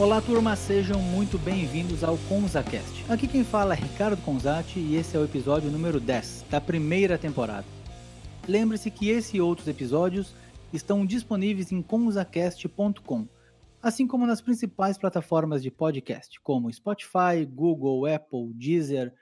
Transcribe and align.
Olá, 0.00 0.18
turma, 0.22 0.56
sejam 0.56 0.98
muito 0.98 1.36
bem-vindos 1.36 2.02
ao 2.02 2.16
ConzaCast. 2.26 3.04
Aqui 3.06 3.28
quem 3.28 3.44
fala 3.44 3.74
é 3.74 3.76
Ricardo 3.76 4.22
Conzati 4.22 4.78
e 4.78 4.96
esse 4.96 5.14
é 5.14 5.20
o 5.20 5.24
episódio 5.26 5.70
número 5.70 6.00
10 6.00 6.46
da 6.48 6.58
primeira 6.58 7.18
temporada. 7.18 7.66
Lembre-se 8.48 8.90
que 8.90 9.10
esse 9.10 9.36
e 9.36 9.42
outros 9.42 9.68
episódios 9.68 10.34
estão 10.72 11.04
disponíveis 11.04 11.70
em 11.70 11.82
conzacast.com, 11.82 13.28
assim 13.82 14.06
como 14.06 14.26
nas 14.26 14.40
principais 14.40 14.96
plataformas 14.96 15.62
de 15.62 15.70
podcast, 15.70 16.40
como 16.40 16.72
Spotify, 16.72 17.44
Google, 17.46 18.06
Apple, 18.06 18.54
Deezer 18.54 19.12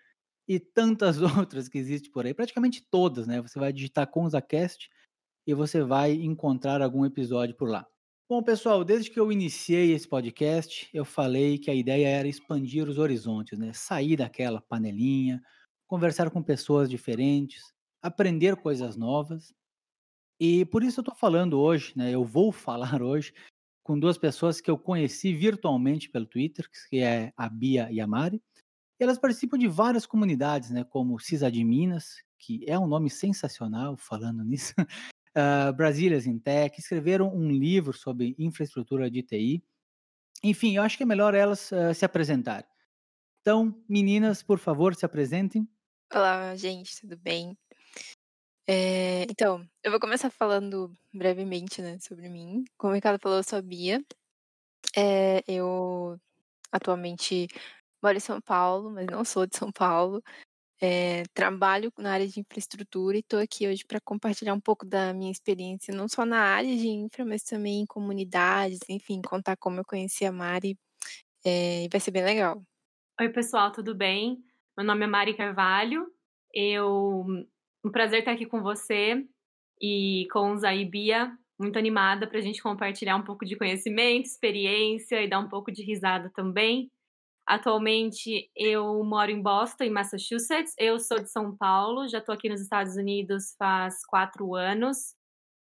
e 0.46 0.60
tantas 0.60 1.18
outras 1.36 1.68
que 1.68 1.76
existem 1.76 2.12
por 2.12 2.24
aí, 2.24 2.32
praticamente 2.32 2.86
todas, 2.88 3.26
né? 3.26 3.42
Você 3.42 3.58
vai 3.58 3.72
digitar 3.72 4.06
ConzaCast 4.06 4.88
e 5.44 5.52
você 5.54 5.82
vai 5.82 6.12
encontrar 6.12 6.80
algum 6.80 7.04
episódio 7.04 7.56
por 7.56 7.68
lá. 7.68 7.84
Bom, 8.30 8.42
pessoal, 8.42 8.84
desde 8.84 9.10
que 9.10 9.18
eu 9.18 9.32
iniciei 9.32 9.92
esse 9.92 10.06
podcast, 10.06 10.86
eu 10.92 11.02
falei 11.02 11.56
que 11.56 11.70
a 11.70 11.74
ideia 11.74 12.06
era 12.08 12.28
expandir 12.28 12.86
os 12.86 12.98
horizontes, 12.98 13.58
né? 13.58 13.72
Sair 13.72 14.16
daquela 14.16 14.60
panelinha, 14.60 15.42
conversar 15.86 16.30
com 16.30 16.42
pessoas 16.42 16.90
diferentes, 16.90 17.72
aprender 18.02 18.56
coisas 18.56 18.98
novas. 18.98 19.54
E 20.38 20.66
por 20.66 20.82
isso 20.84 21.00
eu 21.00 21.02
estou 21.02 21.14
falando 21.14 21.58
hoje, 21.58 21.94
né? 21.96 22.10
Eu 22.10 22.22
vou 22.22 22.52
falar 22.52 23.00
hoje 23.02 23.32
com 23.82 23.98
duas 23.98 24.18
pessoas 24.18 24.60
que 24.60 24.70
eu 24.70 24.76
conheci 24.76 25.32
virtualmente 25.32 26.10
pelo 26.10 26.26
Twitter, 26.26 26.68
que 26.90 26.98
é 26.98 27.32
a 27.34 27.48
Bia 27.48 27.90
e 27.90 27.98
a 27.98 28.06
Mari. 28.06 28.42
E 29.00 29.04
elas 29.04 29.18
participam 29.18 29.56
de 29.56 29.68
várias 29.68 30.04
comunidades, 30.04 30.68
né? 30.68 30.84
Como 30.84 31.16
Minas, 31.64 32.22
que 32.38 32.62
é 32.68 32.78
um 32.78 32.86
nome 32.86 33.08
sensacional 33.08 33.96
falando 33.96 34.44
nisso 34.44 34.74
uh, 35.36 35.72
Brasílias 35.72 36.26
in 36.26 36.38
Tech, 36.38 36.78
escreveram 36.78 37.34
um 37.34 37.50
livro 37.50 37.92
sobre 37.92 38.34
infraestrutura 38.38 39.10
de 39.10 39.22
TI. 39.22 39.64
Enfim, 40.42 40.76
eu 40.76 40.82
acho 40.82 40.96
que 40.96 41.02
é 41.02 41.06
melhor 41.06 41.34
elas 41.34 41.70
uh, 41.72 41.94
se 41.94 42.04
apresentarem. 42.04 42.68
Então, 43.40 43.74
meninas, 43.88 44.42
por 44.42 44.58
favor, 44.58 44.94
se 44.94 45.04
apresentem. 45.04 45.68
Olá, 46.12 46.54
gente, 46.56 47.00
tudo 47.00 47.16
bem? 47.16 47.56
É, 48.66 49.22
então, 49.22 49.66
eu 49.82 49.90
vou 49.90 49.98
começar 49.98 50.30
falando 50.30 50.94
brevemente 51.12 51.80
né, 51.80 51.98
sobre 52.00 52.28
mim. 52.28 52.64
Como 52.76 52.92
o 52.92 52.94
Ricardo 52.94 53.20
falou, 53.20 53.38
eu 53.38 53.42
sou 53.42 53.58
a 53.58 53.62
Bia. 53.62 54.04
É, 54.96 55.42
eu 55.48 56.18
atualmente 56.70 57.46
moro 58.02 58.16
em 58.16 58.20
São 58.20 58.40
Paulo, 58.40 58.90
mas 58.90 59.06
não 59.06 59.24
sou 59.24 59.46
de 59.46 59.56
São 59.56 59.72
Paulo. 59.72 60.22
É, 60.80 61.24
trabalho 61.34 61.92
na 61.98 62.12
área 62.12 62.28
de 62.28 62.38
infraestrutura 62.38 63.16
e 63.16 63.20
estou 63.20 63.40
aqui 63.40 63.66
hoje 63.66 63.84
para 63.84 64.00
compartilhar 64.00 64.54
um 64.54 64.60
pouco 64.60 64.86
da 64.86 65.12
minha 65.12 65.32
experiência, 65.32 65.92
não 65.92 66.08
só 66.08 66.24
na 66.24 66.40
área 66.40 66.76
de 66.76 66.88
infra, 66.88 67.24
mas 67.24 67.42
também 67.42 67.80
em 67.80 67.86
comunidades, 67.86 68.78
enfim, 68.88 69.20
contar 69.20 69.56
como 69.56 69.80
eu 69.80 69.84
conheci 69.84 70.24
a 70.24 70.30
Mari. 70.32 70.78
É, 71.44 71.88
vai 71.90 72.00
ser 72.00 72.12
bem 72.12 72.24
legal. 72.24 72.62
Oi, 73.20 73.28
pessoal, 73.30 73.72
tudo 73.72 73.94
bem? 73.94 74.38
Meu 74.76 74.86
nome 74.86 75.04
é 75.04 75.08
Mari 75.08 75.36
Carvalho. 75.36 76.06
Eu 76.54 77.26
um 77.84 77.90
prazer 77.90 78.20
estar 78.20 78.32
aqui 78.32 78.46
com 78.46 78.62
você 78.62 79.24
e 79.80 80.26
com 80.32 80.52
o 80.52 80.56
Zay 80.56 80.84
Bia, 80.84 81.32
muito 81.58 81.78
animada 81.78 82.26
para 82.26 82.38
a 82.38 82.40
gente 82.40 82.62
compartilhar 82.62 83.16
um 83.16 83.24
pouco 83.24 83.44
de 83.44 83.56
conhecimento, 83.56 84.26
experiência 84.26 85.22
e 85.22 85.28
dar 85.28 85.40
um 85.40 85.48
pouco 85.48 85.72
de 85.72 85.82
risada 85.82 86.30
também. 86.34 86.90
Atualmente 87.48 88.50
eu 88.54 89.02
moro 89.02 89.30
em 89.30 89.40
Boston, 89.40 89.84
em 89.84 89.90
Massachusetts. 89.90 90.74
Eu 90.78 91.00
sou 91.00 91.18
de 91.18 91.30
São 91.30 91.56
Paulo, 91.56 92.06
já 92.06 92.18
estou 92.18 92.34
aqui 92.34 92.46
nos 92.46 92.60
Estados 92.60 92.94
Unidos 92.96 93.54
faz 93.58 94.04
quatro 94.04 94.54
anos, 94.54 95.14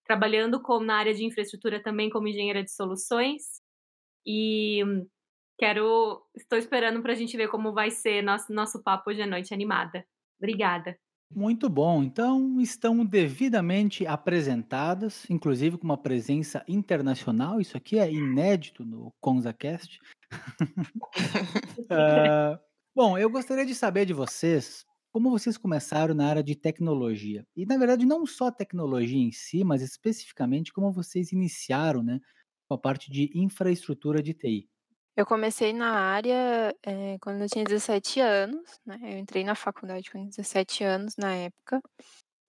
trabalhando 0.05 0.61
na 0.83 0.97
área 0.97 1.15
de 1.15 1.25
infraestrutura 1.25 1.83
também 1.83 2.11
como 2.11 2.29
engenheira 2.29 2.63
de 2.63 2.71
soluções. 2.71 3.63
E 4.27 4.83
quero, 5.59 6.23
estou 6.37 6.59
esperando 6.59 7.01
para 7.03 7.13
a 7.13 7.17
gente 7.17 7.35
ver 7.35 7.49
como 7.49 7.73
vai 7.73 7.91
ser 7.91 8.23
nosso 8.23 8.53
nosso 8.53 8.83
papo 8.83 9.11
hoje 9.11 9.23
à 9.23 9.27
noite 9.27 9.55
animada. 9.55 10.07
Obrigada. 10.39 10.99
Muito 11.33 11.69
bom. 11.69 12.03
Então, 12.03 12.61
estão 12.61 13.05
devidamente 13.05 14.05
apresentadas, 14.07 15.29
inclusive 15.31 15.79
com 15.79 15.85
uma 15.85 15.97
presença 15.97 16.65
internacional. 16.67 17.61
Isso 17.61 17.77
aqui 17.77 17.99
é 17.99 18.13
inédito 18.13 18.85
no 18.85 19.13
ConzaCast 19.21 20.01
uh, 21.91 22.59
bom, 22.95 23.19
eu 23.19 23.29
gostaria 23.31 23.67
de 23.67 23.75
saber 23.75 24.07
de 24.07 24.13
vocês 24.13 24.85
como 25.13 25.29
vocês 25.31 25.59
começaram 25.59 26.15
na 26.15 26.29
área 26.29 26.43
de 26.43 26.55
tecnologia. 26.55 27.45
E, 27.57 27.67
na 27.67 27.77
verdade, 27.77 28.07
não 28.07 28.25
só 28.25 28.49
tecnologia 28.49 29.19
em 29.19 29.33
si, 29.33 29.65
mas 29.65 29.83
especificamente 29.83 30.73
como 30.73 30.93
vocês 30.93 31.33
iniciaram 31.33 32.01
né, 32.01 32.21
com 32.69 32.75
a 32.75 32.79
parte 32.79 33.11
de 33.11 33.29
infraestrutura 33.35 34.23
de 34.23 34.35
TI. 34.35 34.70
Eu 35.17 35.27
comecei 35.27 35.73
na 35.73 35.93
área 35.93 36.75
é, 36.85 37.19
quando 37.21 37.43
eu 37.43 37.49
tinha 37.49 37.65
17 37.65 38.21
anos, 38.21 38.81
né? 38.87 38.99
Eu 39.03 39.19
entrei 39.19 39.45
na 39.45 39.55
faculdade 39.55 40.11
com 40.11 40.27
17 40.27 40.85
anos 40.85 41.17
na 41.17 41.35
época. 41.35 41.83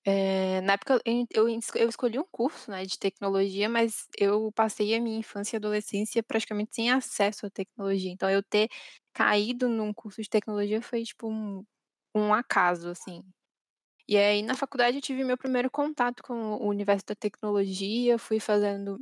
É, 0.05 0.61
na 0.61 0.73
época 0.73 0.99
eu, 1.05 1.47
eu 1.75 1.89
escolhi 1.89 2.19
um 2.19 2.25
curso 2.31 2.71
né, 2.71 2.85
de 2.85 2.97
tecnologia, 2.97 3.69
mas 3.69 4.07
eu 4.17 4.51
passei 4.53 4.95
a 4.95 5.01
minha 5.01 5.19
infância 5.19 5.55
e 5.55 5.59
adolescência 5.59 6.23
praticamente 6.23 6.75
sem 6.75 6.91
acesso 6.91 7.45
à 7.45 7.49
tecnologia. 7.51 8.11
Então 8.11 8.29
eu 8.29 8.43
ter 8.43 8.69
caído 9.13 9.69
num 9.69 9.93
curso 9.93 10.21
de 10.21 10.29
tecnologia 10.29 10.81
foi 10.81 11.03
tipo 11.03 11.29
um, 11.29 11.63
um 12.15 12.33
acaso, 12.33 12.89
assim. 12.89 13.23
E 14.07 14.17
aí 14.17 14.41
na 14.43 14.55
faculdade 14.55 14.97
eu 14.97 15.01
tive 15.01 15.23
meu 15.23 15.37
primeiro 15.37 15.71
contato 15.71 16.23
com 16.23 16.33
o 16.55 16.67
universo 16.69 17.05
da 17.07 17.15
tecnologia, 17.15 18.17
fui 18.19 18.39
fazendo 18.39 18.99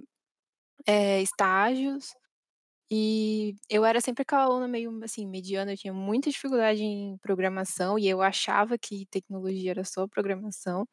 é, 0.88 1.22
estágios. 1.22 2.14
E 2.92 3.56
eu 3.70 3.86
era 3.86 4.02
sempre 4.02 4.24
aquela 4.24 4.44
aluna 4.44 4.68
meio 4.68 5.00
assim, 5.04 5.28
mediana, 5.28 5.74
eu 5.74 5.78
tinha 5.78 5.94
muita 5.94 6.30
dificuldade 6.32 6.82
em 6.84 7.18
programação 7.20 8.00
e 8.00 8.08
eu 8.08 8.22
achava 8.22 8.78
que 8.80 9.06
tecnologia 9.08 9.72
era 9.72 9.84
só 9.86 10.08
programação. 10.08 10.88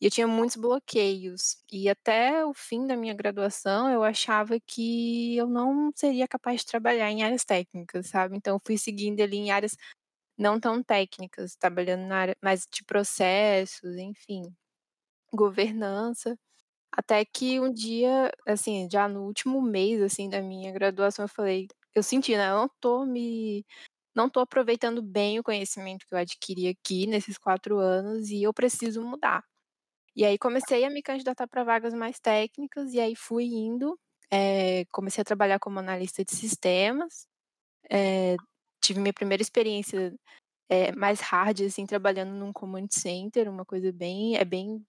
E 0.00 0.06
eu 0.06 0.10
tinha 0.10 0.26
muitos 0.26 0.56
bloqueios. 0.56 1.58
E 1.72 1.88
até 1.88 2.44
o 2.46 2.54
fim 2.54 2.86
da 2.86 2.96
minha 2.96 3.14
graduação, 3.14 3.90
eu 3.90 4.02
achava 4.04 4.58
que 4.66 5.36
eu 5.36 5.46
não 5.48 5.90
seria 5.94 6.28
capaz 6.28 6.60
de 6.60 6.66
trabalhar 6.66 7.10
em 7.10 7.22
áreas 7.22 7.44
técnicas, 7.44 8.08
sabe? 8.08 8.36
Então 8.36 8.56
eu 8.56 8.60
fui 8.66 8.78
seguindo 8.78 9.20
ali 9.22 9.36
em 9.38 9.50
áreas 9.52 9.76
não 10.38 10.60
tão 10.60 10.82
técnicas, 10.82 11.56
trabalhando 11.56 12.06
na 12.06 12.16
área 12.18 12.36
mais 12.42 12.66
de 12.72 12.84
processos, 12.84 13.96
enfim, 13.98 14.42
governança. 15.32 16.36
Até 16.92 17.24
que 17.24 17.60
um 17.60 17.72
dia, 17.72 18.32
assim, 18.46 18.88
já 18.90 19.08
no 19.08 19.22
último 19.24 19.62
mês, 19.62 20.02
assim, 20.02 20.28
da 20.28 20.42
minha 20.42 20.72
graduação, 20.72 21.24
eu 21.24 21.28
falei, 21.28 21.68
eu 21.94 22.02
senti, 22.02 22.36
né, 22.36 22.50
eu 22.50 22.56
não 22.56 22.70
tô 22.80 23.04
me 23.06 23.64
não 24.14 24.28
tô 24.30 24.40
aproveitando 24.40 25.02
bem 25.02 25.38
o 25.38 25.44
conhecimento 25.44 26.06
que 26.06 26.14
eu 26.14 26.18
adquiri 26.18 26.68
aqui 26.68 27.06
nesses 27.06 27.38
quatro 27.38 27.78
anos 27.78 28.28
e 28.30 28.42
eu 28.42 28.52
preciso 28.54 29.02
mudar. 29.02 29.42
E 30.16 30.24
aí 30.24 30.38
comecei 30.38 30.84
a 30.84 30.90
me 30.90 31.02
candidatar 31.02 31.46
para 31.48 31.64
vagas 31.64 31.94
mais 31.94 32.18
técnicas 32.20 32.92
e 32.94 33.00
aí 33.00 33.14
fui 33.16 33.44
indo, 33.46 33.98
é, 34.30 34.84
comecei 34.92 35.22
a 35.22 35.24
trabalhar 35.24 35.58
como 35.60 35.78
analista 35.78 36.24
de 36.24 36.34
sistemas, 36.36 37.26
é, 37.90 38.36
tive 38.82 39.00
minha 39.00 39.12
primeira 39.14 39.42
experiência 39.42 40.14
é, 40.70 40.92
mais 40.94 41.20
hard, 41.20 41.62
assim, 41.62 41.86
trabalhando 41.86 42.32
num 42.34 42.52
command 42.52 42.88
center, 42.90 43.50
uma 43.50 43.64
coisa 43.66 43.92
bem, 43.92 44.36
é 44.36 44.44
bem 44.44 44.84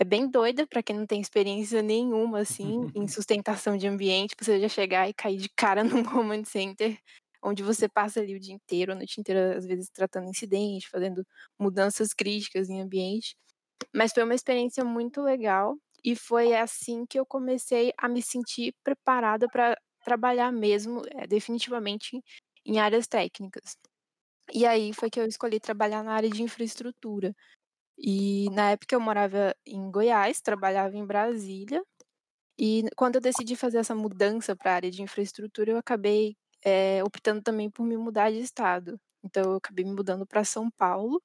é 0.00 0.04
bem 0.04 0.30
doida 0.30 0.66
para 0.66 0.82
quem 0.82 0.96
não 0.96 1.06
tem 1.06 1.20
experiência 1.20 1.82
nenhuma, 1.82 2.40
assim, 2.40 2.88
em 2.94 3.06
sustentação 3.08 3.76
de 3.76 3.86
ambiente, 3.88 4.34
você 4.40 4.60
já 4.60 4.68
chegar 4.68 5.08
e 5.08 5.14
cair 5.14 5.36
de 5.38 5.50
cara 5.50 5.84
num 6.02 6.04
command 6.04 6.44
center, 6.44 6.98
onde 7.44 7.62
você 7.62 7.88
passa 7.88 8.20
ali 8.20 8.34
o 8.36 8.40
dia 8.40 8.54
inteiro, 8.54 8.92
a 8.92 8.94
noite 8.96 9.20
inteira, 9.20 9.56
às 9.58 9.66
vezes 9.66 9.90
tratando 9.90 10.28
incidentes, 10.30 10.88
fazendo 10.90 11.24
mudanças 11.58 12.14
críticas 12.14 12.70
em 12.70 12.80
ambiente. 12.82 13.36
Mas 13.94 14.12
foi 14.12 14.24
uma 14.24 14.34
experiência 14.34 14.84
muito 14.84 15.22
legal 15.22 15.76
e 16.04 16.16
foi 16.16 16.54
assim 16.54 17.06
que 17.06 17.18
eu 17.18 17.26
comecei 17.26 17.92
a 17.98 18.08
me 18.08 18.22
sentir 18.22 18.74
preparada 18.84 19.48
para 19.48 19.76
trabalhar 20.04 20.52
mesmo, 20.52 21.02
é, 21.12 21.26
definitivamente, 21.26 22.20
em 22.66 22.78
áreas 22.80 23.06
técnicas. 23.06 23.76
E 24.52 24.66
aí 24.66 24.92
foi 24.92 25.10
que 25.10 25.20
eu 25.20 25.26
escolhi 25.26 25.60
trabalhar 25.60 26.02
na 26.02 26.12
área 26.14 26.30
de 26.30 26.42
infraestrutura. 26.42 27.34
E 28.02 28.48
na 28.50 28.70
época 28.70 28.94
eu 28.96 29.00
morava 29.00 29.54
em 29.66 29.90
Goiás, 29.90 30.40
trabalhava 30.40 30.96
em 30.96 31.06
Brasília. 31.06 31.82
E 32.58 32.84
quando 32.96 33.16
eu 33.16 33.20
decidi 33.20 33.56
fazer 33.56 33.78
essa 33.78 33.94
mudança 33.94 34.56
para 34.56 34.72
a 34.72 34.74
área 34.76 34.90
de 34.90 35.02
infraestrutura, 35.02 35.72
eu 35.72 35.78
acabei 35.78 36.36
é, 36.64 37.02
optando 37.04 37.42
também 37.42 37.70
por 37.70 37.84
me 37.86 37.96
mudar 37.96 38.30
de 38.30 38.40
estado. 38.40 38.98
Então 39.24 39.44
eu 39.52 39.56
acabei 39.56 39.84
me 39.84 39.92
mudando 39.92 40.26
para 40.26 40.44
São 40.44 40.70
Paulo. 40.70 41.22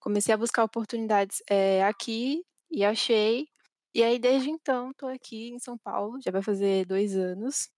Comecei 0.00 0.34
a 0.34 0.38
buscar 0.38 0.64
oportunidades 0.64 1.42
é, 1.50 1.84
aqui 1.84 2.42
e 2.70 2.84
achei. 2.84 3.48
E 3.94 4.02
aí 4.04 4.18
desde 4.18 4.50
então 4.50 4.90
estou 4.92 5.08
aqui 5.10 5.50
em 5.50 5.58
São 5.60 5.78
Paulo, 5.78 6.20
já 6.22 6.30
vai 6.32 6.42
fazer 6.42 6.86
dois 6.86 7.16
anos, 7.16 7.70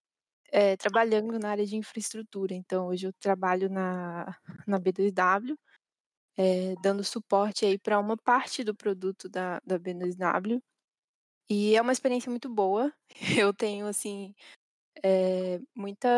é, 0.53 0.77
trabalhando 0.77 1.39
na 1.39 1.51
área 1.51 1.67
de 1.67 1.77
infraestrutura. 1.77 2.55
Então 2.55 2.89
hoje 2.89 3.07
eu 3.09 3.13
trabalho 3.21 3.71
na, 3.71 4.37
na 4.67 4.79
B2W 4.81 5.57
é, 6.41 6.75
dando 6.83 7.05
suporte 7.05 7.67
aí 7.67 7.79
para 7.79 7.99
uma 7.99 8.17
parte 8.17 8.65
do 8.65 8.75
produto 8.75 9.29
da, 9.29 9.61
da 9.65 9.79
B2W. 9.79 10.63
E 11.51 11.77
é 11.77 11.83
uma 11.83 11.93
experiência 11.93 12.31
muito 12.31 12.49
boa. 12.49 12.93
Eu 13.47 13.53
tenho, 13.53 13.87
assim, 13.87 14.35
é, 15.05 15.61
muita, 15.77 16.09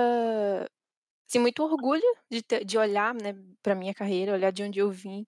assim, 1.29 1.41
muito 1.41 1.63
orgulho 1.65 2.05
de, 2.31 2.43
ter, 2.43 2.65
de 2.65 2.79
olhar 2.79 3.15
né, 3.15 3.35
para 3.63 3.75
minha 3.75 3.95
carreira, 3.95 4.33
olhar 4.35 4.53
de 4.53 4.63
onde 4.63 4.79
eu 4.79 4.91
vim 4.91 5.27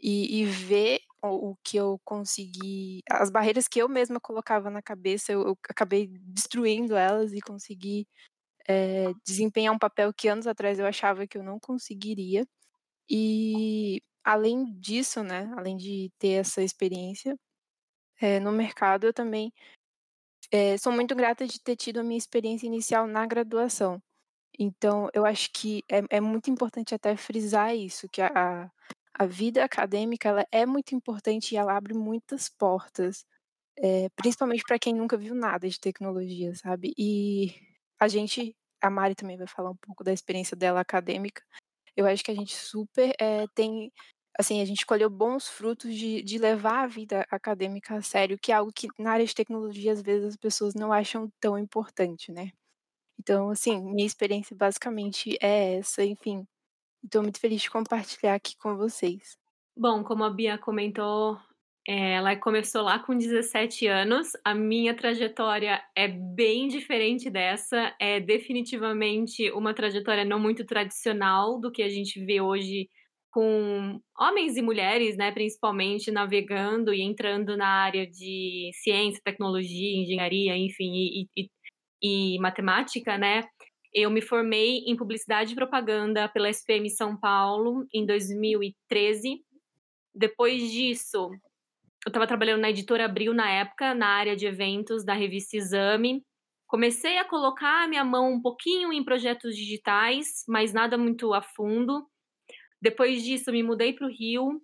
e, 0.00 0.40
e 0.42 0.46
ver 0.46 1.00
o, 1.22 1.50
o, 1.52 1.56
que 1.64 1.76
eu 1.76 2.00
consegui, 2.04 3.02
as 3.10 3.30
barreiras 3.30 3.68
que 3.68 3.80
eu 3.80 3.88
mesma 3.88 4.20
colocava 4.20 4.70
na 4.70 4.82
cabeça, 4.82 5.32
eu, 5.32 5.42
eu 5.48 5.58
acabei 5.70 6.08
destruindo 6.08 6.96
elas 6.96 7.32
e 7.32 7.40
consegui 7.40 8.08
é, 8.68 9.12
desempenhar 9.26 9.74
um 9.74 9.78
papel 9.78 10.12
que 10.14 10.28
anos 10.28 10.46
atrás 10.46 10.78
eu 10.78 10.86
achava 10.86 11.26
que 11.26 11.38
eu 11.38 11.44
não 11.44 11.60
conseguiria. 11.60 12.46
E 13.10 14.02
além 14.24 14.64
disso, 14.78 15.22
né, 15.22 15.52
além 15.56 15.76
de 15.76 16.10
ter 16.18 16.40
essa 16.40 16.62
experiência 16.62 17.36
é, 18.20 18.40
no 18.40 18.52
mercado, 18.52 19.06
eu 19.06 19.12
também 19.14 19.52
é, 20.50 20.76
sou 20.78 20.92
muito 20.92 21.14
grata 21.14 21.46
de 21.46 21.60
ter 21.60 21.76
tido 21.76 22.00
a 22.00 22.02
minha 22.02 22.18
experiência 22.18 22.66
inicial 22.66 23.06
na 23.06 23.26
graduação. 23.26 24.02
Então, 24.58 25.08
eu 25.14 25.24
acho 25.26 25.50
que 25.52 25.82
é, 25.90 26.02
é 26.10 26.20
muito 26.20 26.50
importante 26.50 26.94
até 26.94 27.16
frisar 27.16 27.74
isso, 27.76 28.08
que 28.10 28.22
a, 28.22 28.70
a 29.14 29.26
vida 29.26 29.64
acadêmica 29.64 30.28
ela 30.28 30.46
é 30.52 30.66
muito 30.66 30.94
importante 30.94 31.52
e 31.52 31.58
ela 31.58 31.76
abre 31.76 31.94
muitas 31.94 32.48
portas, 32.50 33.24
é, 33.78 34.08
principalmente 34.16 34.64
para 34.66 34.78
quem 34.78 34.94
nunca 34.94 35.16
viu 35.16 35.34
nada 35.34 35.68
de 35.68 35.80
tecnologia, 35.80 36.54
sabe? 36.56 36.94
E 36.98 37.54
a 38.00 38.08
gente, 38.08 38.56
a 38.82 38.90
Mari 38.90 39.14
também 39.14 39.36
vai 39.38 39.46
falar 39.46 39.70
um 39.70 39.76
pouco 39.76 40.04
da 40.04 40.12
experiência 40.12 40.56
dela 40.56 40.80
acadêmica. 40.80 41.42
Eu 41.96 42.06
acho 42.06 42.24
que 42.24 42.30
a 42.30 42.34
gente 42.34 42.54
super 42.54 43.12
é, 43.20 43.46
tem 43.54 43.92
assim, 44.38 44.60
a 44.62 44.64
gente 44.64 44.86
colheu 44.86 45.10
bons 45.10 45.48
frutos 45.48 45.94
de, 45.94 46.22
de 46.22 46.38
levar 46.38 46.84
a 46.84 46.86
vida 46.86 47.26
acadêmica 47.30 47.96
a 47.96 48.02
sério, 48.02 48.38
que 48.38 48.50
é 48.50 48.54
algo 48.54 48.72
que 48.72 48.88
na 48.98 49.12
área 49.12 49.26
de 49.26 49.34
tecnologia 49.34 49.92
às 49.92 50.02
vezes 50.02 50.28
as 50.28 50.36
pessoas 50.36 50.74
não 50.74 50.92
acham 50.92 51.30
tão 51.40 51.58
importante, 51.58 52.32
né? 52.32 52.50
Então, 53.18 53.50
assim, 53.50 53.80
minha 53.80 54.06
experiência 54.06 54.56
basicamente 54.56 55.36
é 55.40 55.76
essa, 55.76 56.04
enfim. 56.04 56.46
Estou 57.04 57.22
muito 57.22 57.40
feliz 57.40 57.62
de 57.62 57.70
compartilhar 57.70 58.34
aqui 58.34 58.56
com 58.56 58.76
vocês. 58.76 59.36
Bom, 59.76 60.04
como 60.04 60.24
a 60.24 60.30
Bia 60.30 60.58
comentou, 60.58 61.38
é, 61.86 62.14
ela 62.14 62.36
começou 62.36 62.82
lá 62.82 62.98
com 63.00 63.16
17 63.16 63.86
anos. 63.88 64.32
A 64.44 64.54
minha 64.54 64.94
trajetória 64.94 65.82
é 65.96 66.06
bem 66.06 66.68
diferente 66.68 67.28
dessa. 67.28 67.94
É 68.00 68.20
definitivamente 68.20 69.50
uma 69.50 69.74
trajetória 69.74 70.24
não 70.24 70.38
muito 70.38 70.64
tradicional 70.64 71.60
do 71.60 71.72
que 71.72 71.82
a 71.82 71.88
gente 71.88 72.24
vê 72.24 72.40
hoje 72.40 72.88
com 73.32 73.98
homens 74.16 74.56
e 74.56 74.62
mulheres, 74.62 75.16
né, 75.16 75.32
principalmente 75.32 76.10
navegando 76.10 76.92
e 76.92 77.00
entrando 77.00 77.56
na 77.56 77.66
área 77.66 78.06
de 78.06 78.70
ciência, 78.74 79.22
tecnologia, 79.24 80.02
engenharia, 80.02 80.56
enfim, 80.56 80.92
e, 80.92 81.28
e, 81.36 81.50
e 82.36 82.38
matemática, 82.38 83.16
né? 83.16 83.42
Eu 83.92 84.10
me 84.10 84.20
formei 84.20 84.84
em 84.86 84.96
publicidade 84.96 85.52
e 85.52 85.56
propaganda 85.56 86.28
pela 86.28 86.50
SPM 86.50 86.88
São 86.90 87.18
Paulo 87.18 87.86
em 87.92 88.06
2013. 88.06 89.42
Depois 90.14 90.70
disso, 90.70 91.30
eu 92.04 92.10
estava 92.10 92.26
trabalhando 92.26 92.60
na 92.60 92.70
editora 92.70 93.04
Abril 93.04 93.32
na 93.32 93.48
época, 93.48 93.94
na 93.94 94.08
área 94.08 94.34
de 94.34 94.46
eventos 94.46 95.04
da 95.04 95.14
revista 95.14 95.56
Exame. 95.56 96.24
Comecei 96.66 97.18
a 97.18 97.24
colocar 97.24 97.84
a 97.84 97.88
minha 97.88 98.04
mão 98.04 98.32
um 98.32 98.40
pouquinho 98.40 98.92
em 98.92 99.04
projetos 99.04 99.56
digitais, 99.56 100.44
mas 100.48 100.72
nada 100.72 100.98
muito 100.98 101.32
a 101.32 101.42
fundo. 101.42 102.06
Depois 102.80 103.22
disso, 103.22 103.52
me 103.52 103.62
mudei 103.62 103.92
para 103.92 104.06
o 104.06 104.10
Rio, 104.10 104.60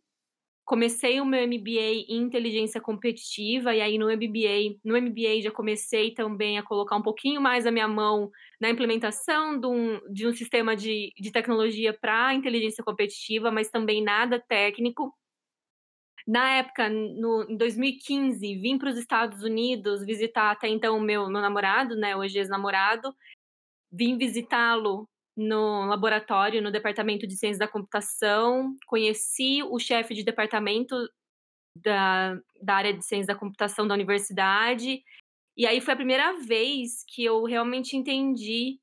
comecei 0.65 1.21
o 1.21 1.25
meu 1.25 1.47
MBA 1.47 2.07
em 2.09 2.17
inteligência 2.23 2.81
competitiva 2.81 3.75
e 3.75 3.81
aí 3.81 3.97
no 3.97 4.07
MBA, 4.07 4.79
no 4.85 5.01
MBA 5.01 5.41
já 5.43 5.51
comecei 5.51 6.13
também 6.13 6.59
a 6.59 6.63
colocar 6.63 6.97
um 6.97 7.03
pouquinho 7.03 7.41
mais 7.41 7.67
a 7.67 7.71
minha 7.71 7.89
mão 7.89 8.31
na 8.61 8.69
implementação 8.69 9.59
de 9.59 9.67
um, 9.67 10.01
de 10.13 10.27
um 10.27 10.33
sistema 10.33 10.75
de, 10.75 11.13
de 11.17 11.31
tecnologia 11.31 11.97
para 11.99 12.35
inteligência 12.35 12.83
competitiva, 12.85 13.51
mas 13.51 13.71
também 13.71 14.03
nada 14.03 14.43
técnico. 14.49 15.15
Na 16.29 16.59
época, 16.59 16.91
no, 16.91 17.47
em 17.49 17.57
2015, 17.57 18.57
vim 18.57 18.77
para 18.77 18.91
os 18.91 18.99
Estados 18.99 19.43
Unidos 19.43 20.05
visitar 20.05 20.51
até 20.51 20.69
então 20.69 20.99
o 20.99 21.01
meu, 21.01 21.27
meu 21.27 21.41
namorado, 21.41 21.97
né, 21.97 22.15
hoje 22.15 22.39
ex-namorado. 22.39 23.17
Vim 23.91 24.19
visitá-lo 24.19 25.09
no 25.35 25.87
laboratório, 25.87 26.61
no 26.61 26.71
departamento 26.71 27.27
de 27.27 27.35
ciência 27.35 27.61
da 27.61 27.67
computação, 27.67 28.77
conheci 28.87 29.63
o 29.63 29.79
chefe 29.79 30.13
de 30.13 30.23
departamento 30.23 30.95
da, 31.75 32.39
da 32.61 32.75
área 32.75 32.93
de 32.93 33.07
ciência 33.07 33.29
da 33.29 33.39
computação 33.39 33.89
da 33.89 33.95
universidade, 33.95 35.03
e 35.57 35.67
aí 35.67 35.81
foi 35.81 35.95
a 35.95 35.97
primeira 35.97 36.35
vez 36.41 37.05
que 37.09 37.25
eu 37.25 37.43
realmente 37.45 37.97
entendi 37.97 38.79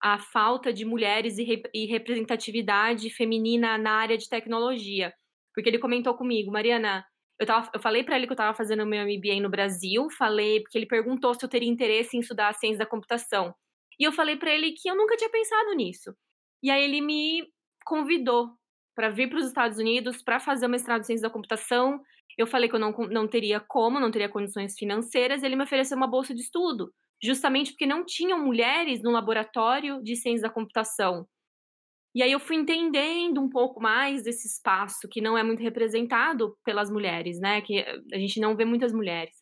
a 0.00 0.18
falta 0.18 0.72
de 0.72 0.84
mulheres 0.84 1.38
e, 1.38 1.62
e 1.72 1.86
representatividade 1.86 3.08
feminina 3.08 3.78
na 3.78 3.92
área 3.92 4.18
de 4.18 4.28
tecnologia. 4.28 5.14
Porque 5.54 5.68
ele 5.68 5.78
comentou 5.78 6.14
comigo, 6.14 6.50
Mariana, 6.50 7.04
eu, 7.38 7.46
tava, 7.46 7.70
eu 7.74 7.80
falei 7.80 8.04
para 8.04 8.16
ele 8.16 8.26
que 8.26 8.32
eu 8.32 8.34
estava 8.34 8.56
fazendo 8.56 8.86
meu 8.86 9.04
MBA 9.04 9.40
no 9.40 9.50
Brasil, 9.50 10.08
falei, 10.16 10.60
porque 10.60 10.78
ele 10.78 10.86
perguntou 10.86 11.34
se 11.34 11.44
eu 11.44 11.48
teria 11.48 11.68
interesse 11.68 12.16
em 12.16 12.20
estudar 12.20 12.54
ciência 12.54 12.78
da 12.78 12.86
computação. 12.86 13.54
E 13.98 14.04
eu 14.04 14.12
falei 14.12 14.36
para 14.36 14.50
ele 14.50 14.72
que 14.72 14.88
eu 14.88 14.96
nunca 14.96 15.16
tinha 15.16 15.30
pensado 15.30 15.74
nisso. 15.74 16.14
E 16.62 16.70
aí 16.70 16.82
ele 16.84 17.00
me 17.00 17.46
convidou 17.84 18.50
para 18.94 19.10
vir 19.10 19.28
para 19.28 19.38
os 19.38 19.46
Estados 19.46 19.78
Unidos 19.78 20.22
para 20.22 20.38
fazer 20.38 20.66
o 20.66 20.68
mestrado 20.68 21.00
em 21.00 21.04
ciência 21.04 21.28
da 21.28 21.32
computação. 21.32 22.00
Eu 22.38 22.46
falei 22.46 22.68
que 22.68 22.74
eu 22.74 22.80
não, 22.80 22.92
não 23.10 23.28
teria 23.28 23.60
como, 23.60 24.00
não 24.00 24.10
teria 24.10 24.28
condições 24.28 24.74
financeiras. 24.78 25.42
Ele 25.42 25.56
me 25.56 25.64
ofereceu 25.64 25.96
uma 25.96 26.06
bolsa 26.06 26.34
de 26.34 26.40
estudo, 26.40 26.92
justamente 27.22 27.72
porque 27.72 27.86
não 27.86 28.04
tinham 28.04 28.38
mulheres 28.38 29.02
no 29.02 29.10
laboratório 29.10 30.02
de 30.02 30.16
ciência 30.16 30.48
da 30.48 30.54
computação. 30.54 31.26
E 32.14 32.22
aí 32.22 32.30
eu 32.32 32.40
fui 32.40 32.56
entendendo 32.56 33.40
um 33.40 33.48
pouco 33.48 33.80
mais 33.80 34.22
desse 34.22 34.46
espaço 34.46 35.08
que 35.08 35.20
não 35.20 35.36
é 35.36 35.42
muito 35.42 35.62
representado 35.62 36.56
pelas 36.64 36.90
mulheres, 36.90 37.40
né? 37.40 37.62
Que 37.62 37.84
a 38.12 38.18
gente 38.18 38.38
não 38.38 38.54
vê 38.54 38.64
muitas 38.64 38.92
mulheres. 38.92 39.34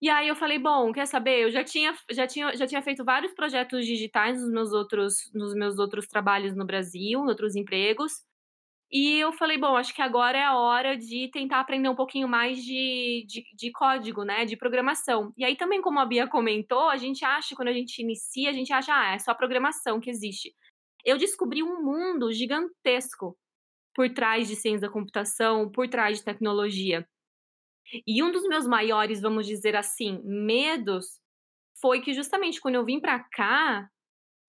E 0.00 0.10
aí 0.10 0.28
eu 0.28 0.36
falei, 0.36 0.58
bom, 0.58 0.92
quer 0.92 1.06
saber? 1.06 1.44
Eu 1.44 1.50
já 1.50 1.64
tinha, 1.64 1.94
já 2.10 2.26
tinha, 2.26 2.54
já 2.54 2.66
tinha 2.66 2.82
feito 2.82 3.04
vários 3.04 3.32
projetos 3.34 3.86
digitais 3.86 4.40
nos 4.40 4.50
meus 4.50 4.72
outros, 4.72 5.30
nos 5.34 5.54
meus 5.54 5.78
outros 5.78 6.06
trabalhos 6.06 6.54
no 6.54 6.66
Brasil, 6.66 7.20
em 7.20 7.28
outros 7.28 7.56
empregos. 7.56 8.12
E 8.90 9.18
eu 9.18 9.32
falei, 9.32 9.58
bom, 9.58 9.76
acho 9.76 9.94
que 9.94 10.02
agora 10.02 10.38
é 10.38 10.44
a 10.44 10.56
hora 10.56 10.96
de 10.96 11.28
tentar 11.32 11.60
aprender 11.60 11.88
um 11.88 11.94
pouquinho 11.96 12.28
mais 12.28 12.62
de, 12.64 13.24
de, 13.26 13.44
de, 13.54 13.72
código, 13.72 14.22
né? 14.22 14.44
De 14.44 14.56
programação. 14.56 15.32
E 15.36 15.44
aí 15.44 15.56
também, 15.56 15.80
como 15.82 15.98
a 15.98 16.06
Bia 16.06 16.28
comentou, 16.28 16.88
a 16.88 16.96
gente 16.96 17.24
acha, 17.24 17.56
quando 17.56 17.68
a 17.68 17.72
gente 17.72 18.00
inicia, 18.00 18.50
a 18.50 18.52
gente 18.52 18.72
acha, 18.72 18.92
ah, 18.94 19.14
é 19.14 19.18
só 19.18 19.34
programação 19.34 19.98
que 20.00 20.10
existe. 20.10 20.54
Eu 21.06 21.16
descobri 21.16 21.62
um 21.62 21.82
mundo 21.82 22.32
gigantesco 22.32 23.38
por 23.94 24.10
trás 24.10 24.48
de 24.48 24.56
ciência 24.56 24.88
da 24.88 24.92
computação, 24.92 25.70
por 25.70 25.88
trás 25.88 26.18
de 26.18 26.24
tecnologia. 26.24 27.08
E 28.04 28.22
um 28.22 28.32
dos 28.32 28.42
meus 28.42 28.66
maiores, 28.66 29.20
vamos 29.20 29.46
dizer 29.46 29.76
assim, 29.76 30.20
medos 30.24 31.20
foi 31.80 32.00
que 32.00 32.12
justamente 32.12 32.60
quando 32.60 32.74
eu 32.74 32.84
vim 32.84 32.98
para 32.98 33.20
cá, 33.20 33.88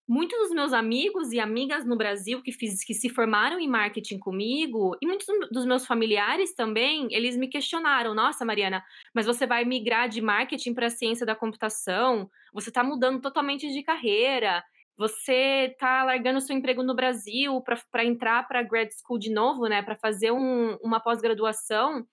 muitos 0.08 0.40
dos 0.40 0.52
meus 0.52 0.74
amigos 0.74 1.32
e 1.32 1.40
amigas 1.40 1.86
no 1.86 1.96
Brasil 1.96 2.42
que, 2.42 2.52
fiz, 2.52 2.84
que 2.84 2.94
se 2.94 3.10
formaram 3.10 3.60
em 3.60 3.68
marketing 3.68 4.18
comigo, 4.18 4.98
e 5.02 5.06
muitos 5.06 5.28
dos 5.52 5.66
meus 5.66 5.86
familiares 5.86 6.56
também, 6.56 7.08
eles 7.12 7.38
me 7.38 7.48
questionaram: 7.48 8.16
nossa, 8.16 8.44
Mariana, 8.44 8.84
mas 9.14 9.28
você 9.28 9.46
vai 9.46 9.64
migrar 9.64 10.10
de 10.10 10.22
marketing 10.22 10.74
para 10.74 10.90
ciência 10.90 11.26
da 11.26 11.36
computação? 11.36 12.30
Você 12.54 12.70
está 12.70 12.84
mudando 12.84 13.22
totalmente 13.22 13.72
de 13.72 13.84
carreira? 13.84 14.64
Você 14.98 15.70
está 15.72 16.04
largando 16.04 16.42
seu 16.42 16.56
emprego 16.56 16.82
no 16.82 16.96
Brasil 16.96 17.62
para 17.92 18.04
entrar 18.04 18.48
para 18.48 18.64
grad 18.64 18.90
school 18.92 19.20
de 19.20 19.32
novo, 19.32 19.68
né? 19.68 19.82
Para 19.84 19.96
fazer 19.96 20.32
um, 20.32 20.76
uma 20.78 21.00
pós-graduação? 21.00 22.06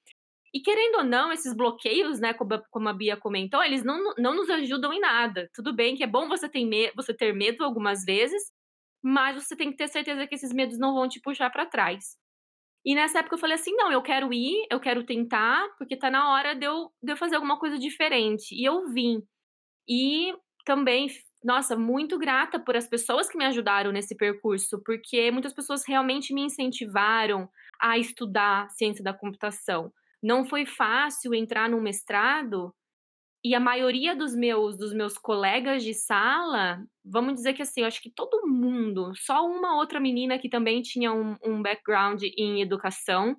E 0.53 0.61
querendo 0.61 0.99
ou 0.99 1.05
não, 1.05 1.33
esses 1.33 1.53
bloqueios, 1.53 2.21
né, 2.21 2.33
como 2.71 2.89
a 2.89 2.93
Bia 2.93 3.17
comentou, 3.17 3.61
eles 3.65 3.83
não, 3.83 4.15
não 4.17 4.37
nos 4.37 4.49
ajudam 4.49 4.93
em 4.93 5.01
nada. 5.01 5.51
Tudo 5.53 5.75
bem 5.75 5.97
que 5.97 6.05
é 6.05 6.07
bom 6.07 6.29
você 6.29 6.49
ter, 6.49 6.93
você 6.95 7.13
ter 7.13 7.35
medo 7.35 7.65
algumas 7.65 8.05
vezes, 8.05 8.53
mas 9.03 9.43
você 9.43 9.57
tem 9.57 9.71
que 9.73 9.77
ter 9.77 9.89
certeza 9.89 10.27
que 10.29 10.35
esses 10.37 10.53
medos 10.53 10.79
não 10.79 10.95
vão 10.95 11.09
te 11.09 11.21
puxar 11.21 11.51
para 11.51 11.67
trás. 11.67 12.17
E 12.85 12.95
nessa 12.95 13.21
época 13.21 13.35
eu 13.37 13.41
falei 13.41 13.57
assim: 13.57 13.73
não, 13.75 13.91
eu 13.91 14.03
quero 14.03 14.33
ir, 14.33 14.67
eu 14.71 14.79
quero 14.81 15.05
tentar, 15.05 15.69
porque 15.79 15.97
tá 15.97 16.11
na 16.11 16.33
hora 16.33 16.55
de 16.55 16.67
eu, 16.67 16.91
de 17.03 17.13
eu 17.13 17.17
fazer 17.17 17.37
alguma 17.37 17.59
coisa 17.59 17.79
diferente. 17.79 18.55
E 18.55 18.65
eu 18.65 18.87
vim. 18.93 19.23
E 19.89 20.35
também, 20.65 21.09
nossa, 21.45 21.77
muito 21.77 22.19
grata 22.19 22.59
por 22.59 22.77
as 22.77 22.89
pessoas 22.89 23.29
que 23.29 23.39
me 23.39 23.45
ajudaram 23.45 23.93
nesse 23.93 24.17
percurso, 24.17 24.83
porque 24.85 25.31
muitas 25.31 25.53
pessoas 25.53 25.83
realmente 25.87 26.35
me 26.35 26.43
incentivaram 26.43 27.49
a 27.81 27.99
estudar 27.99 28.71
ciência 28.71 29.05
da 29.05 29.13
computação 29.13 29.93
não 30.25 30.47
foi 30.47 30.65
fácil 30.65 31.35
entrar 31.35 31.69
no 31.69 31.83
mestrado 31.83 32.75
e 33.45 33.55
a 33.55 33.61
maioria 33.61 34.17
dos 34.17 34.35
meus 34.35 34.75
dos 34.75 34.95
meus 34.95 35.19
colegas 35.19 35.85
de 35.85 35.93
sala, 35.93 36.83
vamos 37.05 37.35
dizer 37.35 37.53
que 37.53 37.61
assim, 37.61 37.83
eu 37.83 37.87
acho 37.87 38.01
que 38.01 38.11
todo 38.11 38.49
mundo, 38.49 39.13
só 39.15 39.45
uma 39.45 39.77
outra 39.77 40.01
menina 40.01 40.39
que 40.39 40.49
também 40.49 40.81
tinha 40.81 41.13
um, 41.13 41.37
um 41.45 41.61
background 41.61 42.23
em 42.23 42.63
educação. 42.63 43.37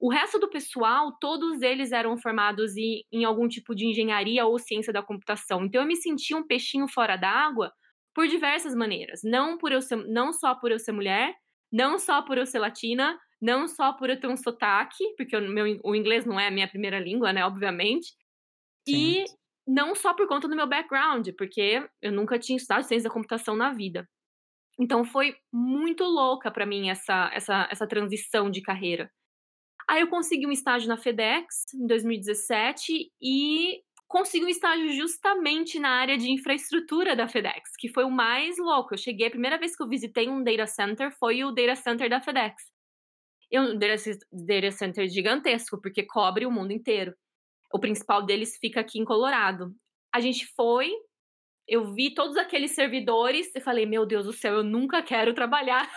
O 0.00 0.10
resto 0.10 0.38
do 0.38 0.48
pessoal, 0.48 1.12
todos 1.20 1.60
eles 1.60 1.92
eram 1.92 2.16
formados 2.16 2.76
em, 2.76 3.04
em 3.12 3.24
algum 3.24 3.46
tipo 3.46 3.74
de 3.74 3.86
engenharia 3.86 4.46
ou 4.46 4.58
ciência 4.58 4.92
da 4.92 5.02
computação. 5.02 5.64
Então 5.64 5.82
eu 5.82 5.86
me 5.86 5.96
sentia 5.96 6.36
um 6.36 6.46
peixinho 6.46 6.88
fora 6.88 7.16
d'água, 7.16 7.70
por 8.14 8.26
diversas 8.26 8.74
maneiras. 8.74 9.20
Não, 9.24 9.56
por 9.56 9.72
eu 9.72 9.80
ser, 9.80 9.96
não 10.08 10.32
só 10.32 10.54
por 10.54 10.70
eu 10.70 10.78
ser 10.78 10.92
mulher, 10.92 11.34
não 11.72 11.98
só 11.98 12.22
por 12.22 12.38
eu 12.38 12.46
ser 12.46 12.58
latina, 12.58 13.18
não 13.40 13.68
só 13.68 13.92
por 13.92 14.10
eu 14.10 14.18
ter 14.18 14.26
um 14.26 14.36
sotaque, 14.36 15.14
porque 15.16 15.36
o, 15.36 15.40
meu, 15.48 15.78
o 15.84 15.94
inglês 15.94 16.26
não 16.26 16.38
é 16.38 16.48
a 16.48 16.50
minha 16.50 16.68
primeira 16.68 16.98
língua, 16.98 17.32
né, 17.32 17.44
obviamente, 17.44 18.12
Sim. 18.88 19.22
e 19.22 19.24
não 19.66 19.94
só 19.94 20.12
por 20.14 20.26
conta 20.26 20.48
do 20.48 20.56
meu 20.56 20.66
background, 20.66 21.28
porque 21.38 21.86
eu 22.02 22.12
nunca 22.12 22.38
tinha 22.38 22.56
estudado 22.56 22.82
ciência 22.84 23.08
da 23.08 23.14
computação 23.14 23.56
na 23.56 23.72
vida. 23.72 24.08
Então 24.78 25.04
foi 25.04 25.36
muito 25.52 26.04
louca 26.04 26.50
para 26.50 26.66
mim 26.66 26.90
essa, 26.90 27.30
essa, 27.32 27.68
essa 27.70 27.86
transição 27.86 28.50
de 28.50 28.62
carreira. 28.62 29.10
Aí 29.90 30.02
eu 30.02 30.06
consegui 30.06 30.46
um 30.46 30.52
estágio 30.52 30.88
na 30.88 30.96
FedEx 30.96 31.64
em 31.74 31.84
2017 31.84 33.10
e 33.20 33.82
consegui 34.06 34.44
um 34.44 34.48
estágio 34.48 34.92
justamente 34.92 35.80
na 35.80 35.90
área 35.90 36.16
de 36.16 36.30
infraestrutura 36.30 37.16
da 37.16 37.26
FedEx, 37.26 37.72
que 37.76 37.88
foi 37.88 38.04
o 38.04 38.10
mais 38.10 38.56
louco. 38.56 38.94
Eu 38.94 38.98
cheguei, 38.98 39.26
a 39.26 39.30
primeira 39.30 39.58
vez 39.58 39.74
que 39.74 39.82
eu 39.82 39.88
visitei 39.88 40.28
um 40.28 40.44
data 40.44 40.64
center 40.64 41.10
foi 41.18 41.42
o 41.42 41.50
data 41.50 41.74
center 41.74 42.08
da 42.08 42.20
FedEx. 42.20 42.54
É 43.52 43.60
um 43.60 43.76
data 43.76 44.70
center 44.70 45.08
gigantesco, 45.08 45.80
porque 45.82 46.04
cobre 46.04 46.46
o 46.46 46.52
mundo 46.52 46.70
inteiro. 46.70 47.12
O 47.72 47.80
principal 47.80 48.24
deles 48.24 48.58
fica 48.58 48.78
aqui 48.78 49.00
em 49.00 49.04
Colorado. 49.04 49.74
A 50.14 50.20
gente 50.20 50.46
foi, 50.54 50.92
eu 51.66 51.92
vi 51.92 52.14
todos 52.14 52.36
aqueles 52.36 52.76
servidores 52.76 53.50
e 53.56 53.60
falei: 53.60 53.86
Meu 53.86 54.06
Deus 54.06 54.26
do 54.26 54.32
céu, 54.32 54.54
eu 54.54 54.62
nunca 54.62 55.02
quero 55.02 55.34
trabalhar 55.34 55.90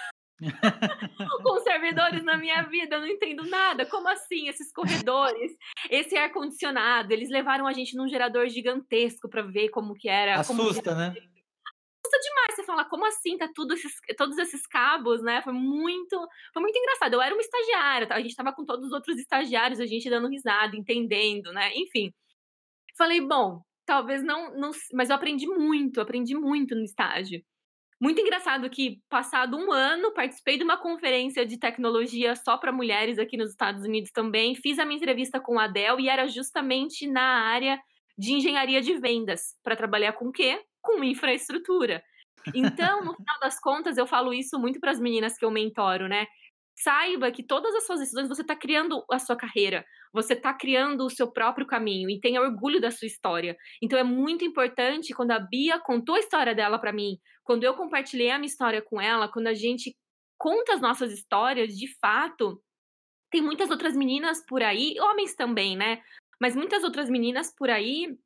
com 1.44 1.60
servidores 1.60 2.24
na 2.24 2.38
minha 2.38 2.62
vida, 2.64 2.96
eu 2.96 3.02
não 3.02 3.08
entendo 3.08 3.44
nada. 3.46 3.86
Como 3.86 4.08
assim? 4.10 4.48
Esses 4.48 4.72
corredores, 4.72 5.52
esse 5.90 6.18
ar-condicionado, 6.18 7.12
eles 7.12 7.30
levaram 7.30 7.68
a 7.68 7.74
gente 7.74 7.96
num 7.96 8.08
gerador 8.08 8.48
gigantesco 8.50 9.30
para 9.30 9.42
ver 9.42 9.70
como 9.70 9.94
que 9.94 10.10
era. 10.10 10.40
Assusta, 10.40 10.96
né? 10.96 11.10
Assusta 11.10 12.20
demais. 12.22 12.56
Você 12.56 12.64
fala, 12.64 12.86
como 12.86 13.06
assim? 13.06 13.38
Tá 13.38 13.50
tudo 13.54 13.74
esses, 13.74 13.94
todos 14.18 14.38
esses 14.38 14.66
cabos, 14.68 15.22
né? 15.22 15.42
Foi 15.42 15.54
muito, 15.54 16.28
foi 16.54 16.62
muito 16.62 16.78
engraçado. 16.78 17.14
Eu 17.14 17.22
era 17.22 17.34
uma 17.34 17.42
estagiária, 17.42 18.08
a 18.10 18.22
gente 18.22 18.36
tava 18.36 18.54
com 18.54 18.66
todos 18.66 18.88
os 18.88 18.92
outros 18.92 19.18
estagiários, 19.18 19.80
a 19.80 19.86
gente 19.86 20.10
dando 20.10 20.28
risada, 20.28 20.76
entendendo, 20.76 21.52
né? 21.54 21.72
Enfim. 21.76 22.14
Falei, 22.96 23.20
bom, 23.22 23.62
talvez 23.86 24.24
não, 24.24 24.56
não 24.56 24.72
mas 24.94 25.10
eu 25.10 25.16
aprendi 25.16 25.48
muito, 25.48 26.00
aprendi 26.00 26.36
muito 26.36 26.76
no 26.76 26.84
estágio. 26.84 27.44
Muito 28.04 28.20
engraçado 28.20 28.70
que, 28.70 29.00
passado 29.10 29.56
um 29.56 29.72
ano, 29.72 30.14
participei 30.14 30.58
de 30.58 30.64
uma 30.66 30.76
conferência 30.76 31.46
de 31.46 31.58
tecnologia 31.58 32.36
só 32.36 32.58
para 32.58 32.70
mulheres 32.70 33.18
aqui 33.18 33.38
nos 33.38 33.52
Estados 33.52 33.86
Unidos 33.86 34.12
também. 34.12 34.56
Fiz 34.56 34.78
a 34.78 34.84
minha 34.84 34.98
entrevista 34.98 35.40
com 35.40 35.58
a 35.58 35.68
Dell 35.68 36.02
e 36.02 36.10
era 36.10 36.28
justamente 36.28 37.08
na 37.08 37.46
área 37.46 37.80
de 38.18 38.34
engenharia 38.34 38.82
de 38.82 39.00
vendas, 39.00 39.56
para 39.64 39.78
trabalhar 39.78 40.12
com 40.12 40.26
o 40.26 40.32
quê? 40.34 40.62
Com 40.82 41.02
infraestrutura. 41.02 42.04
Então, 42.54 43.06
no 43.06 43.16
final 43.16 43.40
das 43.40 43.58
contas, 43.62 43.98
eu 43.98 44.06
falo 44.06 44.34
isso 44.34 44.60
muito 44.60 44.82
para 44.82 44.92
as 44.92 45.00
meninas 45.00 45.38
que 45.38 45.46
eu 45.46 45.50
mentoro, 45.50 46.10
né? 46.10 46.28
Saiba 46.76 47.32
que 47.32 47.44
todas 47.44 47.74
as 47.76 47.86
suas 47.86 48.00
decisões 48.00 48.28
você 48.28 48.42
está 48.42 48.56
criando 48.56 49.04
a 49.12 49.20
sua 49.20 49.36
carreira, 49.36 49.86
você 50.12 50.34
está 50.34 50.54
criando 50.54 51.06
o 51.06 51.10
seu 51.10 51.32
próprio 51.32 51.68
caminho 51.68 52.10
e 52.10 52.20
tenha 52.20 52.42
orgulho 52.42 52.82
da 52.82 52.92
sua 52.92 53.06
história. 53.06 53.56
Então 53.82 53.98
é 53.98 54.04
muito 54.04 54.44
importante 54.44 55.14
quando 55.14 55.32
a 55.32 55.40
Bia 55.40 55.80
contou 55.80 56.16
a 56.16 56.20
história 56.20 56.56
dela 56.56 56.80
para 56.80 56.92
mim, 56.92 57.18
quando 57.44 57.64
eu 57.64 57.76
compartilhei 57.76 58.32
a 58.32 58.38
minha 58.38 58.48
história 58.48 58.82
com 58.82 59.00
ela, 59.00 59.32
quando 59.32 59.48
a 59.48 59.54
gente 59.54 59.96
conta 60.38 60.74
as 60.74 60.82
nossas 60.82 61.14
histórias, 61.14 61.74
de 61.74 61.88
fato, 62.00 62.62
tem 63.32 63.42
muitas 63.42 63.70
outras 63.70 63.96
meninas 63.96 64.44
por 64.46 64.62
aí, 64.62 64.96
homens 65.00 65.36
também, 65.36 65.78
né? 65.78 66.02
Mas 66.40 66.56
muitas 66.56 66.84
outras 66.84 67.10
meninas 67.10 67.54
por 67.56 67.70
aí 67.70 68.18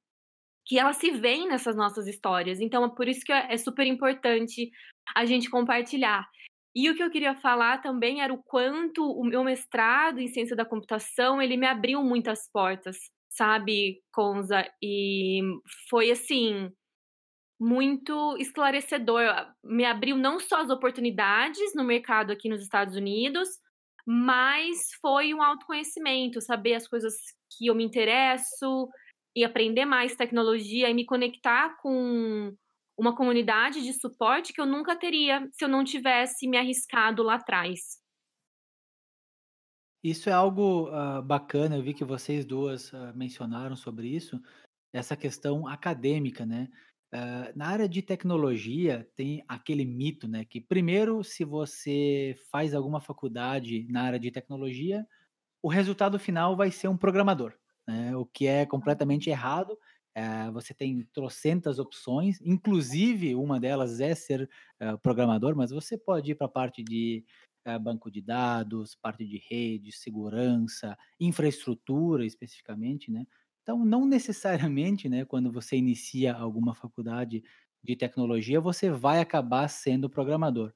que 0.66 0.78
elas 0.78 0.98
se 0.98 1.12
veem 1.12 1.48
nessas 1.48 1.76
nossas 1.76 2.08
histórias. 2.08 2.60
Então 2.60 2.84
é 2.84 2.90
por 2.90 3.08
isso 3.08 3.24
que 3.24 3.32
é 3.32 3.56
super 3.58 3.88
importante 3.88 4.70
a 5.16 5.26
gente 5.26 5.50
compartilhar. 5.50 6.28
E 6.76 6.90
o 6.90 6.96
que 6.96 7.04
eu 7.04 7.10
queria 7.10 7.36
falar 7.36 7.82
também 7.82 8.22
era 8.22 8.34
o 8.34 8.44
quanto 8.44 9.04
o 9.04 9.24
meu 9.26 9.44
mestrado 9.44 10.20
em 10.20 10.28
ciência 10.28 10.56
da 10.56 10.66
computação, 10.66 11.42
ele 11.42 11.58
me 11.58 11.66
abriu 11.66 12.04
muitas 12.04 12.50
portas, 12.52 12.98
sabe, 13.30 14.02
Conza? 14.14 14.64
E 14.82 15.42
foi 15.90 16.12
assim, 16.12 16.72
muito 17.60 18.38
esclarecedor. 18.38 19.24
Me 19.64 19.86
abriu 19.86 20.18
não 20.18 20.40
só 20.40 20.62
as 20.62 20.70
oportunidades 20.70 21.74
no 21.76 21.84
mercado 21.84 22.32
aqui 22.32 22.50
nos 22.50 22.62
Estados 22.62 22.96
Unidos, 22.96 23.50
mas 24.06 24.94
foi 25.02 25.34
um 25.34 25.42
autoconhecimento, 25.42 26.42
saber 26.42 26.76
as 26.76 26.88
coisas 26.88 27.14
que 27.58 27.68
eu 27.68 27.76
me 27.76 27.84
interesso 27.84 28.88
e 29.36 29.44
aprender 29.44 29.86
mais 29.86 30.16
tecnologia 30.16 30.90
e 30.90 30.94
me 30.94 31.06
conectar 31.06 31.76
com 31.82 32.56
uma 32.98 33.16
comunidade 33.16 33.84
de 33.84 33.94
suporte 33.94 34.52
que 34.52 34.60
eu 34.60 34.66
nunca 34.66 34.96
teria 34.96 35.48
se 35.54 35.64
eu 35.64 35.70
não 35.70 35.84
tivesse 35.84 36.48
me 36.48 36.58
arriscado 36.58 37.22
lá 37.22 37.36
atrás. 37.36 38.02
Isso 40.04 40.30
é 40.30 40.34
algo 40.34 40.90
uh, 40.90 41.22
bacana, 41.22 41.76
eu 41.76 41.84
vi 41.84 41.94
que 41.94 42.06
vocês 42.06 42.46
duas 42.46 42.92
uh, 42.94 43.14
mencionaram 43.16 43.76
sobre 43.76 44.08
isso, 44.08 44.42
essa 44.94 45.16
questão 45.16 45.68
acadêmica, 45.68 46.46
né? 46.46 46.70
Uh, 47.14 47.58
na 47.58 47.68
área 47.68 47.88
de 47.88 48.02
tecnologia, 48.02 49.08
tem 49.16 49.44
aquele 49.48 49.86
mito, 49.86 50.28
né? 50.28 50.46
Que 50.46 50.62
primeiro, 50.62 51.24
se 51.24 51.44
você 51.44 52.36
faz 52.52 52.74
alguma 52.74 53.02
faculdade 53.02 53.88
na 53.90 54.04
área 54.04 54.20
de 54.20 54.32
tecnologia, 54.32 55.06
o 55.62 55.70
resultado 55.70 56.20
final 56.20 56.56
vai 56.56 56.72
ser 56.72 56.88
um 56.88 56.98
programador, 56.98 57.54
né? 57.88 58.16
O 58.16 58.26
que 58.26 58.48
é 58.48 58.66
completamente 58.66 59.30
errado 59.30 59.78
eh, 60.18 60.50
você 60.52 60.74
tem 60.74 61.04
trocentas 61.14 61.78
opções, 61.78 62.40
inclusive 62.42 63.36
uma 63.36 63.60
delas 63.60 64.00
é 64.00 64.16
ser 64.16 64.50
uh, 64.82 64.98
programador, 65.00 65.56
mas 65.56 65.70
você 65.70 65.96
pode 65.96 66.32
ir 66.32 66.36
para 66.36 66.48
a 66.48 66.50
parte 66.50 66.84
de 66.84 67.24
uh, 67.68 67.80
banco 67.80 68.10
de 68.10 68.20
dados, 68.22 68.96
parte 68.96 69.24
de 69.28 69.38
rede, 69.48 69.92
segurança, 69.92 70.98
infraestrutura 71.20 72.26
especificamente, 72.26 73.12
né? 73.12 73.28
Então, 73.62 73.86
não 73.86 74.08
necessariamente, 74.08 75.08
né, 75.10 75.24
quando 75.26 75.52
você 75.52 75.78
inicia 75.78 76.34
alguma 76.34 76.74
faculdade 76.74 77.44
de 77.84 77.96
tecnologia, 77.96 78.60
você 78.62 78.90
vai 78.90 79.20
acabar 79.20 79.68
sendo 79.68 80.10
programador. 80.10 80.74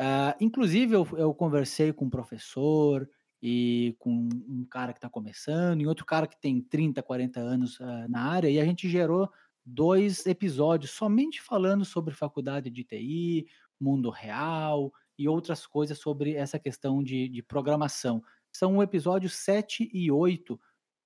Uh, 0.00 0.34
inclusive, 0.40 0.94
eu, 0.94 1.06
eu 1.18 1.34
conversei 1.34 1.92
com 1.92 2.06
um 2.06 2.10
professor, 2.10 3.08
e 3.42 3.96
com 3.98 4.28
um 4.48 4.64
cara 4.70 4.92
que 4.92 4.98
está 4.98 5.08
começando, 5.08 5.80
e 5.80 5.86
outro 5.86 6.06
cara 6.06 6.28
que 6.28 6.40
tem 6.40 6.62
30, 6.62 7.02
40 7.02 7.40
anos 7.40 7.80
uh, 7.80 8.08
na 8.08 8.20
área, 8.20 8.48
e 8.48 8.60
a 8.60 8.64
gente 8.64 8.88
gerou 8.88 9.28
dois 9.66 10.26
episódios 10.26 10.92
somente 10.92 11.42
falando 11.42 11.84
sobre 11.84 12.14
faculdade 12.14 12.70
de 12.70 12.84
TI, 12.84 13.46
mundo 13.80 14.10
real 14.10 14.92
e 15.18 15.28
outras 15.28 15.66
coisas 15.66 15.98
sobre 15.98 16.34
essa 16.34 16.58
questão 16.58 17.02
de, 17.02 17.28
de 17.28 17.42
programação. 17.42 18.22
São 18.52 18.76
o 18.76 18.82
episódio 18.82 19.28
7 19.28 19.90
e 19.92 20.10
8, 20.10 20.60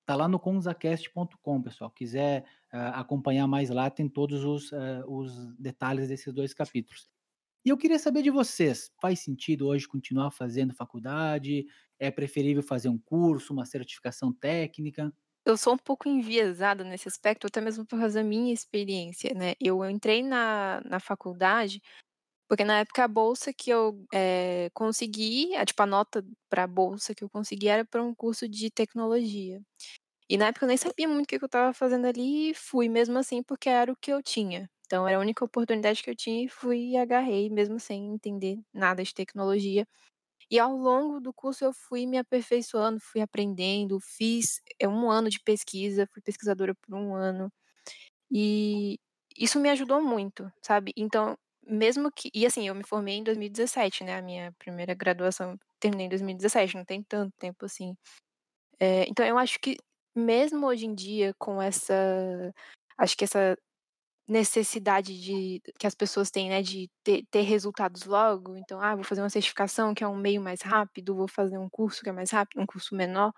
tá 0.05 0.15
lá 0.15 0.27
no 0.27 0.39
conzacast.com, 0.39 1.61
pessoal. 1.61 1.89
Quiser 1.89 2.43
uh, 2.73 2.93
acompanhar 2.93 3.47
mais 3.47 3.69
lá, 3.69 3.89
tem 3.89 4.07
todos 4.07 4.43
os, 4.43 4.71
uh, 4.71 5.03
os 5.07 5.55
detalhes 5.57 6.07
desses 6.09 6.31
dois 6.31 6.53
capítulos. 6.53 7.09
E 7.65 7.69
eu 7.69 7.77
queria 7.77 7.99
saber 7.99 8.21
de 8.21 8.29
vocês, 8.29 8.89
faz 9.01 9.19
sentido 9.19 9.67
hoje 9.67 9.87
continuar 9.87 10.31
fazendo 10.31 10.73
faculdade? 10.73 11.65
É 11.99 12.11
preferível 12.11 12.63
fazer 12.63 12.89
um 12.89 12.97
curso, 12.97 13.53
uma 13.53 13.65
certificação 13.65 14.33
técnica? 14.33 15.13
Eu 15.45 15.55
sou 15.57 15.73
um 15.73 15.77
pouco 15.77 16.09
enviesada 16.09 16.83
nesse 16.83 17.07
aspecto, 17.07 17.47
até 17.47 17.61
mesmo 17.61 17.85
por 17.85 17.97
causa 17.99 18.21
da 18.21 18.23
minha 18.27 18.53
experiência, 18.53 19.33
né? 19.33 19.53
Eu 19.61 19.83
entrei 19.89 20.21
na, 20.23 20.81
na 20.85 20.99
faculdade 20.99 21.81
porque 22.49 22.63
na 22.65 22.79
época 22.81 23.03
a 23.05 23.07
bolsa 23.09 23.53
que 23.53 23.71
eu 23.71 24.05
é, 24.13 24.69
consegui, 24.73 25.55
a, 25.55 25.65
tipo, 25.65 25.81
a 25.83 25.87
nota 25.87 26.25
para 26.49 26.63
a 26.65 26.67
bolsa 26.67 27.15
que 27.15 27.23
eu 27.23 27.29
consegui 27.29 27.67
era 27.69 27.85
para 27.85 28.03
um 28.03 28.15
curso 28.15 28.47
de 28.49 28.71
tecnologia. 28.71 29.61
E 30.29 30.37
na 30.37 30.47
época 30.47 30.65
eu 30.65 30.69
nem 30.69 30.77
sabia 30.77 31.07
muito 31.07 31.25
o 31.25 31.27
que 31.29 31.35
eu 31.37 31.45
estava 31.47 31.73
fazendo 31.73 32.05
ali 32.07 32.51
e 32.51 32.53
fui 32.55 32.89
mesmo 32.89 33.17
assim 33.19 33.43
porque 33.43 33.69
era 33.69 33.91
o 33.91 33.95
que 33.97 34.11
eu 34.13 34.23
tinha. 34.23 34.69
Então 34.85 35.07
era 35.07 35.17
a 35.17 35.21
única 35.21 35.45
oportunidade 35.45 36.03
que 36.03 36.09
eu 36.11 36.15
tinha 36.15 36.45
e 36.45 36.49
fui 36.49 36.91
e 36.93 36.97
agarrei, 36.97 37.49
mesmo 37.49 37.79
sem 37.79 38.13
entender 38.13 38.59
nada 38.73 39.03
de 39.03 39.13
tecnologia. 39.13 39.87
E 40.51 40.59
ao 40.59 40.75
longo 40.75 41.19
do 41.19 41.33
curso 41.33 41.65
eu 41.65 41.73
fui 41.73 42.05
me 42.07 42.17
aperfeiçoando, 42.17 42.99
fui 43.01 43.21
aprendendo, 43.21 43.99
fiz 43.99 44.61
é 44.79 44.87
um 44.87 45.09
ano 45.11 45.29
de 45.29 45.39
pesquisa, 45.41 46.07
fui 46.13 46.21
pesquisadora 46.21 46.73
por 46.75 46.95
um 46.95 47.15
ano. 47.15 47.51
E 48.31 48.99
isso 49.37 49.59
me 49.59 49.69
ajudou 49.69 50.01
muito, 50.03 50.51
sabe? 50.61 50.93
Então, 50.97 51.37
mesmo 51.67 52.11
que. 52.11 52.29
E 52.33 52.45
assim, 52.45 52.67
eu 52.67 52.75
me 52.75 52.83
formei 52.85 53.15
em 53.17 53.23
2017, 53.23 54.03
né? 54.03 54.17
A 54.17 54.21
minha 54.21 54.53
primeira 54.59 54.93
graduação 54.93 55.57
terminei 55.79 56.07
em 56.07 56.09
2017, 56.09 56.75
não 56.77 56.85
tem 56.85 57.03
tanto 57.03 57.33
tempo 57.39 57.65
assim. 57.65 57.95
É, 58.79 59.05
então, 59.09 59.25
eu 59.25 59.37
acho 59.37 59.59
que 59.61 59.77
mesmo 60.15 60.67
hoje 60.67 60.85
em 60.87 60.95
dia, 60.95 61.33
com 61.39 61.61
essa. 61.61 61.93
Acho 62.97 63.15
que 63.17 63.23
essa 63.25 63.57
necessidade 64.27 65.19
de 65.19 65.61
que 65.79 65.87
as 65.87 65.95
pessoas 65.95 66.29
têm, 66.29 66.49
né, 66.49 66.61
de 66.61 66.89
ter, 67.03 67.25
ter, 67.31 67.41
resultados 67.41 68.05
logo. 68.05 68.57
Então, 68.57 68.81
ah, 68.81 68.95
vou 68.95 69.03
fazer 69.03 69.21
uma 69.21 69.29
certificação 69.29 69.93
que 69.93 70.03
é 70.03 70.07
um 70.07 70.17
meio 70.17 70.41
mais 70.41 70.61
rápido, 70.61 71.15
vou 71.15 71.27
fazer 71.27 71.57
um 71.57 71.69
curso 71.69 72.03
que 72.03 72.09
é 72.09 72.11
mais 72.11 72.31
rápido, 72.31 72.61
um 72.61 72.65
curso 72.65 72.95
menor. 72.95 73.31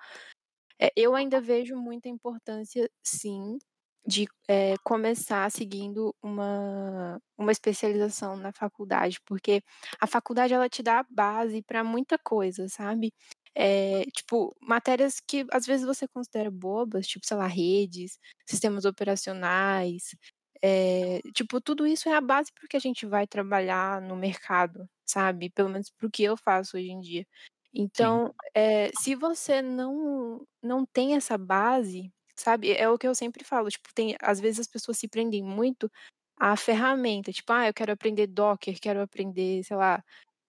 É, 0.79 0.91
eu 0.95 1.15
ainda 1.15 1.41
vejo 1.41 1.75
muita 1.75 2.09
importância, 2.09 2.89
sim, 3.03 3.57
de 4.05 4.27
é, 4.47 4.75
começar 4.83 5.51
seguindo 5.51 6.15
uma, 6.23 7.19
uma 7.37 7.51
especialização 7.51 8.35
na 8.37 8.51
faculdade, 8.51 9.19
porque 9.25 9.61
a 9.99 10.07
faculdade 10.07 10.53
ela 10.53 10.69
te 10.69 10.81
dá 10.81 10.99
a 11.01 11.05
base 11.09 11.61
para 11.63 11.83
muita 11.83 12.17
coisa, 12.17 12.67
sabe? 12.69 13.13
É, 13.55 14.03
tipo, 14.15 14.55
matérias 14.61 15.19
que 15.19 15.45
às 15.51 15.65
vezes 15.65 15.85
você 15.85 16.07
considera 16.07 16.49
bobas, 16.49 17.07
tipo, 17.07 17.25
sei 17.25 17.37
lá, 17.37 17.47
redes, 17.47 18.17
sistemas 18.47 18.85
operacionais, 18.85 20.15
é, 20.61 21.21
tipo, 21.33 21.61
tudo 21.61 21.87
isso 21.87 22.09
é 22.09 22.15
a 22.15 22.21
base 22.21 22.51
porque 22.53 22.77
a 22.77 22.79
gente 22.79 23.05
vai 23.05 23.25
trabalhar 23.27 24.01
no 24.01 24.15
mercado, 24.15 24.89
sabe? 25.05 25.49
Pelo 25.49 25.69
menos 25.69 25.89
para 25.89 26.07
o 26.07 26.11
que 26.11 26.23
eu 26.23 26.35
faço 26.37 26.77
hoje 26.77 26.91
em 26.91 26.99
dia. 26.99 27.25
Então, 27.73 28.33
é, 28.55 28.89
se 28.99 29.15
você 29.15 29.61
não, 29.61 30.45
não 30.61 30.85
tem 30.85 31.15
essa 31.15 31.37
base, 31.37 32.11
sabe? 32.35 32.73
É 32.73 32.89
o 32.89 32.97
que 32.97 33.07
eu 33.07 33.15
sempre 33.15 33.43
falo, 33.43 33.69
tipo, 33.69 33.89
tem, 33.93 34.15
às 34.21 34.39
vezes 34.39 34.61
as 34.61 34.67
pessoas 34.67 34.97
se 34.97 35.07
prendem 35.07 35.43
muito 35.43 35.91
à 36.37 36.55
ferramenta, 36.57 37.31
tipo, 37.31 37.51
ah, 37.53 37.67
eu 37.67 37.73
quero 37.73 37.91
aprender 37.91 38.27
Docker, 38.27 38.79
quero 38.81 39.01
aprender, 39.01 39.63
sei 39.63 39.77
lá, 39.77 40.03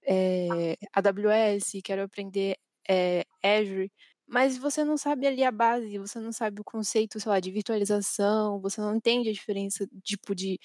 é, 0.07 0.77
AWS, 0.95 1.81
quero 1.85 2.03
aprender 2.03 2.57
é, 2.89 3.25
Azure, 3.43 3.93
mas 4.31 4.57
você 4.59 4.85
não 4.85 4.97
sabe 4.97 5.27
ali 5.27 5.45
a 5.45 5.51
base, 5.53 5.99
você 5.99 6.21
não 6.21 6.33
sabe 6.33 6.61
o 6.61 6.65
conceito, 6.65 7.21
sei 7.21 7.31
lá, 7.31 7.41
de 7.41 7.51
virtualização, 7.51 8.61
você 8.61 8.81
não 8.81 8.97
entende 8.97 9.29
a 9.31 9.33
diferença, 9.33 9.87
tipo, 10.05 10.35
de, 10.35 10.59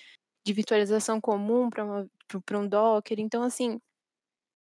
de 0.46 0.54
virtualização 0.54 1.22
comum 1.22 1.70
para 1.70 2.60
um 2.60 2.68
Docker, 2.70 3.20
então, 3.20 3.44
assim, 3.44 3.80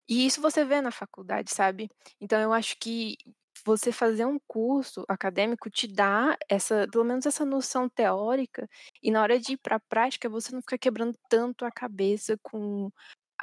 e 0.07 0.25
isso 0.25 0.41
você 0.41 0.65
vê 0.65 0.81
na 0.81 0.91
faculdade, 0.91 1.51
sabe? 1.53 1.89
Então 2.19 2.39
eu 2.41 2.51
acho 2.53 2.77
que 2.79 3.15
você 3.65 3.91
fazer 3.91 4.25
um 4.25 4.39
curso 4.47 5.03
acadêmico 5.07 5.69
te 5.69 5.87
dá 5.87 6.35
essa, 6.49 6.87
pelo 6.91 7.03
menos 7.03 7.25
essa 7.25 7.45
noção 7.45 7.89
teórica, 7.89 8.67
e 9.03 9.11
na 9.11 9.21
hora 9.21 9.39
de 9.39 9.53
ir 9.53 9.57
para 9.57 9.75
a 9.77 9.79
prática 9.79 10.29
você 10.29 10.51
não 10.53 10.61
fica 10.61 10.77
quebrando 10.77 11.15
tanto 11.29 11.65
a 11.65 11.71
cabeça 11.71 12.37
com 12.41 12.89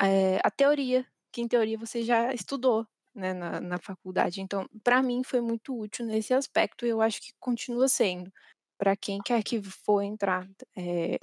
é, 0.00 0.38
a 0.44 0.50
teoria, 0.50 1.06
que 1.32 1.42
em 1.42 1.48
teoria 1.48 1.78
você 1.78 2.02
já 2.02 2.32
estudou 2.34 2.86
né, 3.16 3.32
na, 3.34 3.60
na 3.60 3.78
faculdade. 3.78 4.40
Então, 4.40 4.68
para 4.84 5.02
mim 5.02 5.22
foi 5.24 5.40
muito 5.40 5.78
útil 5.78 6.06
nesse 6.06 6.34
aspecto 6.34 6.86
e 6.86 6.90
eu 6.90 7.00
acho 7.00 7.20
que 7.20 7.32
continua 7.40 7.88
sendo 7.88 8.32
para 8.78 8.96
quem 8.96 9.18
quer 9.24 9.42
que 9.42 9.62
for 9.62 10.02
entrar, 10.02 10.48
é, 10.76 11.18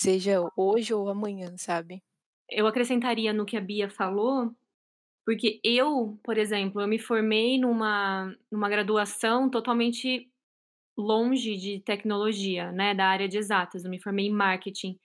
seja 0.00 0.40
hoje 0.56 0.94
ou 0.94 1.08
amanhã, 1.08 1.56
sabe? 1.58 2.02
eu 2.50 2.66
acrescentaria 2.66 3.32
no 3.32 3.44
que 3.44 3.56
a 3.56 3.60
Bia 3.60 3.90
falou, 3.90 4.54
porque 5.26 5.60
eu, 5.64 6.18
por 6.24 6.38
exemplo, 6.38 6.80
eu 6.80 6.88
me 6.88 6.98
formei 6.98 7.58
numa, 7.58 8.34
numa 8.50 8.68
graduação 8.68 9.50
totalmente 9.50 10.30
longe 10.96 11.56
de 11.56 11.80
tecnologia, 11.80 12.72
né, 12.72 12.94
da 12.94 13.06
área 13.06 13.28
de 13.28 13.38
exatas. 13.38 13.84
Eu 13.84 13.90
me 13.90 14.02
formei 14.02 14.26
em 14.26 14.32
marketing. 14.32 14.98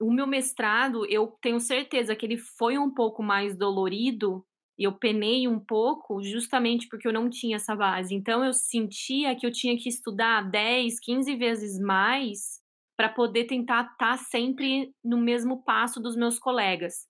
O 0.00 0.12
meu 0.12 0.26
mestrado, 0.26 1.06
eu 1.06 1.28
tenho 1.40 1.60
certeza 1.60 2.16
que 2.16 2.26
ele 2.26 2.38
foi 2.38 2.78
um 2.78 2.92
pouco 2.92 3.22
mais 3.22 3.56
dolorido 3.56 4.46
e 4.78 4.84
eu 4.84 4.92
penei 4.92 5.48
um 5.48 5.58
pouco 5.58 6.22
justamente 6.22 6.86
porque 6.88 7.08
eu 7.08 7.12
não 7.12 7.28
tinha 7.28 7.56
essa 7.56 7.74
base. 7.74 8.14
Então 8.14 8.44
eu 8.44 8.52
sentia 8.52 9.34
que 9.34 9.44
eu 9.44 9.50
tinha 9.50 9.76
que 9.76 9.88
estudar 9.88 10.48
10, 10.48 11.00
15 11.00 11.34
vezes 11.36 11.80
mais 11.80 12.60
para 12.96 13.08
poder 13.08 13.44
tentar 13.44 13.82
estar 13.92 13.96
tá 13.96 14.16
sempre 14.16 14.92
no 15.04 15.18
mesmo 15.18 15.62
passo 15.64 16.00
dos 16.00 16.16
meus 16.16 16.38
colegas. 16.38 17.06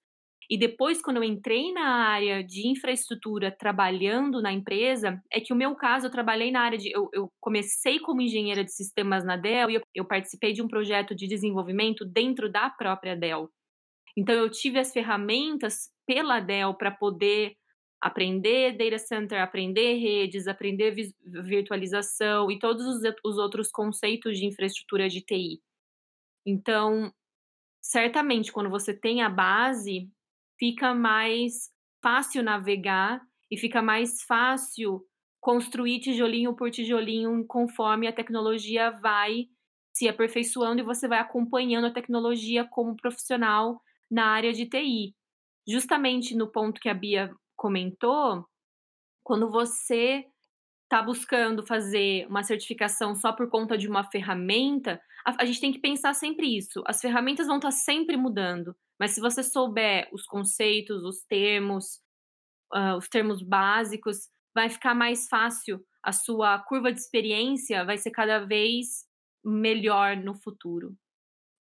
E 0.51 0.57
depois, 0.57 1.03
quando 1.03 1.19
eu 1.19 1.25
entrei 1.25 1.73
na 1.73 2.09
área 2.09 2.43
de 2.43 2.67
infraestrutura, 2.69 3.51
trabalhando 3.51 4.41
na 4.41 4.51
empresa, 4.51 5.23
é 5.31 5.41
que 5.41 5.53
o 5.53 5.57
meu 5.57 5.75
caso, 5.75 6.07
eu 6.07 6.11
trabalhei 6.11 6.51
na 6.51 6.63
área 6.63 6.79
de. 6.79 6.91
Eu, 6.91 7.11
eu 7.13 7.31
comecei 7.39 7.99
como 7.99 8.23
engenheira 8.23 8.65
de 8.65 8.73
sistemas 8.73 9.25
na 9.25 9.37
Dell 9.37 9.69
e 9.71 9.75
eu, 9.75 9.83
eu 9.95 10.07
participei 10.07 10.55
de 10.55 10.63
um 10.63 10.69
projeto 10.69 11.15
de 11.15 11.27
desenvolvimento 11.27 12.03
dentro 12.07 12.51
da 12.51 12.71
própria 12.71 13.15
Dell. 13.15 13.51
Então, 14.19 14.35
eu 14.35 14.51
tive 14.51 14.81
as 14.81 14.93
ferramentas 14.93 15.93
pela 16.05 16.41
Dell 16.41 16.75
para 16.75 16.91
poder 16.91 17.57
aprender 18.01 18.77
data 18.77 18.99
center, 18.99 19.41
aprender 19.41 19.95
redes, 19.95 20.49
aprender 20.49 20.93
virtualização 21.45 22.51
e 22.51 22.59
todos 22.59 22.85
os, 22.85 23.01
os 23.25 23.39
outros 23.39 23.71
conceitos 23.71 24.37
de 24.37 24.45
infraestrutura 24.45 25.09
de 25.09 25.21
TI. 25.21 25.63
Então, 26.45 27.13
certamente, 27.81 28.51
quando 28.51 28.69
você 28.69 28.93
tem 28.93 29.23
a 29.23 29.31
base, 29.31 30.11
fica 30.59 30.93
mais 30.93 31.71
fácil 32.03 32.43
navegar 32.43 33.21
e 33.49 33.57
fica 33.57 33.81
mais 33.81 34.25
fácil 34.25 35.01
construir 35.41 36.01
tijolinho 36.01 36.57
por 36.57 36.73
tijolinho 36.73 37.47
conforme 37.47 38.09
a 38.09 38.13
tecnologia 38.13 38.91
vai 38.91 39.47
se 39.93 40.09
aperfeiçoando 40.09 40.81
e 40.81 40.85
você 40.85 41.07
vai 41.07 41.21
acompanhando 41.21 41.87
a 41.87 41.93
tecnologia 41.93 42.65
como 42.65 42.97
profissional 42.97 43.81
na 44.11 44.27
área 44.27 44.53
de 44.53 44.67
TI. 44.67 45.15
Justamente 45.67 46.35
no 46.35 46.51
ponto 46.51 46.81
que 46.81 46.89
a 46.89 46.95
Bia 46.95 47.31
comentou, 47.57 48.47
quando 49.23 49.51
você 49.51 50.25
está 50.85 51.03
buscando 51.03 51.67
fazer 51.67 52.27
uma 52.29 52.43
certificação 52.43 53.15
só 53.15 53.33
por 53.33 53.51
conta 53.51 53.77
de 53.77 53.87
uma 53.87 54.03
ferramenta, 54.11 54.99
a, 55.27 55.43
a, 55.43 55.45
gente 55.45 55.61
tem 55.61 55.73
que 55.73 55.79
pensar 55.79 56.15
sempre 56.15 56.57
isso. 56.57 56.83
As 56.87 57.01
ferramentas 57.01 57.47
vão 57.47 57.57
estar 57.57 57.69
tá 57.69 57.73
sempre 57.73 58.17
mudando, 58.17 58.75
mas 58.99 59.11
se 59.11 59.21
você 59.21 59.43
souber 59.43 60.09
os 60.13 60.25
conceitos, 60.25 61.05
os 61.05 61.23
termos, 61.27 62.01
uh, 62.75 62.97
os 62.97 63.09
termos 63.09 63.43
básicos, 63.43 64.31
vai 64.55 64.71
ficar 64.71 64.95
mais 64.95 65.29
fácil. 65.29 65.85
A 66.03 66.13
sua 66.13 66.59
curva 66.61 66.91
de 66.91 66.99
experiência 66.99 67.85
vai 67.85 67.99
ser 67.99 68.11
cada 68.11 68.39
vez 68.47 69.07
melhor 69.45 70.17
no 70.17 70.35
futuro. 70.35 70.97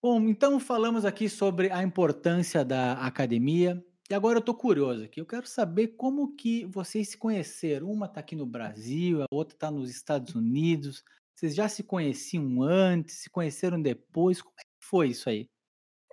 Bom, 0.00 0.20
então 0.28 0.60
falamos 0.60 1.04
aqui 1.04 1.28
sobre 1.28 1.72
a 1.72 1.82
importância 1.82 2.64
da 2.64 2.92
academia, 3.04 3.84
e 4.08 4.14
agora 4.14 4.36
eu 4.36 4.40
estou 4.40 4.54
curioso 4.54 5.02
aqui, 5.02 5.20
eu 5.20 5.26
quero 5.26 5.46
saber 5.48 5.88
como 5.88 6.36
que 6.36 6.64
vocês 6.66 7.08
se 7.08 7.18
conheceram. 7.18 7.90
Uma 7.90 8.06
está 8.06 8.20
aqui 8.20 8.36
no 8.36 8.46
Brasil, 8.46 9.22
a 9.22 9.26
outra 9.30 9.56
está 9.56 9.70
nos 9.72 9.90
Estados 9.90 10.36
Unidos. 10.36 11.02
Vocês 11.34 11.54
já 11.54 11.68
se 11.68 11.82
conheciam 11.82 12.62
antes, 12.62 13.22
se 13.22 13.30
conheceram 13.30 13.82
depois? 13.82 14.40
Como 14.40 14.54
é 14.58 14.62
que 14.62 14.86
foi 14.86 15.08
isso 15.08 15.28
aí? 15.28 15.46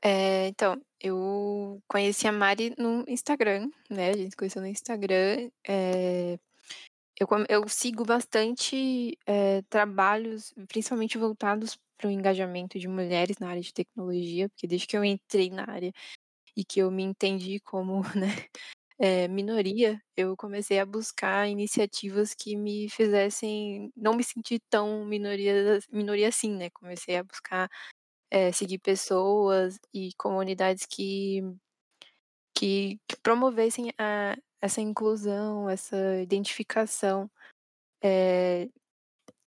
É, 0.03 0.47
então, 0.47 0.81
eu 0.99 1.79
conheci 1.87 2.27
a 2.27 2.31
Mari 2.31 2.73
no 2.77 3.05
Instagram, 3.07 3.69
né? 3.89 4.09
A 4.09 4.17
gente 4.17 4.35
conheceu 4.35 4.61
no 4.61 4.67
Instagram. 4.67 5.49
É, 5.67 6.37
eu, 7.19 7.27
eu 7.47 7.67
sigo 7.69 8.03
bastante 8.03 9.17
é, 9.25 9.61
trabalhos, 9.69 10.53
principalmente 10.67 11.17
voltados 11.17 11.77
para 11.97 12.07
o 12.07 12.11
engajamento 12.11 12.79
de 12.79 12.87
mulheres 12.87 13.37
na 13.39 13.49
área 13.49 13.61
de 13.61 13.73
tecnologia, 13.73 14.49
porque 14.49 14.67
desde 14.67 14.87
que 14.87 14.97
eu 14.97 15.03
entrei 15.05 15.49
na 15.49 15.63
área 15.69 15.91
e 16.55 16.65
que 16.65 16.79
eu 16.81 16.91
me 16.91 17.03
entendi 17.03 17.59
como, 17.61 18.01
né, 18.15 18.27
é, 18.99 19.27
minoria, 19.27 20.01
eu 20.17 20.35
comecei 20.37 20.79
a 20.79 20.85
buscar 20.85 21.49
iniciativas 21.49 22.33
que 22.33 22.55
me 22.55 22.89
fizessem 22.89 23.91
não 23.95 24.13
me 24.15 24.23
sentir 24.23 24.61
tão 24.69 25.05
minoria, 25.05 25.79
minoria 25.91 26.29
assim, 26.29 26.51
né? 26.55 26.69
Comecei 26.71 27.17
a 27.17 27.23
buscar 27.23 27.69
é, 28.31 28.51
seguir 28.51 28.79
pessoas 28.79 29.79
e 29.93 30.11
comunidades 30.17 30.85
que, 30.85 31.41
que, 32.53 32.99
que 33.07 33.17
promovessem 33.21 33.91
a, 33.97 34.37
essa 34.61 34.81
inclusão, 34.81 35.69
essa 35.69 36.21
identificação 36.21 37.29
é, 38.03 38.69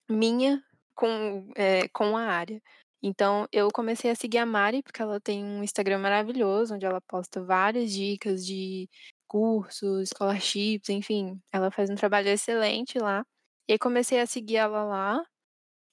minha 0.08 0.62
com, 0.96 1.48
é, 1.56 1.88
com 1.88 2.16
a 2.16 2.22
área. 2.24 2.60
Então, 3.02 3.46
eu 3.52 3.68
comecei 3.72 4.10
a 4.10 4.16
seguir 4.16 4.38
a 4.38 4.46
Mari, 4.46 4.82
porque 4.82 5.02
ela 5.02 5.20
tem 5.20 5.44
um 5.44 5.62
Instagram 5.62 5.98
maravilhoso, 5.98 6.74
onde 6.74 6.86
ela 6.86 7.00
posta 7.02 7.42
várias 7.44 7.92
dicas 7.92 8.44
de 8.44 8.88
cursos, 9.28 10.08
scholarships, 10.10 10.88
enfim. 10.88 11.40
Ela 11.52 11.70
faz 11.70 11.90
um 11.90 11.94
trabalho 11.94 12.28
excelente 12.28 12.98
lá. 12.98 13.24
E 13.68 13.72
aí 13.74 13.78
comecei 13.78 14.20
a 14.20 14.26
seguir 14.26 14.56
ela 14.56 14.84
lá. 14.84 15.24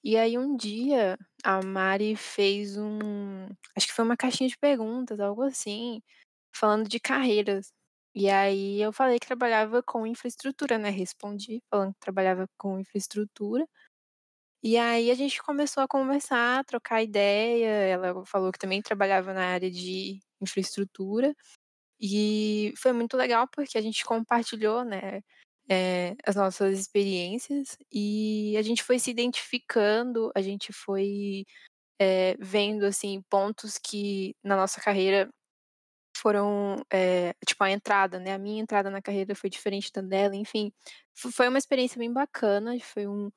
E 0.04 0.18
aí 0.18 0.38
um 0.38 0.56
dia 0.58 1.18
a 1.44 1.62
Mari 1.64 2.16
fez 2.16 2.78
um. 2.78 3.48
Acho 3.76 3.88
que 3.88 3.94
foi 3.94 4.06
uma 4.06 4.18
caixinha 4.18 4.50
de 4.50 4.58
perguntas, 4.58 5.20
algo 5.20 5.44
assim, 5.44 6.02
falando 6.56 6.90
de 6.90 7.00
carreiras. 7.00 7.72
E 8.16 8.30
aí 8.30 8.82
eu 8.82 8.94
falei 8.94 9.20
que 9.20 9.28
trabalhava 9.28 9.82
com 9.84 10.06
infraestrutura, 10.08 10.78
né? 10.78 10.90
Respondi 10.90 11.62
falando 11.70 11.94
que 11.94 12.00
trabalhava 12.02 12.48
com 12.58 12.80
infraestrutura. 12.80 13.68
E 14.64 14.78
aí 14.78 15.12
a 15.12 15.14
gente 15.16 15.44
começou 15.44 15.84
a 15.84 15.88
conversar, 15.90 16.60
a 16.60 16.64
trocar 16.64 17.04
ideia. 17.04 17.68
Ela 17.68 18.26
falou 18.26 18.52
que 18.52 18.58
também 18.60 18.82
trabalhava 18.82 19.34
na 19.34 19.46
área 19.48 19.70
de 19.70 20.20
infraestrutura. 20.42 21.36
E 22.00 22.74
foi 22.78 22.94
muito 22.94 23.18
legal 23.18 23.48
porque 23.50 23.78
a 23.78 23.82
gente 23.82 24.06
compartilhou, 24.06 24.86
né, 24.86 25.22
é, 25.70 26.16
as 26.26 26.36
nossas 26.36 26.80
experiências 26.80 27.78
e 27.92 28.56
a 28.58 28.62
gente 28.64 28.84
foi 28.84 29.00
se 29.00 29.12
identificando, 29.12 30.32
a 30.36 30.42
gente 30.42 30.74
foi 30.74 31.46
é, 32.00 32.36
vendo, 32.40 32.86
assim, 32.86 33.22
pontos 33.30 33.78
que 33.80 34.36
na 34.44 34.56
nossa 34.58 34.82
carreira 34.82 35.30
foram, 36.18 36.78
é, 36.92 37.34
tipo, 37.48 37.64
a 37.64 37.72
entrada, 37.72 38.20
né, 38.20 38.34
a 38.34 38.38
minha 38.40 38.62
entrada 38.62 38.90
na 38.90 39.02
carreira 39.02 39.36
foi 39.36 39.50
diferente 39.50 39.92
da 39.94 40.02
dela, 40.02 40.36
enfim. 40.36 40.72
Foi 41.16 41.48
uma 41.50 41.58
experiência 41.58 41.98
bem 42.00 42.12
bacana, 42.14 42.80
foi 42.82 43.08
um, 43.08 43.32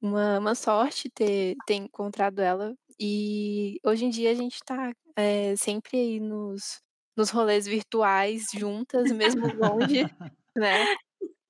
uma, 0.00 0.38
uma 0.38 0.54
sorte 0.54 1.10
ter, 1.10 1.56
ter 1.66 1.74
encontrado 1.74 2.40
ela. 2.40 2.74
E 2.98 3.78
hoje 3.84 4.04
em 4.04 4.10
dia 4.10 4.30
a 4.30 4.34
gente 4.34 4.54
está 4.54 4.92
é, 5.16 5.54
sempre 5.56 5.98
aí 5.98 6.20
nos, 6.20 6.80
nos 7.16 7.30
rolês 7.30 7.66
virtuais 7.66 8.46
juntas, 8.54 9.10
mesmo 9.12 9.46
longe, 9.54 10.04
né? 10.56 10.84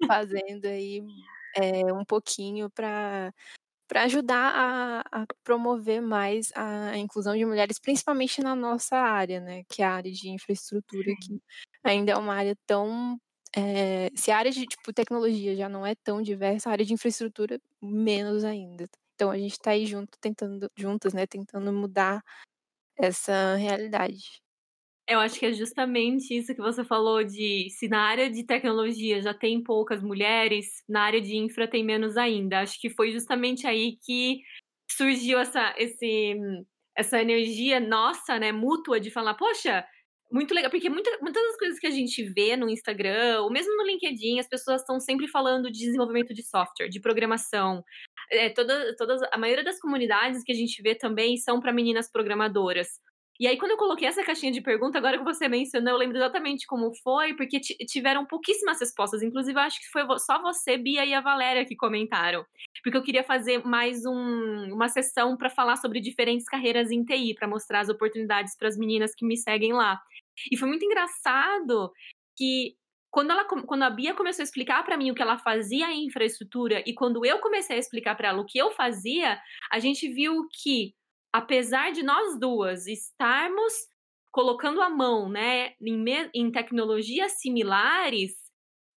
Fazendo 0.06 0.66
aí 0.66 1.02
é, 1.56 1.92
um 1.92 2.04
pouquinho 2.04 2.70
para 2.70 3.32
para 3.90 4.04
ajudar 4.04 4.52
a, 4.54 5.00
a, 5.22 5.26
promover 5.42 6.00
mais 6.00 6.52
a 6.54 6.96
inclusão 6.96 7.36
de 7.36 7.44
mulheres, 7.44 7.80
principalmente 7.80 8.40
na 8.40 8.54
nossa 8.54 8.96
área, 8.96 9.40
né? 9.40 9.64
Que 9.68 9.82
é 9.82 9.84
a 9.84 9.94
área 9.94 10.12
de 10.12 10.30
infraestrutura, 10.30 11.10
Sim. 11.10 11.16
que 11.20 11.40
ainda 11.82 12.12
é 12.12 12.16
uma 12.16 12.32
área 12.32 12.54
tão. 12.68 13.18
É, 13.56 14.10
se 14.14 14.30
a 14.30 14.38
área 14.38 14.50
de 14.52 14.64
tipo, 14.64 14.92
tecnologia 14.92 15.56
já 15.56 15.68
não 15.68 15.84
é 15.84 15.94
tão 15.94 16.22
diversa, 16.22 16.68
a 16.68 16.72
área 16.72 16.84
de 16.84 16.94
infraestrutura 16.94 17.60
menos 17.82 18.44
ainda. 18.44 18.88
Então 19.14 19.30
a 19.30 19.38
gente 19.38 19.52
está 19.52 19.72
aí 19.72 19.86
junto, 19.86 20.18
tentando, 20.20 20.70
juntas, 20.76 21.12
né? 21.12 21.26
Tentando 21.26 21.72
mudar 21.72 22.22
essa 22.98 23.56
realidade. 23.56 24.40
Eu 25.08 25.18
acho 25.18 25.38
que 25.40 25.46
é 25.46 25.52
justamente 25.52 26.36
isso 26.36 26.54
que 26.54 26.60
você 26.60 26.84
falou 26.84 27.24
de 27.24 27.68
se 27.70 27.88
na 27.88 28.00
área 28.02 28.30
de 28.30 28.44
tecnologia 28.46 29.20
já 29.20 29.34
tem 29.34 29.62
poucas 29.62 30.02
mulheres, 30.02 30.66
na 30.88 31.02
área 31.02 31.20
de 31.20 31.36
infra 31.36 31.66
tem 31.68 31.84
menos 31.84 32.16
ainda. 32.16 32.60
Acho 32.60 32.80
que 32.80 32.88
foi 32.90 33.10
justamente 33.10 33.66
aí 33.66 33.96
que 34.04 34.40
surgiu 34.90 35.40
essa, 35.40 35.74
esse, 35.78 36.36
essa 36.96 37.20
energia 37.20 37.80
nossa, 37.80 38.38
né, 38.38 38.52
mútua 38.52 39.00
de 39.00 39.10
falar, 39.10 39.34
poxa, 39.34 39.84
muito 40.30 40.54
legal, 40.54 40.70
porque 40.70 40.88
muita, 40.88 41.10
muitas 41.20 41.42
das 41.42 41.56
coisas 41.56 41.78
que 41.78 41.86
a 41.86 41.90
gente 41.90 42.22
vê 42.32 42.56
no 42.56 42.68
Instagram, 42.68 43.42
ou 43.42 43.50
mesmo 43.50 43.76
no 43.76 43.84
LinkedIn, 43.84 44.38
as 44.38 44.48
pessoas 44.48 44.80
estão 44.80 45.00
sempre 45.00 45.26
falando 45.28 45.70
de 45.70 45.78
desenvolvimento 45.78 46.32
de 46.32 46.42
software, 46.42 46.88
de 46.88 47.00
programação. 47.00 47.82
É, 48.30 48.48
toda, 48.50 48.94
todas, 48.96 49.20
a 49.32 49.38
maioria 49.38 49.64
das 49.64 49.80
comunidades 49.80 50.42
que 50.44 50.52
a 50.52 50.54
gente 50.54 50.80
vê 50.82 50.94
também 50.94 51.36
são 51.36 51.60
para 51.60 51.72
meninas 51.72 52.10
programadoras. 52.10 52.88
E 53.40 53.46
aí, 53.46 53.56
quando 53.56 53.70
eu 53.70 53.78
coloquei 53.78 54.06
essa 54.06 54.22
caixinha 54.22 54.52
de 54.52 54.60
pergunta, 54.60 54.98
agora 54.98 55.16
que 55.16 55.24
você 55.24 55.48
mencionou, 55.48 55.94
eu 55.94 55.98
lembro 55.98 56.18
exatamente 56.18 56.66
como 56.66 56.92
foi, 57.02 57.32
porque 57.34 57.58
tiveram 57.58 58.26
pouquíssimas 58.26 58.78
respostas. 58.78 59.22
Inclusive, 59.22 59.58
eu 59.58 59.62
acho 59.62 59.80
que 59.80 59.88
foi 59.90 60.02
só 60.18 60.42
você, 60.42 60.76
Bia 60.76 61.06
e 61.06 61.14
a 61.14 61.22
Valéria 61.22 61.64
que 61.64 61.74
comentaram. 61.74 62.44
Porque 62.84 62.98
eu 62.98 63.02
queria 63.02 63.24
fazer 63.24 63.64
mais 63.64 64.04
um, 64.04 64.74
uma 64.74 64.90
sessão 64.90 65.38
para 65.38 65.48
falar 65.48 65.76
sobre 65.76 66.02
diferentes 66.02 66.44
carreiras 66.44 66.90
em 66.90 67.02
TI, 67.02 67.34
para 67.34 67.48
mostrar 67.48 67.80
as 67.80 67.88
oportunidades 67.88 68.54
para 68.58 68.68
as 68.68 68.76
meninas 68.76 69.14
que 69.16 69.24
me 69.24 69.38
seguem 69.38 69.72
lá. 69.72 69.98
E 70.50 70.56
foi 70.56 70.68
muito 70.68 70.84
engraçado 70.84 71.90
que 72.36 72.76
quando, 73.10 73.32
ela, 73.32 73.44
quando 73.44 73.82
a 73.82 73.90
Bia 73.90 74.14
começou 74.14 74.42
a 74.42 74.44
explicar 74.44 74.84
para 74.84 74.96
mim 74.96 75.10
o 75.10 75.14
que 75.14 75.22
ela 75.22 75.38
fazia 75.38 75.90
em 75.90 76.06
infraestrutura 76.06 76.82
e 76.86 76.94
quando 76.94 77.26
eu 77.26 77.40
comecei 77.40 77.76
a 77.76 77.78
explicar 77.78 78.14
para 78.16 78.28
ela 78.28 78.40
o 78.40 78.46
que 78.46 78.58
eu 78.58 78.70
fazia, 78.70 79.40
a 79.70 79.78
gente 79.80 80.08
viu 80.08 80.46
que 80.62 80.94
apesar 81.32 81.92
de 81.92 82.02
nós 82.02 82.38
duas 82.38 82.86
estarmos 82.86 83.72
colocando 84.30 84.80
a 84.80 84.88
mão 84.88 85.28
né, 85.28 85.74
em, 85.80 86.04
em 86.32 86.52
tecnologias 86.52 87.32
similares, 87.40 88.32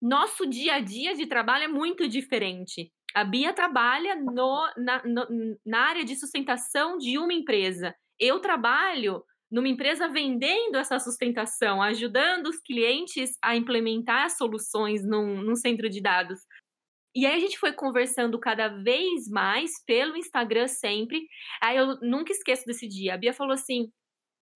nosso 0.01 0.47
dia 0.47 0.75
a 0.75 0.81
dia 0.81 1.15
de 1.15 1.27
trabalho 1.27 1.65
é 1.65 1.69
muito 1.69 2.07
diferente. 2.07 2.93
A 3.15 3.25
Bia 3.25 3.53
trabalha 3.53 4.15
no, 4.17 4.71
na, 4.77 5.03
no, 5.05 5.59
na 5.65 5.81
área 5.81 6.05
de 6.05 6.17
sustentação 6.17 6.99
de 6.99 7.19
uma 7.19 7.33
empresa. 7.33 7.95
Eu 8.19 8.41
trabalho 8.41 9.23
numa 9.53 9.69
empresa 9.69 10.09
vendendo 10.09 10.77
essa 10.77 10.99
sustentação, 10.99 11.83
ajudando 11.83 12.47
os 12.47 12.59
clientes 12.59 13.37
a 13.43 13.55
implementar 13.55 14.31
soluções 14.31 15.05
num, 15.05 15.43
num 15.43 15.55
centro 15.55 15.91
de 15.91 16.01
dados. 16.01 16.41
E 17.15 17.27
aí 17.27 17.37
a 17.37 17.39
gente 17.39 17.59
foi 17.59 17.75
conversando 17.75 18.41
cada 18.41 18.69
vez 18.69 19.29
mais 19.29 19.71
pelo 19.85 20.17
Instagram 20.17 20.67
sempre. 20.67 21.21
Aí 21.63 21.77
eu 21.77 21.99
nunca 22.01 22.33
esqueço 22.33 22.65
desse 22.65 22.89
dia. 22.89 23.13
A 23.13 23.19
Bia 23.19 23.35
falou 23.35 23.53
assim: 23.53 23.93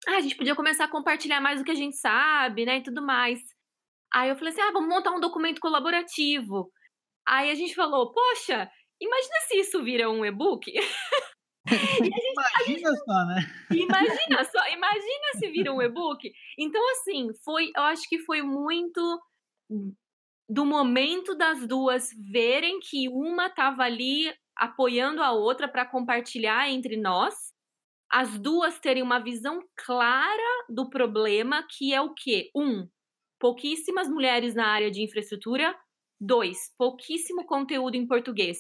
ah, 0.09 0.17
a 0.17 0.21
gente 0.21 0.35
podia 0.35 0.57
começar 0.57 0.85
a 0.85 0.91
compartilhar 0.91 1.43
mais 1.43 1.61
o 1.61 1.65
que 1.65 1.73
a 1.73 1.77
gente 1.77 1.97
sabe, 1.97 2.65
né? 2.65 2.79
E 2.79 2.83
tudo 2.83 3.05
mais. 3.05 3.39
Aí 4.11 4.31
eu 4.31 4.37
falei 4.37 4.55
assim: 4.55 4.63
ah, 4.63 4.73
vamos 4.73 4.89
montar 4.89 5.11
um 5.11 5.21
documento 5.21 5.61
colaborativo. 5.61 6.73
Aí 7.29 7.51
a 7.51 7.55
gente 7.55 7.75
falou: 7.75 8.15
poxa, 8.15 8.71
imagina 8.99 9.37
se 9.47 9.59
isso 9.59 9.85
vira 9.85 10.09
um 10.11 10.25
e-book. 10.25 10.73
Gente, 11.69 12.33
imagina 12.33 12.91
gente, 12.91 13.05
só, 13.05 13.25
né? 13.27 13.41
Imagina 13.71 14.45
só, 14.45 14.69
imagina 14.69 15.39
se 15.39 15.51
vira 15.51 15.73
um 15.73 15.83
e-book. 15.83 16.31
Então, 16.59 16.83
assim, 16.93 17.29
foi, 17.45 17.71
eu 17.77 17.83
acho 17.83 18.09
que 18.09 18.19
foi 18.21 18.43
muito 18.43 19.21
do 20.49 20.65
momento 20.65 21.35
das 21.35 21.67
duas 21.67 22.09
verem 22.31 22.79
que 22.81 23.09
uma 23.09 23.47
estava 23.47 23.83
ali 23.83 24.33
apoiando 24.57 25.23
a 25.23 25.33
outra 25.33 25.69
para 25.69 25.85
compartilhar 25.85 26.71
entre 26.71 26.97
nós, 26.97 27.35
as 28.11 28.39
duas 28.39 28.79
terem 28.79 29.03
uma 29.03 29.19
visão 29.19 29.61
clara 29.85 30.65
do 30.69 30.89
problema, 30.89 31.67
que 31.69 31.93
é 31.93 32.01
o 32.01 32.15
quê? 32.15 32.51
Um, 32.55 32.89
pouquíssimas 33.41 34.09
mulheres 34.09 34.55
na 34.55 34.69
área 34.69 34.91
de 34.91 35.03
infraestrutura. 35.03 35.77
Dois, 36.19 36.73
pouquíssimo 36.79 37.45
conteúdo 37.45 37.97
em 37.97 38.07
português, 38.07 38.59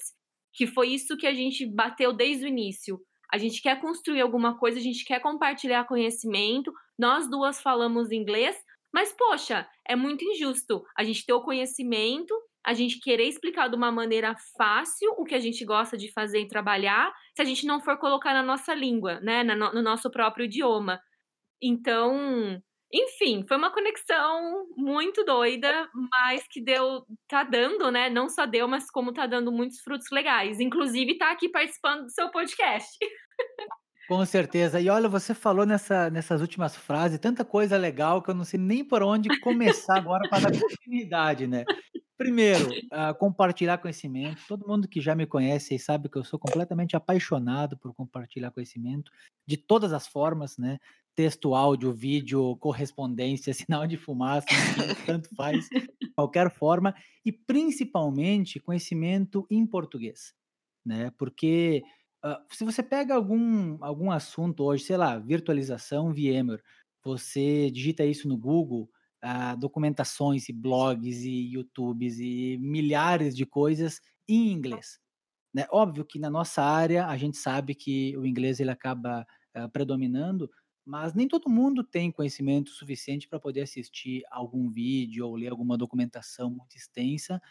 que 0.56 0.66
foi 0.66 0.88
isso 0.88 1.16
que 1.16 1.26
a 1.26 1.34
gente 1.34 1.66
bateu 1.66 2.12
desde 2.12 2.46
o 2.46 2.48
início. 2.48 2.98
A 3.32 3.38
gente 3.38 3.60
quer 3.60 3.80
construir 3.80 4.22
alguma 4.22 4.56
coisa, 4.58 4.78
a 4.78 4.82
gente 4.82 5.04
quer 5.04 5.20
compartilhar 5.20 5.86
conhecimento. 5.86 6.72
Nós 6.98 7.28
duas 7.28 7.60
falamos 7.60 8.10
inglês, 8.10 8.56
mas, 8.92 9.12
poxa, 9.12 9.68
é 9.86 9.94
muito 9.94 10.24
injusto 10.24 10.82
a 10.96 11.04
gente 11.04 11.26
ter 11.26 11.34
o 11.34 11.42
conhecimento, 11.42 12.34
a 12.64 12.72
gente 12.72 12.98
querer 12.98 13.24
explicar 13.24 13.68
de 13.68 13.76
uma 13.76 13.92
maneira 13.92 14.34
fácil 14.56 15.12
o 15.18 15.24
que 15.24 15.34
a 15.34 15.40
gente 15.40 15.64
gosta 15.64 15.96
de 15.96 16.10
fazer 16.12 16.40
e 16.40 16.48
trabalhar, 16.48 17.12
se 17.34 17.42
a 17.42 17.44
gente 17.44 17.66
não 17.66 17.80
for 17.80 17.98
colocar 17.98 18.32
na 18.32 18.42
nossa 18.42 18.74
língua, 18.74 19.20
né, 19.20 19.44
no 19.44 19.82
nosso 19.82 20.10
próprio 20.10 20.46
idioma. 20.46 20.98
Então, 21.62 22.60
enfim, 22.92 23.44
foi 23.46 23.56
uma 23.56 23.72
conexão 23.72 24.66
muito 24.76 25.24
doida, 25.24 25.88
mas 26.10 26.46
que 26.48 26.60
deu, 26.60 27.04
tá 27.28 27.42
dando, 27.42 27.90
né? 27.90 28.08
Não 28.08 28.28
só 28.28 28.46
deu, 28.46 28.68
mas 28.68 28.90
como 28.90 29.12
tá 29.12 29.26
dando 29.26 29.50
muitos 29.50 29.80
frutos 29.80 30.06
legais. 30.12 30.60
Inclusive, 30.60 31.18
tá 31.18 31.32
aqui 31.32 31.48
participando 31.48 32.04
do 32.04 32.10
seu 32.10 32.30
podcast. 32.30 32.96
Com 34.08 34.24
certeza. 34.24 34.80
E 34.80 34.88
olha, 34.88 35.08
você 35.08 35.34
falou 35.34 35.66
nessa, 35.66 36.08
nessas 36.10 36.40
últimas 36.40 36.76
frases 36.76 37.18
tanta 37.18 37.44
coisa 37.44 37.76
legal 37.76 38.22
que 38.22 38.30
eu 38.30 38.34
não 38.34 38.44
sei 38.44 38.58
nem 38.58 38.84
por 38.84 39.02
onde 39.02 39.40
começar 39.40 39.96
agora 39.98 40.28
para 40.30 40.48
dar 40.48 40.60
continuidade, 40.60 41.46
né? 41.46 41.64
Primeiro, 42.16 42.70
uh, 42.70 43.14
compartilhar 43.18 43.78
conhecimento. 43.78 44.40
Todo 44.48 44.66
mundo 44.66 44.88
que 44.88 45.00
já 45.00 45.14
me 45.14 45.26
conhece 45.26 45.78
sabe 45.78 46.08
que 46.08 46.16
eu 46.16 46.24
sou 46.24 46.38
completamente 46.38 46.96
apaixonado 46.96 47.76
por 47.76 47.92
compartilhar 47.94 48.52
conhecimento 48.52 49.10
de 49.46 49.56
todas 49.56 49.92
as 49.92 50.06
formas, 50.06 50.56
né? 50.56 50.78
Texto, 51.16 51.54
áudio, 51.54 51.92
vídeo, 51.92 52.56
correspondência, 52.58 53.52
sinal 53.54 53.86
de 53.86 53.96
fumaça, 53.96 54.46
tanto 55.04 55.28
faz, 55.34 55.66
qualquer 56.14 56.50
forma, 56.52 56.94
e 57.24 57.32
principalmente 57.32 58.60
conhecimento 58.60 59.44
em 59.50 59.66
português, 59.66 60.32
né? 60.84 61.10
Porque 61.18 61.82
Uh, 62.24 62.42
se 62.50 62.64
você 62.64 62.82
pega 62.82 63.14
algum, 63.14 63.78
algum 63.84 64.10
assunto 64.10 64.64
hoje, 64.64 64.82
sei 64.82 64.96
lá, 64.96 65.16
virtualização 65.16 66.12
VMware, 66.12 66.62
você 67.04 67.70
digita 67.70 68.04
isso 68.04 68.26
no 68.26 68.36
Google, 68.36 68.90
uh, 69.24 69.56
documentações 69.56 70.48
e 70.48 70.52
blogs 70.52 71.22
e 71.22 71.52
YouTubes 71.52 72.18
e 72.18 72.58
milhares 72.58 73.36
de 73.36 73.46
coisas 73.46 74.00
em 74.28 74.50
inglês. 74.50 74.98
Né? 75.54 75.66
Óbvio 75.70 76.04
que 76.04 76.18
na 76.18 76.28
nossa 76.28 76.62
área 76.62 77.06
a 77.06 77.16
gente 77.16 77.36
sabe 77.36 77.76
que 77.76 78.16
o 78.16 78.26
inglês 78.26 78.58
ele 78.58 78.70
acaba 78.70 79.24
uh, 79.56 79.70
predominando, 79.70 80.50
mas 80.86 81.12
nem 81.12 81.26
todo 81.26 81.50
mundo 81.50 81.82
tem 81.82 82.12
conhecimento 82.12 82.70
suficiente 82.70 83.28
para 83.28 83.40
poder 83.40 83.62
assistir 83.62 84.22
algum 84.30 84.70
vídeo 84.70 85.26
ou 85.26 85.34
ler 85.34 85.50
alguma 85.50 85.76
documentação 85.76 86.48
muito 86.48 86.76
extensa 86.76 87.42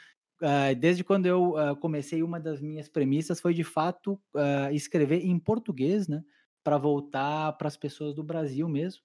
Uh, 0.41 0.75
desde 0.77 1.03
quando 1.03 1.25
eu 1.25 1.51
uh, 1.51 1.75
comecei, 1.77 2.21
uma 2.21 2.39
das 2.39 2.59
minhas 2.59 2.89
premissas 2.89 3.39
foi 3.39 3.53
de 3.53 3.63
fato 3.63 4.19
uh, 4.35 4.73
escrever 4.73 5.25
em 5.25 5.39
português, 5.39 6.07
né? 6.07 6.23
Para 6.63 6.77
voltar 6.77 7.53
para 7.53 7.67
as 7.67 7.77
pessoas 7.77 8.13
do 8.13 8.23
Brasil 8.23 8.67
mesmo. 8.67 9.01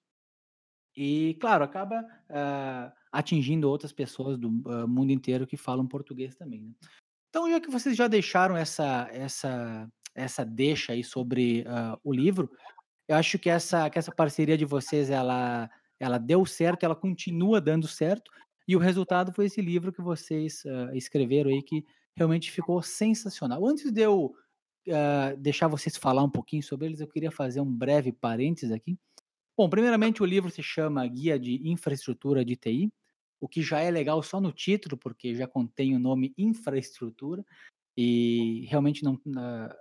E, 0.95 1.37
claro, 1.39 1.63
acaba 1.63 2.03
atingindo 3.13 3.69
outras 3.69 3.93
pessoas 3.93 4.37
do 4.37 4.51
mundo 4.89 5.11
inteiro 5.11 5.47
que 5.47 5.55
falam 5.55 5.87
português 5.87 6.35
também. 6.35 6.63
Né? 6.63 6.73
Então, 7.29 7.49
já 7.49 7.61
que 7.61 7.71
vocês 7.71 7.95
já 7.95 8.09
deixaram 8.09 8.57
essa, 8.57 9.07
essa, 9.09 9.89
essa 10.13 10.43
deixa 10.43 10.91
aí 10.91 11.01
sobre 11.01 11.63
o 12.03 12.11
livro, 12.11 12.51
eu 13.11 13.17
acho 13.17 13.37
que 13.37 13.49
essa, 13.49 13.89
que 13.89 13.99
essa 13.99 14.11
parceria 14.11 14.57
de 14.57 14.63
vocês 14.63 15.09
ela, 15.09 15.69
ela 15.99 16.17
deu 16.17 16.45
certo, 16.45 16.83
ela 16.85 16.95
continua 16.95 17.59
dando 17.59 17.85
certo. 17.85 18.31
E 18.65 18.73
o 18.73 18.79
resultado 18.79 19.33
foi 19.33 19.47
esse 19.47 19.61
livro 19.61 19.91
que 19.91 20.01
vocês 20.01 20.63
uh, 20.63 20.95
escreveram 20.95 21.49
aí, 21.49 21.61
que 21.61 21.85
realmente 22.15 22.49
ficou 22.49 22.81
sensacional. 22.81 23.67
Antes 23.67 23.91
de 23.91 24.01
eu 24.01 24.33
uh, 24.87 25.37
deixar 25.37 25.67
vocês 25.67 25.97
falar 25.97 26.23
um 26.23 26.29
pouquinho 26.29 26.63
sobre 26.63 26.87
eles, 26.87 27.01
eu 27.01 27.07
queria 27.07 27.31
fazer 27.31 27.59
um 27.59 27.69
breve 27.69 28.13
parênteses 28.13 28.71
aqui. 28.71 28.97
Bom, 29.57 29.69
primeiramente, 29.69 30.23
o 30.23 30.25
livro 30.25 30.49
se 30.49 30.63
chama 30.63 31.05
Guia 31.05 31.37
de 31.37 31.67
Infraestrutura 31.67 32.45
de 32.45 32.55
TI, 32.55 32.93
o 33.41 33.47
que 33.47 33.61
já 33.61 33.81
é 33.81 33.91
legal 33.91 34.23
só 34.23 34.39
no 34.39 34.53
título, 34.53 34.95
porque 34.95 35.35
já 35.35 35.47
contém 35.47 35.93
o 35.97 35.99
nome 35.99 36.33
infraestrutura. 36.37 37.43
e 37.97 38.65
realmente 38.69 39.03
não, 39.03 39.19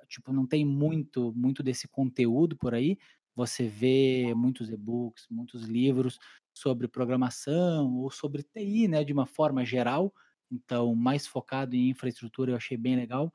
tipo, 0.09 0.33
não 0.33 0.45
tem 0.45 0.65
muito, 0.65 1.33
muito 1.37 1.63
desse 1.63 1.87
conteúdo 1.87 2.57
por 2.57 2.75
aí. 2.75 2.99
Você 3.35 3.67
vê 3.69 4.35
muitos 4.35 4.71
e-books, 4.71 5.27
muitos 5.31 5.65
livros 5.65 6.19
sobre 6.57 6.89
programação 6.89 7.95
ou 7.97 8.11
sobre 8.11 8.43
TI, 8.43 8.89
né, 8.89 9.05
de 9.05 9.13
uma 9.13 9.27
forma 9.27 9.65
geral. 9.65 10.13
Então, 10.51 10.95
mais 10.95 11.27
focado 11.27 11.77
em 11.77 11.91
infraestrutura, 11.91 12.53
eu 12.53 12.57
achei 12.57 12.77
bem 12.77 12.97
legal. 12.97 13.33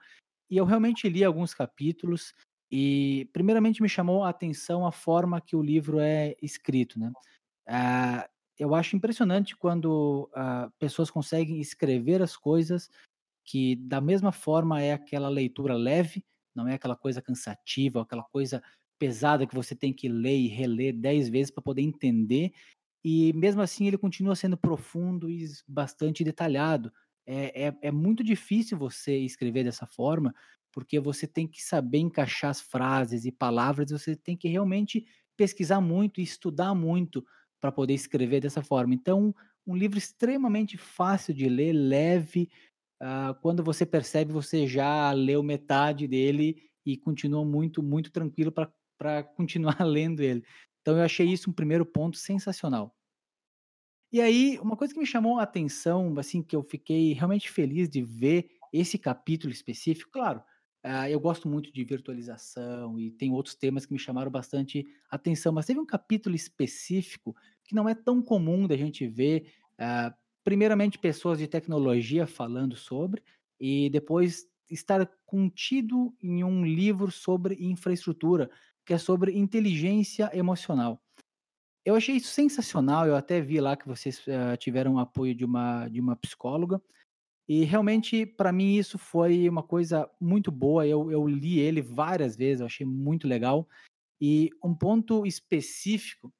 E 0.49 0.57
eu 0.57 0.65
realmente 0.65 1.09
li 1.09 1.23
alguns 1.23 1.53
capítulos 1.53 2.33
e, 2.71 3.29
primeiramente, 3.33 3.81
me 3.81 3.89
chamou 3.89 4.23
a 4.23 4.29
atenção 4.29 4.85
a 4.85 4.91
forma 4.91 5.41
que 5.41 5.55
o 5.55 5.61
livro 5.61 5.99
é 5.99 6.35
escrito, 6.41 6.99
né? 6.99 7.11
Ah, 7.67 8.29
eu 8.59 8.75
acho 8.75 8.95
impressionante 8.95 9.55
quando 9.57 10.29
ah, 10.35 10.69
pessoas 10.79 11.11
conseguem 11.11 11.59
escrever 11.61 12.21
as 12.21 12.37
coisas 12.37 12.89
que, 13.45 13.75
da 13.77 14.01
mesma 14.01 14.31
forma, 14.31 14.81
é 14.81 14.93
aquela 14.93 15.29
leitura 15.29 15.75
leve, 15.75 16.25
não 16.55 16.67
é 16.67 16.75
aquela 16.75 16.95
coisa 16.95 17.21
cansativa, 17.21 18.01
aquela 18.01 18.23
coisa 18.23 18.63
pesada 18.99 19.45
que 19.47 19.55
você 19.55 19.75
tem 19.75 19.93
que 19.93 20.07
ler 20.07 20.37
e 20.37 20.47
reler 20.47 20.93
dez 20.93 21.29
vezes 21.29 21.51
para 21.51 21.63
poder 21.63 21.81
entender. 21.81 22.53
E 23.03 23.33
mesmo 23.33 23.61
assim 23.61 23.87
ele 23.87 23.97
continua 23.97 24.35
sendo 24.35 24.57
profundo 24.57 25.29
e 25.29 25.45
bastante 25.67 26.23
detalhado. 26.23 26.91
É, 27.27 27.67
é, 27.67 27.77
é 27.83 27.91
muito 27.91 28.23
difícil 28.23 28.77
você 28.77 29.17
escrever 29.17 29.63
dessa 29.63 29.85
forma, 29.85 30.33
porque 30.71 30.99
você 30.99 31.27
tem 31.27 31.47
que 31.47 31.63
saber 31.63 31.99
encaixar 31.99 32.51
as 32.51 32.61
frases 32.61 33.25
e 33.25 33.31
palavras, 33.31 33.91
você 33.91 34.15
tem 34.15 34.35
que 34.35 34.47
realmente 34.47 35.05
pesquisar 35.37 35.81
muito 35.81 36.19
e 36.19 36.23
estudar 36.23 36.73
muito 36.73 37.25
para 37.61 37.71
poder 37.71 37.93
escrever 37.93 38.41
dessa 38.41 38.61
forma. 38.63 38.93
Então, 38.93 39.33
um 39.65 39.75
livro 39.75 39.97
extremamente 39.97 40.77
fácil 40.77 41.33
de 41.33 41.49
ler, 41.49 41.73
leve. 41.73 42.49
Uh, 43.01 43.33
quando 43.41 43.63
você 43.63 43.85
percebe, 43.85 44.31
você 44.31 44.67
já 44.67 45.11
leu 45.11 45.41
metade 45.41 46.07
dele 46.07 46.61
e 46.85 46.95
continua 46.95 47.43
muito, 47.43 47.81
muito 47.81 48.11
tranquilo 48.11 48.51
para 48.51 48.71
para 48.97 49.23
continuar 49.23 49.77
lendo 49.85 50.21
ele. 50.21 50.43
Então 50.81 50.97
eu 50.97 51.03
achei 51.03 51.27
isso 51.27 51.49
um 51.49 51.53
primeiro 51.53 51.85
ponto 51.85 52.17
sensacional. 52.17 52.95
E 54.11 54.21
aí, 54.21 54.57
uma 54.61 54.77
coisa 54.77 54.93
que 54.93 54.99
me 54.99 55.05
chamou 55.05 55.39
a 55.39 55.43
atenção, 55.43 56.13
assim, 56.17 56.41
que 56.41 56.55
eu 56.55 56.63
fiquei 56.63 57.13
realmente 57.13 57.49
feliz 57.49 57.89
de 57.89 58.01
ver 58.01 58.49
esse 58.71 58.97
capítulo 58.97 59.51
específico, 59.51 60.09
claro, 60.11 60.39
uh, 60.85 61.07
eu 61.09 61.19
gosto 61.19 61.49
muito 61.49 61.71
de 61.71 61.83
virtualização 61.83 62.99
e 62.99 63.11
tem 63.11 63.31
outros 63.31 63.55
temas 63.55 63.85
que 63.85 63.91
me 63.91 63.99
chamaram 63.99 64.31
bastante 64.31 64.85
atenção, 65.09 65.51
mas 65.51 65.65
teve 65.65 65.79
um 65.79 65.85
capítulo 65.85 66.35
específico 66.35 67.35
que 67.63 67.75
não 67.75 67.89
é 67.89 67.95
tão 67.95 68.21
comum 68.21 68.67
da 68.67 68.77
gente 68.77 69.07
ver, 69.07 69.51
uh, 69.73 70.15
primeiramente 70.43 70.99
pessoas 70.99 71.39
de 71.39 71.47
tecnologia 71.47 72.27
falando 72.27 72.75
sobre, 72.75 73.23
e 73.59 73.89
depois 73.89 74.45
estar 74.69 75.05
contido 75.25 76.15
em 76.21 76.43
um 76.43 76.63
livro 76.65 77.11
sobre 77.11 77.55
infraestrutura, 77.59 78.49
que 78.85 78.93
é 78.93 78.97
sobre 78.97 79.37
inteligência 79.37 80.29
emocional. 80.33 81.01
Eu 81.83 81.95
achei 81.95 82.15
isso 82.15 82.29
sensacional, 82.29 83.05
eu 83.05 83.15
até 83.15 83.41
vi 83.41 83.59
lá 83.59 83.75
que 83.75 83.87
vocês 83.87 84.19
uh, 84.27 84.57
tiveram 84.57 84.97
apoio 84.97 85.35
de 85.35 85.45
uma, 85.45 85.87
de 85.87 85.99
uma 85.99 86.15
psicóloga, 86.15 86.81
e 87.47 87.63
realmente, 87.63 88.25
para 88.25 88.51
mim, 88.51 88.75
isso 88.75 88.97
foi 88.97 89.47
uma 89.47 89.61
coisa 89.61 90.09
muito 90.19 90.51
boa. 90.51 90.87
Eu, 90.87 91.11
eu 91.11 91.27
li 91.27 91.59
ele 91.59 91.79
várias 91.81 92.35
vezes, 92.35 92.59
eu 92.59 92.65
achei 92.65 92.85
muito 92.85 93.27
legal. 93.27 93.67
E 94.19 94.49
um 94.63 94.73
ponto 94.73 95.25
específico 95.27 96.33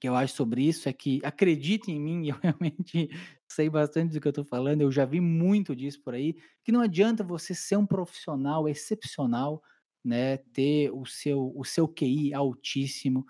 que 0.00 0.08
eu 0.08 0.16
acho 0.16 0.34
sobre 0.34 0.66
isso 0.66 0.88
é 0.88 0.92
que, 0.92 1.20
acreditem 1.22 1.96
em 1.96 2.00
mim, 2.00 2.28
eu 2.30 2.36
realmente 2.42 3.10
sei 3.50 3.68
bastante 3.68 4.14
do 4.14 4.20
que 4.20 4.26
eu 4.26 4.30
estou 4.30 4.44
falando, 4.44 4.80
eu 4.80 4.90
já 4.90 5.04
vi 5.04 5.20
muito 5.20 5.76
disso 5.76 6.02
por 6.02 6.14
aí, 6.14 6.34
que 6.64 6.72
não 6.72 6.80
adianta 6.80 7.22
você 7.22 7.54
ser 7.54 7.76
um 7.76 7.86
profissional 7.86 8.66
excepcional 8.66 9.62
né, 10.04 10.36
ter 10.36 10.90
o 10.90 11.04
seu, 11.06 11.52
o 11.56 11.64
seu 11.64 11.86
QI 11.88 12.34
altíssimo 12.34 13.24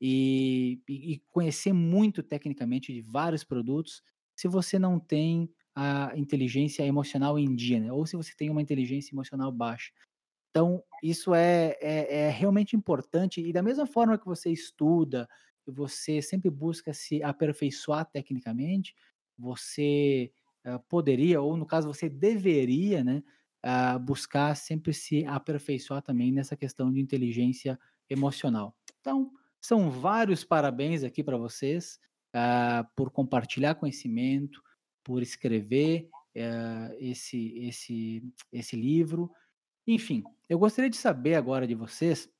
e, 0.00 0.80
e 0.88 1.22
conhecer 1.30 1.72
muito 1.72 2.22
tecnicamente 2.22 2.92
de 2.92 3.00
vários 3.00 3.44
produtos, 3.44 4.02
se 4.36 4.48
você 4.48 4.78
não 4.78 4.98
tem 4.98 5.48
a 5.74 6.12
inteligência 6.16 6.84
emocional 6.84 7.38
em 7.38 7.54
dia, 7.54 7.80
né? 7.80 7.92
ou 7.92 8.06
se 8.06 8.16
você 8.16 8.32
tem 8.36 8.50
uma 8.50 8.62
inteligência 8.62 9.14
emocional 9.14 9.50
baixa. 9.50 9.92
Então, 10.50 10.82
isso 11.02 11.34
é, 11.34 11.76
é, 11.80 12.26
é, 12.26 12.30
realmente 12.30 12.76
importante, 12.76 13.40
e 13.40 13.52
da 13.52 13.62
mesma 13.62 13.86
forma 13.86 14.16
que 14.16 14.24
você 14.24 14.50
estuda, 14.50 15.28
você 15.66 16.22
sempre 16.22 16.48
busca 16.48 16.92
se 16.92 17.22
aperfeiçoar 17.22 18.08
tecnicamente, 18.08 18.94
você 19.36 20.30
uh, 20.64 20.78
poderia, 20.88 21.40
ou 21.40 21.56
no 21.56 21.66
caso, 21.66 21.88
você 21.88 22.08
deveria, 22.08 23.02
né, 23.02 23.22
uh, 23.64 23.98
buscar 23.98 24.54
sempre 24.54 24.92
se 24.92 25.24
aperfeiçoar 25.24 26.02
também 26.02 26.30
nessa 26.30 26.56
questão 26.56 26.92
de 26.92 27.00
inteligência 27.00 27.78
emocional. 28.08 28.76
Então, 29.00 29.32
são 29.60 29.90
vários 29.90 30.44
parabéns 30.44 31.02
aqui 31.02 31.24
para 31.24 31.38
vocês 31.38 31.98
uh, 32.34 32.86
por 32.94 33.10
compartilhar 33.10 33.74
conhecimento, 33.76 34.62
por 35.02 35.22
escrever 35.22 36.08
uh, 36.36 36.94
esse, 36.98 37.58
esse, 37.58 38.22
esse 38.52 38.76
livro. 38.76 39.30
Enfim, 39.86 40.22
eu 40.48 40.58
gostaria 40.58 40.90
de 40.90 40.96
saber 40.96 41.34
agora 41.34 41.66
de 41.66 41.74
vocês, 41.74 42.30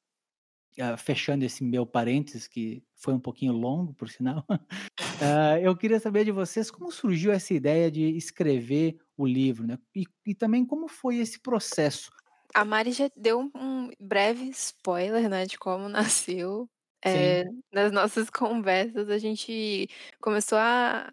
uh, 0.78 0.96
fechando 0.96 1.44
esse 1.44 1.62
meu 1.64 1.86
parênteses, 1.86 2.46
que 2.46 2.82
foi 2.94 3.14
um 3.14 3.20
pouquinho 3.20 3.52
longo, 3.52 3.94
por 3.94 4.08
sinal, 4.08 4.44
eu 5.62 5.76
queria 5.76 6.00
saber 6.00 6.24
de 6.24 6.32
vocês 6.32 6.70
como 6.70 6.90
surgiu 6.90 7.32
essa 7.32 7.52
ideia 7.54 7.90
de 7.90 8.16
escrever 8.16 8.96
o 9.16 9.26
livro, 9.26 9.66
né? 9.66 9.78
E, 9.94 10.04
e 10.26 10.34
também 10.34 10.64
como 10.64 10.88
foi 10.88 11.16
esse 11.16 11.40
processo. 11.40 12.10
A 12.54 12.64
Mari 12.64 12.92
já 12.92 13.10
deu 13.16 13.50
um 13.54 13.90
breve 13.98 14.48
spoiler, 14.50 15.28
né, 15.28 15.44
de 15.46 15.58
como 15.58 15.88
nasceu. 15.88 16.68
É, 17.06 17.44
nas 17.70 17.92
nossas 17.92 18.30
conversas, 18.30 19.10
a 19.10 19.18
gente 19.18 19.86
começou 20.22 20.56
a 20.56 21.12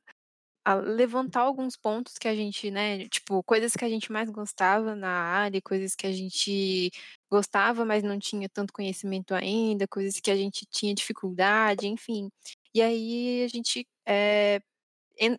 levantar 0.75 1.41
alguns 1.41 1.75
pontos 1.75 2.17
que 2.17 2.27
a 2.27 2.35
gente, 2.35 2.69
né, 2.71 3.07
tipo, 3.09 3.43
coisas 3.43 3.73
que 3.75 3.83
a 3.85 3.89
gente 3.89 4.11
mais 4.11 4.29
gostava 4.29 4.95
na 4.95 5.09
área, 5.09 5.61
coisas 5.61 5.95
que 5.95 6.07
a 6.07 6.11
gente 6.11 6.91
gostava, 7.31 7.83
mas 7.85 8.03
não 8.03 8.19
tinha 8.19 8.47
tanto 8.49 8.73
conhecimento 8.73 9.33
ainda, 9.33 9.87
coisas 9.87 10.19
que 10.19 10.29
a 10.31 10.35
gente 10.35 10.65
tinha 10.69 10.93
dificuldade, 10.93 11.87
enfim. 11.87 12.29
E 12.73 12.81
aí 12.81 13.43
a 13.43 13.47
gente 13.47 13.87
é, 14.07 14.61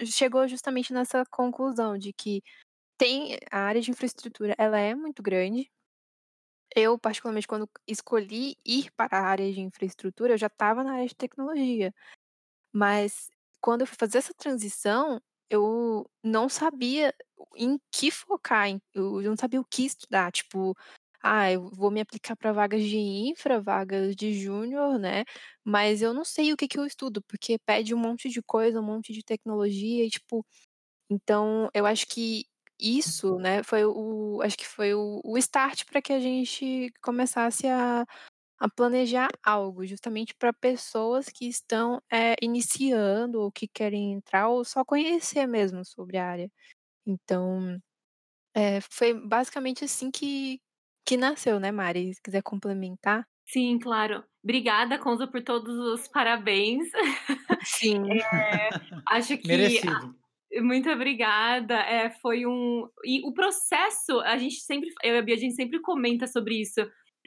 chegou 0.07 0.47
justamente 0.49 0.93
nessa 0.93 1.25
conclusão 1.31 1.99
de 1.99 2.13
que 2.13 2.43
tem 2.99 3.39
a 3.51 3.61
área 3.61 3.81
de 3.83 3.91
infraestrutura, 3.93 4.55
ela 4.59 4.79
é 4.81 4.95
muito 4.95 5.23
grande. 5.23 5.71
Eu, 6.75 6.99
particularmente, 6.99 7.47
quando 7.47 7.69
escolhi 7.87 8.57
ir 8.65 8.91
para 8.97 9.19
a 9.19 9.23
área 9.27 9.53
de 9.53 9.61
infraestrutura, 9.61 10.33
eu 10.35 10.39
já 10.39 10.47
estava 10.47 10.83
na 10.83 10.95
área 10.95 11.07
de 11.07 11.15
tecnologia. 11.15 11.93
Mas 12.73 13.31
quando 13.63 13.83
eu 13.83 13.89
fui 13.89 13.97
fazer 13.99 14.19
essa 14.19 14.35
transição, 14.35 15.21
eu 15.51 16.07
não 16.25 16.49
sabia 16.51 17.15
em 17.57 17.79
que 17.93 18.11
focar, 18.13 18.69
eu 18.95 19.23
não 19.23 19.37
sabia 19.39 19.61
o 19.61 19.67
que 19.71 19.85
estudar. 19.87 20.33
Tipo, 20.33 20.77
ah, 21.23 21.51
eu 21.53 21.71
vou 21.71 21.91
me 21.91 22.01
aplicar 22.01 22.37
para 22.37 22.53
vagas 22.53 22.83
de 22.85 22.99
infra, 22.99 23.61
vagas 23.61 24.17
de 24.17 24.35
júnior, 24.35 24.99
né? 24.99 25.25
Mas 25.65 26.03
eu 26.03 26.13
não 26.15 26.25
sei 26.25 26.53
o 26.53 26.57
que 26.57 26.69
que 26.69 26.79
eu 26.79 26.87
estudo, 26.87 27.23
porque 27.23 27.59
pede 27.67 27.95
um 27.95 27.99
monte 27.99 28.29
de 28.31 28.43
coisa, 28.43 28.81
um 28.81 28.85
monte 28.85 29.13
de 29.13 29.23
tecnologia 29.25 30.05
e 30.07 30.11
tipo, 30.11 30.45
então 31.11 31.69
eu 31.75 31.87
acho 31.87 32.07
que 32.09 32.45
isso, 32.81 33.39
né, 33.39 33.63
foi 33.63 33.85
o 33.85 34.41
acho 34.43 34.57
que 34.59 34.67
foi 34.67 34.95
o, 34.95 35.21
o 35.25 35.39
start 35.39 35.85
para 35.87 36.03
que 36.03 36.13
a 36.13 36.19
gente 36.21 36.93
começasse 37.03 37.67
a, 37.69 38.05
a 38.63 38.69
planejar 38.71 39.29
algo, 39.43 39.85
justamente 39.85 40.35
para 40.39 40.53
pessoas 40.53 41.27
que 41.29 41.49
estão 41.49 42.01
é, 42.11 42.37
iniciando 42.41 43.41
ou 43.41 43.51
que 43.51 43.67
querem 43.67 44.13
entrar 44.13 44.49
ou 44.49 44.65
só 44.65 44.85
conhecer 44.85 45.49
mesmo 45.49 45.85
sobre 45.85 46.17
a 46.17 46.25
área. 46.25 46.49
Então, 47.05 47.77
é, 48.55 48.81
foi 48.83 49.15
basicamente 49.15 49.85
assim 49.85 50.13
que, 50.13 50.61
que 51.05 51.17
nasceu, 51.17 51.59
né, 51.59 51.73
Mari? 51.73 52.15
Se 52.15 52.23
quiser 52.23 52.43
complementar. 52.43 53.27
Sim, 53.49 53.81
claro. 53.81 54.23
Obrigada, 54.45 54.97
Conza, 54.97 55.27
por 55.27 55.43
todos 55.43 55.77
os 55.77 56.07
parabéns. 56.07 56.89
Sim. 57.67 58.13
É, 58.13 58.71
acho 59.09 59.37
que. 59.39 59.49
Merecido. 59.49 60.15
Muito 60.61 60.89
obrigada. 60.89 61.75
É, 61.81 62.11
foi 62.11 62.47
um. 62.47 62.89
E 63.05 63.27
o 63.27 63.33
processo, 63.33 64.21
a 64.21 64.39
gente 64.39 64.61
sempre. 64.61 64.89
Eu 65.03 65.17
e 65.17 65.19
a 65.19 65.23
Bia, 65.23 65.35
a 65.35 65.39
gente 65.39 65.57
sempre 65.57 65.81
comenta 65.81 66.29
sobre 66.29 66.61
isso. 66.61 66.81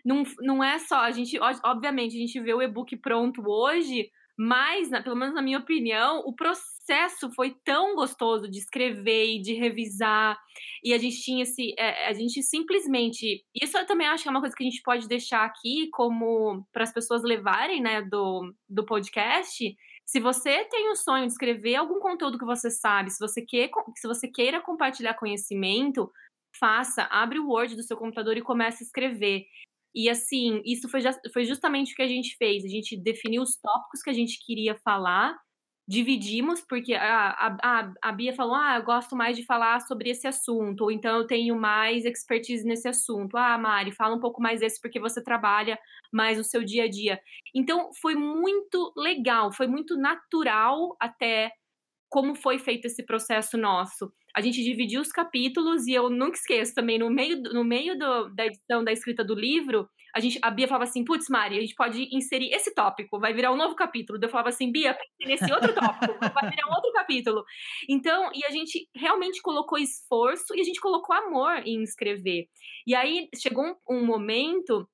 Não, 0.05 0.23
não 0.41 0.63
é 0.63 0.77
só. 0.77 0.99
A 0.99 1.11
gente, 1.11 1.39
obviamente, 1.63 2.15
a 2.15 2.19
gente 2.19 2.39
vê 2.39 2.53
o 2.53 2.61
e-book 2.61 2.95
pronto 2.97 3.41
hoje, 3.45 4.11
mas, 4.37 4.89
pelo 5.03 5.15
menos 5.15 5.33
na 5.33 5.41
minha 5.41 5.57
opinião, 5.57 6.19
o 6.19 6.35
processo 6.35 7.31
foi 7.33 7.55
tão 7.63 7.95
gostoso 7.95 8.49
de 8.49 8.59
escrever 8.59 9.35
e 9.35 9.41
de 9.41 9.53
revisar. 9.53 10.37
E 10.83 10.93
a 10.93 10.97
gente 10.97 11.21
tinha 11.21 11.43
esse. 11.43 11.73
É, 11.79 12.07
a 12.07 12.13
gente 12.13 12.43
simplesmente. 12.43 13.43
Isso 13.59 13.77
eu 13.77 13.85
também 13.85 14.07
acho 14.07 14.23
que 14.23 14.29
é 14.29 14.31
uma 14.31 14.41
coisa 14.41 14.55
que 14.55 14.63
a 14.63 14.69
gente 14.69 14.83
pode 14.83 15.07
deixar 15.07 15.43
aqui 15.45 15.89
como 15.91 16.63
para 16.71 16.83
as 16.83 16.93
pessoas 16.93 17.23
levarem, 17.23 17.81
né, 17.81 18.01
do, 18.01 18.53
do 18.69 18.85
podcast. 18.85 19.75
Se 20.05 20.19
você 20.19 20.65
tem 20.65 20.91
o 20.91 20.95
sonho 20.95 21.25
de 21.25 21.31
escrever 21.31 21.75
algum 21.75 21.99
conteúdo 21.99 22.37
que 22.37 22.45
você 22.45 22.69
sabe, 22.69 23.09
se 23.09 23.19
você, 23.19 23.41
quer, 23.41 23.71
se 23.95 24.07
você 24.07 24.27
queira 24.27 24.61
compartilhar 24.61 25.15
conhecimento, 25.15 26.11
faça, 26.59 27.03
abre 27.09 27.39
o 27.39 27.47
Word 27.47 27.75
do 27.75 27.83
seu 27.83 27.97
computador 27.97 28.37
e 28.37 28.41
comece 28.41 28.83
a 28.83 28.85
escrever. 28.85 29.45
E 29.95 30.10
assim, 30.10 30.62
isso 30.65 30.89
foi, 30.89 31.01
foi 31.34 31.45
justamente 31.45 31.93
o 31.93 31.95
que 31.95 32.01
a 32.01 32.08
gente 32.08 32.36
fez. 32.38 32.65
A 32.65 32.67
gente 32.67 32.97
definiu 32.97 33.41
os 33.41 33.58
tópicos 33.58 34.01
que 34.01 34.10
a 34.10 34.13
gente 34.13 34.43
queria 34.45 34.75
falar 34.84 35.36
dividimos, 35.88 36.62
porque 36.62 36.95
a, 36.95 37.58
a, 37.62 37.91
a 38.01 38.12
Bia 38.12 38.34
falou: 38.34 38.55
ah, 38.55 38.77
eu 38.77 38.84
gosto 38.84 39.15
mais 39.15 39.38
de 39.38 39.45
falar 39.45 39.79
sobre 39.81 40.10
esse 40.10 40.27
assunto, 40.27 40.81
ou 40.81 40.91
então 40.91 41.17
eu 41.17 41.27
tenho 41.27 41.55
mais 41.55 42.05
expertise 42.05 42.65
nesse 42.65 42.88
assunto. 42.88 43.38
Ah, 43.38 43.58
Mari, 43.58 43.91
fala 43.91 44.15
um 44.15 44.19
pouco 44.19 44.41
mais 44.41 44.60
desse 44.60 44.81
porque 44.81 44.99
você 44.99 45.23
trabalha 45.23 45.77
mais 46.12 46.38
no 46.38 46.43
seu 46.43 46.63
dia 46.63 46.86
a 46.86 46.89
dia. 46.89 47.19
Então 47.53 47.91
foi 48.01 48.15
muito 48.15 48.91
legal, 48.97 49.51
foi 49.51 49.67
muito 49.67 49.95
natural 49.95 50.95
até 50.99 51.51
como 52.15 52.34
foi 52.34 52.58
feito 52.58 52.86
esse 52.86 53.04
processo 53.04 53.58
nosso. 53.58 54.10
A 54.34 54.39
gente 54.39 54.63
dividiu 54.63 55.01
os 55.01 55.12
capítulos 55.12 55.86
e 55.86 55.91
eu 55.91 56.10
nunca 56.10 56.38
esqueço 56.38 56.73
também, 56.73 56.97
no 56.97 57.10
meio, 57.10 57.41
no 57.41 57.62
meio 57.62 57.99
do, 57.99 58.30
da 58.30 58.45
edição 58.45 58.86
da 58.86 58.93
escrita 58.93 59.21
do 59.21 59.36
livro, 59.36 59.86
a, 60.15 60.21
gente, 60.21 60.39
a 60.41 60.49
Bia 60.49 60.65
falava 60.65 60.86
assim, 60.86 61.04
putz, 61.04 61.28
Mari, 61.28 61.58
a 61.58 61.60
gente 61.60 61.75
pode 61.75 62.08
inserir 62.15 62.54
esse 62.54 62.73
tópico, 62.73 63.19
vai 63.19 63.34
virar 63.34 63.51
um 63.51 63.58
novo 63.58 63.75
capítulo. 63.75 64.17
Eu 64.21 64.30
falava 64.30 64.47
assim, 64.47 64.71
Bia, 64.71 64.97
nesse 65.25 65.51
outro 65.51 65.75
tópico, 65.75 66.13
vai 66.34 66.49
virar 66.49 66.69
um 66.69 66.73
outro 66.73 66.93
capítulo. 66.93 67.43
Então, 67.89 68.32
e 68.34 68.45
a 68.45 68.49
gente 68.49 68.88
realmente 68.95 69.41
colocou 69.41 69.78
esforço 69.78 70.56
e 70.56 70.62
a 70.62 70.63
gente 70.63 70.80
colocou 70.80 71.13
amor 71.13 71.63
em 71.65 71.84
escrever. 71.84 72.47
E 72.88 72.95
aí 72.95 73.28
chegou 73.36 73.65
um, 73.65 73.97
um 73.97 74.06
momento 74.06 74.88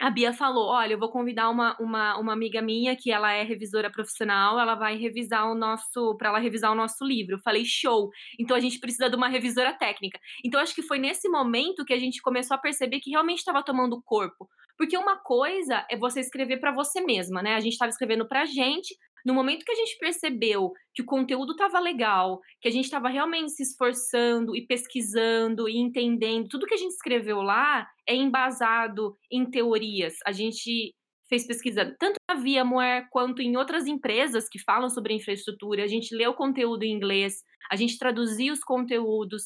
a 0.00 0.10
Bia 0.10 0.32
falou: 0.32 0.68
Olha, 0.68 0.94
eu 0.94 0.98
vou 0.98 1.10
convidar 1.10 1.50
uma, 1.50 1.76
uma, 1.78 2.18
uma 2.18 2.32
amiga 2.32 2.62
minha 2.62 2.96
que 2.96 3.12
ela 3.12 3.32
é 3.32 3.42
revisora 3.42 3.90
profissional, 3.90 4.58
ela 4.58 4.74
vai 4.74 4.96
revisar 4.96 5.50
o 5.50 5.54
nosso, 5.54 6.16
para 6.16 6.30
ela 6.30 6.38
revisar 6.38 6.72
o 6.72 6.74
nosso 6.74 7.04
livro. 7.04 7.36
Eu 7.36 7.40
falei: 7.40 7.64
Show! 7.64 8.10
Então 8.38 8.56
a 8.56 8.60
gente 8.60 8.78
precisa 8.80 9.10
de 9.10 9.16
uma 9.16 9.28
revisora 9.28 9.72
técnica. 9.72 10.18
Então 10.44 10.60
acho 10.60 10.74
que 10.74 10.82
foi 10.82 10.98
nesse 10.98 11.28
momento 11.28 11.84
que 11.84 11.92
a 11.92 11.98
gente 11.98 12.22
começou 12.22 12.54
a 12.54 12.58
perceber 12.58 13.00
que 13.00 13.10
realmente 13.10 13.38
estava 13.38 13.62
tomando 13.62 14.02
corpo. 14.02 14.48
Porque 14.80 14.96
uma 14.96 15.18
coisa 15.18 15.84
é 15.90 15.96
você 15.96 16.20
escrever 16.20 16.58
para 16.58 16.72
você 16.72 17.02
mesma, 17.02 17.42
né? 17.42 17.54
A 17.54 17.60
gente 17.60 17.72
estava 17.72 17.90
escrevendo 17.90 18.26
para 18.26 18.42
a 18.42 18.46
gente. 18.46 18.96
No 19.24 19.34
momento 19.34 19.64
que 19.64 19.72
a 19.72 19.74
gente 19.74 19.98
percebeu 19.98 20.72
que 20.94 21.02
o 21.02 21.06
conteúdo 21.06 21.52
estava 21.52 21.78
legal, 21.78 22.40
que 22.60 22.68
a 22.68 22.70
gente 22.70 22.84
estava 22.84 23.08
realmente 23.08 23.52
se 23.52 23.62
esforçando 23.62 24.56
e 24.56 24.66
pesquisando 24.66 25.68
e 25.68 25.76
entendendo, 25.76 26.48
tudo 26.48 26.66
que 26.66 26.74
a 26.74 26.78
gente 26.78 26.92
escreveu 26.92 27.42
lá 27.42 27.86
é 28.08 28.14
embasado 28.14 29.16
em 29.30 29.48
teorias. 29.48 30.14
A 30.26 30.32
gente 30.32 30.94
fez 31.28 31.46
pesquisa 31.46 31.96
tanto 31.98 32.16
na 32.28 32.34
VMware 32.34 33.06
quanto 33.10 33.40
em 33.40 33.56
outras 33.56 33.86
empresas 33.86 34.48
que 34.48 34.58
falam 34.58 34.88
sobre 34.88 35.14
infraestrutura. 35.14 35.84
A 35.84 35.86
gente 35.86 36.14
leu 36.14 36.34
conteúdo 36.34 36.82
em 36.82 36.92
inglês, 36.92 37.44
a 37.70 37.76
gente 37.76 37.96
traduziu 37.96 38.52
os 38.52 38.60
conteúdos. 38.60 39.44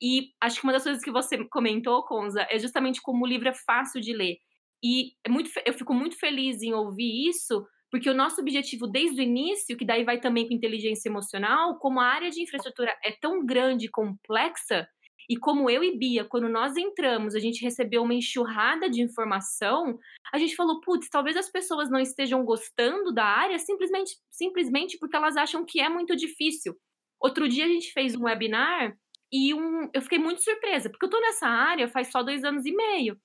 E 0.00 0.30
acho 0.40 0.60
que 0.60 0.66
uma 0.66 0.72
das 0.74 0.82
coisas 0.82 1.02
que 1.02 1.10
você 1.10 1.42
comentou, 1.48 2.04
Conza, 2.04 2.46
é 2.50 2.58
justamente 2.58 3.00
como 3.00 3.24
o 3.24 3.28
livro 3.28 3.48
é 3.48 3.54
fácil 3.54 4.00
de 4.00 4.12
ler. 4.12 4.36
E 4.84 5.12
é 5.24 5.30
muito, 5.30 5.50
eu 5.64 5.72
fico 5.72 5.94
muito 5.94 6.18
feliz 6.18 6.60
em 6.60 6.74
ouvir 6.74 7.28
isso, 7.28 7.64
porque 7.92 8.08
o 8.08 8.14
nosso 8.14 8.40
objetivo 8.40 8.86
desde 8.86 9.20
o 9.20 9.22
início, 9.22 9.76
que 9.76 9.84
daí 9.84 10.02
vai 10.02 10.18
também 10.18 10.48
com 10.48 10.54
inteligência 10.54 11.10
emocional, 11.10 11.78
como 11.78 12.00
a 12.00 12.06
área 12.06 12.30
de 12.30 12.42
infraestrutura 12.42 12.96
é 13.04 13.12
tão 13.12 13.44
grande 13.44 13.84
e 13.84 13.90
complexa, 13.90 14.88
e 15.28 15.36
como 15.36 15.68
eu 15.68 15.84
e 15.84 15.96
Bia, 15.96 16.24
quando 16.24 16.48
nós 16.48 16.74
entramos, 16.74 17.34
a 17.34 17.38
gente 17.38 17.62
recebeu 17.62 18.02
uma 18.02 18.14
enxurrada 18.14 18.88
de 18.88 19.02
informação, 19.02 19.98
a 20.32 20.38
gente 20.38 20.56
falou, 20.56 20.80
putz, 20.80 21.08
talvez 21.10 21.36
as 21.36 21.50
pessoas 21.50 21.90
não 21.90 22.00
estejam 22.00 22.42
gostando 22.44 23.12
da 23.12 23.24
área 23.24 23.58
simplesmente, 23.58 24.16
simplesmente 24.30 24.98
porque 24.98 25.14
elas 25.14 25.36
acham 25.36 25.62
que 25.62 25.78
é 25.78 25.88
muito 25.88 26.16
difícil. 26.16 26.74
Outro 27.20 27.46
dia 27.46 27.66
a 27.66 27.68
gente 27.68 27.92
fez 27.92 28.16
um 28.16 28.24
webinar 28.24 28.96
e 29.30 29.52
um, 29.52 29.90
eu 29.92 30.00
fiquei 30.00 30.18
muito 30.18 30.42
surpresa, 30.42 30.88
porque 30.88 31.04
eu 31.04 31.10
tô 31.10 31.20
nessa 31.20 31.46
área 31.46 31.86
faz 31.88 32.10
só 32.10 32.22
dois 32.22 32.42
anos 32.42 32.64
e 32.64 32.74
meio 32.74 33.18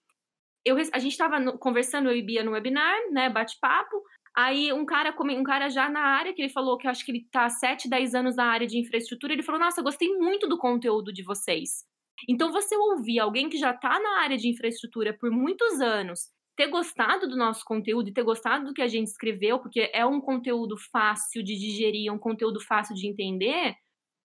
eu, 0.67 0.75
a 0.91 0.99
gente 0.99 1.13
estava 1.13 1.39
conversando, 1.57 2.09
eu 2.09 2.15
e 2.15 2.21
Bia, 2.21 2.43
no 2.43 2.51
webinar, 2.51 2.93
né, 3.11 3.29
bate-papo, 3.29 4.03
aí 4.37 4.71
um 4.71 4.85
cara, 4.85 5.15
um 5.19 5.43
cara 5.43 5.67
já 5.67 5.89
na 5.89 6.01
área, 6.01 6.31
que 6.31 6.43
ele 6.43 6.53
falou 6.53 6.77
que 6.77 6.87
acho 6.87 7.03
que 7.03 7.11
ele 7.11 7.23
está 7.23 7.49
7, 7.49 7.89
10 7.89 8.13
anos 8.13 8.35
na 8.35 8.45
área 8.45 8.67
de 8.67 8.77
infraestrutura, 8.77 9.33
ele 9.33 9.41
falou, 9.41 9.59
nossa, 9.59 9.81
gostei 9.81 10.09
muito 10.09 10.47
do 10.47 10.59
conteúdo 10.59 11.11
de 11.11 11.23
vocês. 11.23 11.83
Então, 12.29 12.51
você 12.51 12.75
ouvir 12.75 13.19
alguém 13.19 13.49
que 13.49 13.57
já 13.57 13.71
está 13.71 13.99
na 13.99 14.21
área 14.21 14.37
de 14.37 14.47
infraestrutura 14.47 15.11
por 15.17 15.31
muitos 15.31 15.81
anos, 15.81 16.29
ter 16.55 16.67
gostado 16.67 17.27
do 17.27 17.35
nosso 17.35 17.63
conteúdo 17.65 18.09
e 18.09 18.13
ter 18.13 18.23
gostado 18.23 18.65
do 18.65 18.73
que 18.73 18.81
a 18.81 18.87
gente 18.87 19.07
escreveu, 19.07 19.59
porque 19.59 19.89
é 19.91 20.05
um 20.05 20.21
conteúdo 20.21 20.75
fácil 20.91 21.43
de 21.43 21.55
digerir, 21.55 22.09
é 22.09 22.11
um 22.11 22.19
conteúdo 22.19 22.59
fácil 22.59 22.95
de 22.95 23.07
entender, 23.07 23.75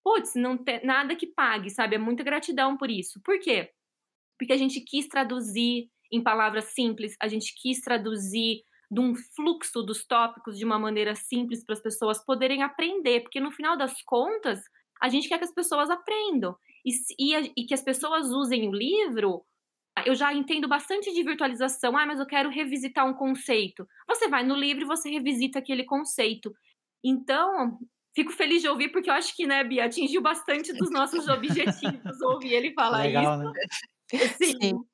putz, 0.03 0.33
não 0.35 0.57
tem 0.57 0.83
nada 0.85 1.15
que 1.15 1.27
pague, 1.27 1.71
sabe? 1.71 1.95
É 1.95 1.99
muita 1.99 2.23
gratidão 2.23 2.77
por 2.77 2.89
isso. 2.89 3.19
Por 3.23 3.39
quê? 3.39 3.71
Porque 4.39 4.53
a 4.53 4.57
gente 4.57 4.81
quis 4.81 5.07
traduzir 5.07 5.89
em 6.11 6.21
palavras 6.21 6.65
simples, 6.65 7.15
a 7.19 7.27
gente 7.27 7.53
quis 7.59 7.81
traduzir 7.81 8.63
de 8.93 8.99
um 8.99 9.15
fluxo 9.15 9.81
dos 9.81 10.05
tópicos 10.05 10.57
de 10.57 10.63
uma 10.63 10.77
maneira 10.77 11.15
simples 11.15 11.65
para 11.65 11.73
as 11.73 11.81
pessoas 11.81 12.23
poderem 12.23 12.61
aprender, 12.61 13.21
porque 13.21 13.39
no 13.39 13.51
final 13.51 13.75
das 13.75 14.01
contas, 14.03 14.61
a 15.01 15.09
gente 15.09 15.27
quer 15.27 15.37
que 15.39 15.45
as 15.45 15.53
pessoas 15.53 15.89
aprendam 15.89 16.55
e, 16.85 16.91
e, 17.19 17.53
e 17.57 17.65
que 17.65 17.73
as 17.73 17.81
pessoas 17.81 18.31
usem 18.31 18.69
o 18.69 18.71
livro. 18.71 19.43
Eu 20.05 20.15
já 20.15 20.33
entendo 20.33 20.67
bastante 20.67 21.13
de 21.13 21.23
virtualização, 21.23 21.97
ah, 21.97 22.05
mas 22.05 22.19
eu 22.19 22.25
quero 22.25 22.49
revisitar 22.49 23.07
um 23.07 23.13
conceito. 23.13 23.87
Você 24.07 24.27
vai 24.27 24.43
no 24.43 24.55
livro 24.55 24.83
e 24.83 24.87
você 24.87 25.09
revisita 25.09 25.59
aquele 25.59 25.83
conceito. 25.83 26.53
Então, 27.03 27.79
fico 28.15 28.31
feliz 28.31 28.61
de 28.61 28.67
ouvir, 28.67 28.89
porque 28.89 29.09
eu 29.09 29.13
acho 29.13 29.35
que, 29.35 29.45
né, 29.45 29.63
Bia, 29.63 29.85
atingiu 29.85 30.21
bastante 30.21 30.73
dos 30.73 30.91
nossos 30.91 31.27
objetivos 31.29 32.21
ouvir 32.21 32.53
ele 32.53 32.73
falar 32.73 33.03
Legal, 33.03 33.41
isso. 33.41 33.51
Né? 33.51 34.27
Sim. 34.37 34.57
Sim. 34.61 34.92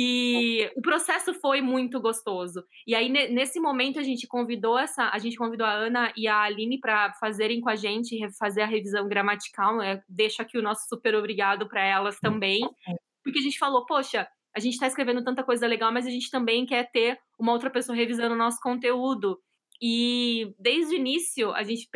E 0.00 0.70
o 0.76 0.80
processo 0.80 1.34
foi 1.34 1.60
muito 1.60 2.00
gostoso. 2.00 2.62
E 2.86 2.94
aí, 2.94 3.08
nesse 3.08 3.58
momento, 3.58 3.98
a 3.98 4.02
gente 4.04 4.28
convidou 4.28 4.78
essa, 4.78 5.10
a 5.12 5.18
gente 5.18 5.36
convidou 5.36 5.66
a 5.66 5.72
Ana 5.72 6.12
e 6.16 6.28
a 6.28 6.42
Aline 6.42 6.78
para 6.78 7.12
fazerem 7.14 7.60
com 7.60 7.68
a 7.68 7.74
gente, 7.74 8.16
fazer 8.38 8.62
a 8.62 8.66
revisão 8.66 9.08
gramatical. 9.08 9.78
Né? 9.78 10.00
Deixo 10.08 10.40
aqui 10.40 10.56
o 10.56 10.62
nosso 10.62 10.86
super 10.88 11.16
obrigado 11.16 11.68
para 11.68 11.84
elas 11.84 12.20
também. 12.20 12.60
Porque 13.24 13.40
a 13.40 13.42
gente 13.42 13.58
falou, 13.58 13.84
poxa, 13.86 14.28
a 14.56 14.60
gente 14.60 14.74
está 14.74 14.86
escrevendo 14.86 15.24
tanta 15.24 15.42
coisa 15.42 15.66
legal, 15.66 15.92
mas 15.92 16.06
a 16.06 16.10
gente 16.10 16.30
também 16.30 16.64
quer 16.64 16.88
ter 16.92 17.18
uma 17.36 17.50
outra 17.50 17.68
pessoa 17.68 17.96
revisando 17.96 18.36
o 18.36 18.38
nosso 18.38 18.60
conteúdo. 18.62 19.40
E 19.80 20.52
desde 20.58 20.94
o 20.94 20.98
início, 20.98 21.52
a 21.52 21.62
gente, 21.62 21.88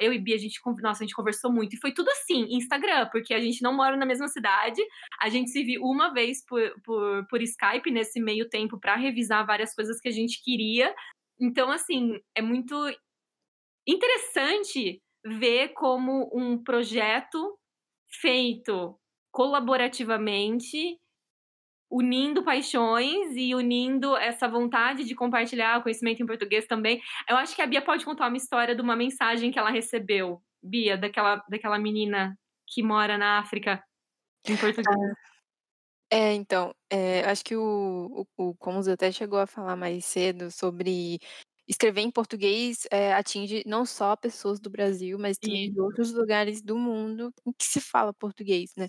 eu 0.00 0.12
e 0.12 0.18
Bia, 0.18 0.34
a 0.34 0.38
gente, 0.38 0.60
nossa, 0.82 1.02
a 1.02 1.06
gente 1.06 1.14
conversou 1.14 1.50
muito. 1.50 1.74
E 1.74 1.80
foi 1.80 1.92
tudo 1.92 2.08
assim, 2.10 2.46
Instagram, 2.50 3.08
porque 3.10 3.32
a 3.32 3.40
gente 3.40 3.62
não 3.62 3.74
mora 3.74 3.96
na 3.96 4.04
mesma 4.04 4.28
cidade. 4.28 4.82
A 5.20 5.30
gente 5.30 5.50
se 5.50 5.62
viu 5.64 5.82
uma 5.82 6.12
vez 6.12 6.44
por, 6.44 6.60
por, 6.82 7.26
por 7.28 7.42
Skype 7.42 7.90
nesse 7.90 8.20
meio 8.20 8.48
tempo 8.48 8.78
para 8.78 8.96
revisar 8.96 9.46
várias 9.46 9.74
coisas 9.74 9.98
que 10.00 10.08
a 10.08 10.12
gente 10.12 10.42
queria. 10.42 10.94
Então, 11.40 11.70
assim, 11.70 12.20
é 12.34 12.42
muito 12.42 12.74
interessante 13.86 15.00
ver 15.24 15.68
como 15.70 16.30
um 16.34 16.62
projeto 16.62 17.58
feito 18.20 18.98
colaborativamente 19.32 20.98
unindo 21.94 22.42
paixões 22.42 23.36
e 23.36 23.54
unindo 23.54 24.16
essa 24.16 24.48
vontade 24.48 25.04
de 25.04 25.14
compartilhar 25.14 25.80
conhecimento 25.80 26.20
em 26.20 26.26
português 26.26 26.66
também. 26.66 27.00
Eu 27.28 27.36
acho 27.36 27.54
que 27.54 27.62
a 27.62 27.66
Bia 27.66 27.80
pode 27.80 28.04
contar 28.04 28.26
uma 28.26 28.36
história 28.36 28.74
de 28.74 28.82
uma 28.82 28.96
mensagem 28.96 29.52
que 29.52 29.58
ela 29.60 29.70
recebeu, 29.70 30.42
Bia, 30.60 30.98
daquela, 30.98 31.36
daquela 31.48 31.78
menina 31.78 32.36
que 32.66 32.82
mora 32.82 33.16
na 33.16 33.38
África 33.38 33.80
em 34.44 34.56
português. 34.56 35.14
É, 36.10 36.32
então, 36.32 36.74
é, 36.90 37.20
acho 37.30 37.44
que 37.44 37.56
o, 37.56 38.26
o, 38.36 38.50
o 38.50 38.54
Comus 38.56 38.88
até 38.88 39.12
chegou 39.12 39.38
a 39.38 39.46
falar 39.46 39.76
mais 39.76 40.04
cedo 40.04 40.50
sobre 40.50 41.20
escrever 41.66 42.00
em 42.00 42.10
português 42.10 42.86
é, 42.90 43.14
atinge 43.14 43.62
não 43.66 43.86
só 43.86 44.16
pessoas 44.16 44.58
do 44.58 44.68
Brasil, 44.68 45.16
mas 45.16 45.38
também 45.38 45.72
de 45.72 45.80
outros 45.80 46.12
lugares 46.12 46.60
do 46.60 46.76
mundo 46.76 47.32
em 47.46 47.52
que 47.52 47.64
se 47.64 47.80
fala 47.80 48.12
português, 48.12 48.72
né? 48.76 48.88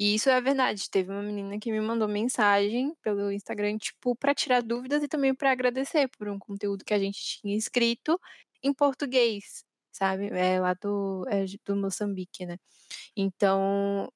E 0.00 0.16
isso 0.16 0.30
é 0.30 0.40
verdade. 0.42 0.90
Teve 0.90 1.12
uma 1.12 1.22
menina 1.22 1.60
que 1.60 1.72
me 1.72 1.80
mandou 1.80 2.08
mensagem 2.08 2.94
pelo 3.02 3.32
Instagram, 3.32 3.78
tipo, 3.78 4.16
para 4.16 4.34
tirar 4.34 4.62
dúvidas 4.62 5.02
e 5.04 5.08
também 5.08 5.34
para 5.34 5.52
agradecer 5.52 6.08
por 6.18 6.28
um 6.30 6.38
conteúdo 6.40 6.84
que 6.86 6.94
a 6.94 7.00
gente 7.00 7.20
tinha 7.40 7.56
escrito 7.56 8.18
em 8.64 8.74
português, 8.74 9.64
sabe? 9.92 10.28
É 10.30 10.60
lá 10.60 10.74
do, 10.74 11.26
é 11.28 11.44
do 11.66 11.76
Moçambique, 11.76 12.46
né? 12.46 12.56
Então, 13.16 14.08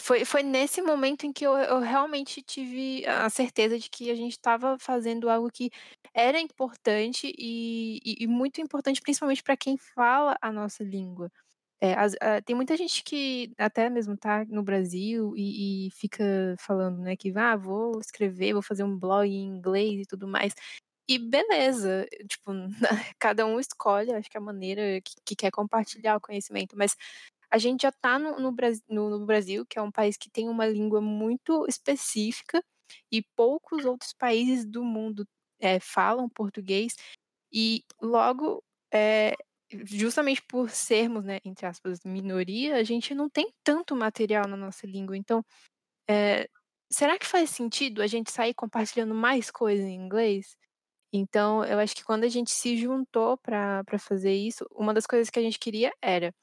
foi, 0.00 0.24
foi 0.24 0.42
nesse 0.42 0.82
momento 0.82 1.26
em 1.26 1.32
que 1.32 1.46
eu, 1.46 1.52
eu 1.58 1.80
realmente 1.80 2.42
tive 2.42 3.06
a 3.06 3.28
certeza 3.30 3.78
de 3.78 3.90
que 3.90 4.10
a 4.10 4.14
gente 4.14 4.32
estava 4.32 4.78
fazendo 4.80 5.28
algo 5.30 5.50
que 5.52 5.70
era 6.14 6.40
importante 6.40 7.32
e, 7.38 7.98
e, 8.04 8.24
e 8.24 8.26
muito 8.26 8.60
importante, 8.60 9.00
principalmente 9.02 9.42
para 9.42 9.56
quem 9.56 9.76
fala 9.78 10.36
a 10.42 10.52
nossa 10.52 10.84
língua. 10.84 11.30
É, 11.82 11.94
as, 11.94 12.14
a, 12.20 12.42
tem 12.42 12.54
muita 12.54 12.76
gente 12.76 13.02
que 13.02 13.52
até 13.56 13.88
mesmo 13.88 14.16
tá 14.16 14.44
no 14.46 14.62
Brasil 14.62 15.34
e, 15.36 15.86
e, 15.88 15.90
fica 15.92 16.54
falando, 16.58 16.98
né, 17.00 17.16
que 17.16 17.32
ah, 17.36 17.56
vou 17.56 17.98
escrever, 18.00 18.52
vou 18.52 18.62
fazer 18.62 18.84
um 18.84 18.98
blog 18.98 19.26
em 19.28 19.46
inglês 19.46 20.02
e 20.02 20.06
tudo 20.06 20.28
mais. 20.28 20.54
E 21.08 21.18
beleza, 21.18 22.06
tipo, 22.28 22.52
cada 23.18 23.46
um 23.46 23.58
escolhe, 23.58 24.12
acho 24.12 24.30
que 24.30 24.38
a 24.38 24.40
maneira 24.40 25.00
que, 25.02 25.14
que 25.24 25.36
quer 25.36 25.50
compartilhar 25.50 26.16
o 26.16 26.20
conhecimento, 26.20 26.76
mas 26.76 26.96
a 27.50 27.58
gente 27.58 27.82
já 27.82 27.88
está 27.88 28.18
no, 28.18 28.38
no, 28.38 28.54
no, 28.88 29.18
no 29.18 29.26
Brasil, 29.26 29.66
que 29.66 29.78
é 29.78 29.82
um 29.82 29.90
país 29.90 30.16
que 30.16 30.30
tem 30.30 30.48
uma 30.48 30.66
língua 30.66 31.00
muito 31.00 31.66
específica 31.68 32.62
e 33.10 33.22
poucos 33.36 33.84
outros 33.84 34.12
países 34.12 34.64
do 34.64 34.84
mundo 34.84 35.26
é, 35.60 35.80
falam 35.80 36.28
português 36.28 36.94
e 37.52 37.84
logo 38.00 38.62
é, 38.92 39.34
justamente 39.84 40.42
por 40.42 40.70
sermos, 40.70 41.24
né, 41.24 41.40
entre 41.44 41.66
aspas, 41.66 42.00
minoria, 42.04 42.76
a 42.76 42.82
gente 42.84 43.14
não 43.14 43.28
tem 43.30 43.52
tanto 43.64 43.96
material 43.96 44.46
na 44.48 44.56
nossa 44.56 44.86
língua. 44.86 45.16
Então, 45.16 45.44
é, 46.08 46.48
será 46.92 47.18
que 47.18 47.26
faz 47.26 47.50
sentido 47.50 48.02
a 48.02 48.06
gente 48.06 48.30
sair 48.32 48.54
compartilhando 48.54 49.14
mais 49.14 49.50
coisa 49.50 49.82
em 49.84 49.96
inglês? 49.96 50.56
Então, 51.12 51.64
eu 51.64 51.78
acho 51.80 51.96
que 51.96 52.04
quando 52.04 52.24
a 52.24 52.28
gente 52.28 52.50
se 52.52 52.76
juntou 52.78 53.38
para 53.38 53.84
fazer 53.98 54.34
isso, 54.34 54.66
uma 54.72 54.94
das 54.94 55.06
coisas 55.06 55.30
que 55.30 55.38
a 55.40 55.42
gente 55.42 55.58
queria 55.58 55.92
era 56.02 56.34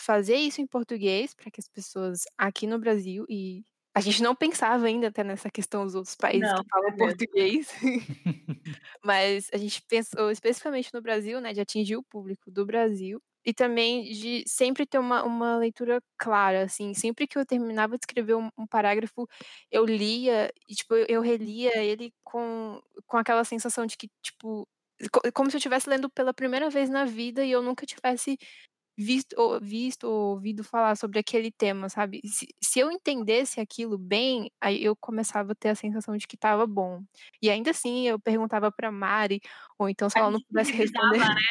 fazer 0.00 0.36
isso 0.36 0.60
em 0.60 0.66
português 0.66 1.34
para 1.34 1.50
que 1.50 1.60
as 1.60 1.68
pessoas 1.68 2.24
aqui 2.38 2.66
no 2.66 2.78
Brasil 2.78 3.24
e 3.28 3.64
a 3.94 4.00
gente 4.00 4.22
não 4.22 4.34
pensava 4.34 4.86
ainda 4.86 5.08
até 5.08 5.22
nessa 5.24 5.50
questão 5.50 5.84
dos 5.84 5.94
outros 5.94 6.14
países 6.16 6.52
Não, 6.52 6.54
que 6.54 6.64
falam 6.70 6.88
é 6.88 6.96
português, 6.96 7.68
mas 9.04 9.48
a 9.52 9.56
gente 9.56 9.82
pensou 9.88 10.30
especificamente 10.30 10.90
no 10.92 11.02
Brasil, 11.02 11.40
né, 11.40 11.52
de 11.52 11.60
atingir 11.60 11.96
o 11.96 12.02
público 12.02 12.50
do 12.50 12.64
Brasil 12.66 13.20
e 13.44 13.52
também 13.52 14.04
de 14.12 14.44
sempre 14.46 14.86
ter 14.86 14.98
uma, 14.98 15.24
uma 15.24 15.56
leitura 15.56 16.00
clara, 16.16 16.62
assim, 16.64 16.94
sempre 16.94 17.26
que 17.26 17.36
eu 17.38 17.44
terminava 17.44 17.96
de 17.98 18.04
escrever 18.04 18.34
um, 18.36 18.48
um 18.56 18.66
parágrafo, 18.66 19.26
eu 19.70 19.84
lia 19.84 20.48
e, 20.68 20.74
tipo, 20.74 20.94
eu, 20.94 21.20
relia 21.20 21.76
ele 21.78 22.12
com, 22.22 22.80
com 23.06 23.16
aquela 23.16 23.42
sensação 23.44 23.84
de 23.84 23.96
que, 23.96 24.08
tipo, 24.22 24.68
co- 25.12 25.20
como 25.34 25.50
se 25.50 25.56
eu 25.56 25.58
estivesse 25.58 25.88
lendo 25.90 26.08
pela 26.08 26.32
primeira 26.32 26.70
vez 26.70 26.88
na 26.88 27.04
vida 27.04 27.44
e 27.44 27.50
eu 27.50 27.62
nunca 27.62 27.84
tivesse 27.84 28.38
visto 29.02 29.34
ou 29.38 29.60
visto 29.60 30.04
ou 30.04 30.30
ouvido 30.34 30.64
falar 30.64 30.96
sobre 30.96 31.18
aquele 31.20 31.50
tema, 31.52 31.88
sabe. 31.88 32.20
Se 32.26 32.46
se 32.62 32.80
eu 32.80 32.90
entendesse 32.90 33.60
aquilo 33.60 33.98
bem, 33.98 34.50
aí 34.60 34.82
eu 34.84 34.96
começava 34.96 35.52
a 35.52 35.54
ter 35.54 35.70
a 35.70 35.74
sensação 35.74 36.16
de 36.16 36.26
que 36.26 36.36
estava 36.36 36.66
bom. 36.66 37.02
E 37.42 37.50
ainda 37.50 37.70
assim 37.70 38.08
eu 38.08 38.20
perguntava 38.20 38.72
pra 38.72 38.90
Mari, 38.92 39.40
ou 39.78 39.88
então 39.88 40.08
se 40.10 40.18
A 40.18 40.20
ela 40.20 40.30
não 40.30 40.40
pudesse 40.40 40.74
responder 40.76 41.26
né? 41.34 41.42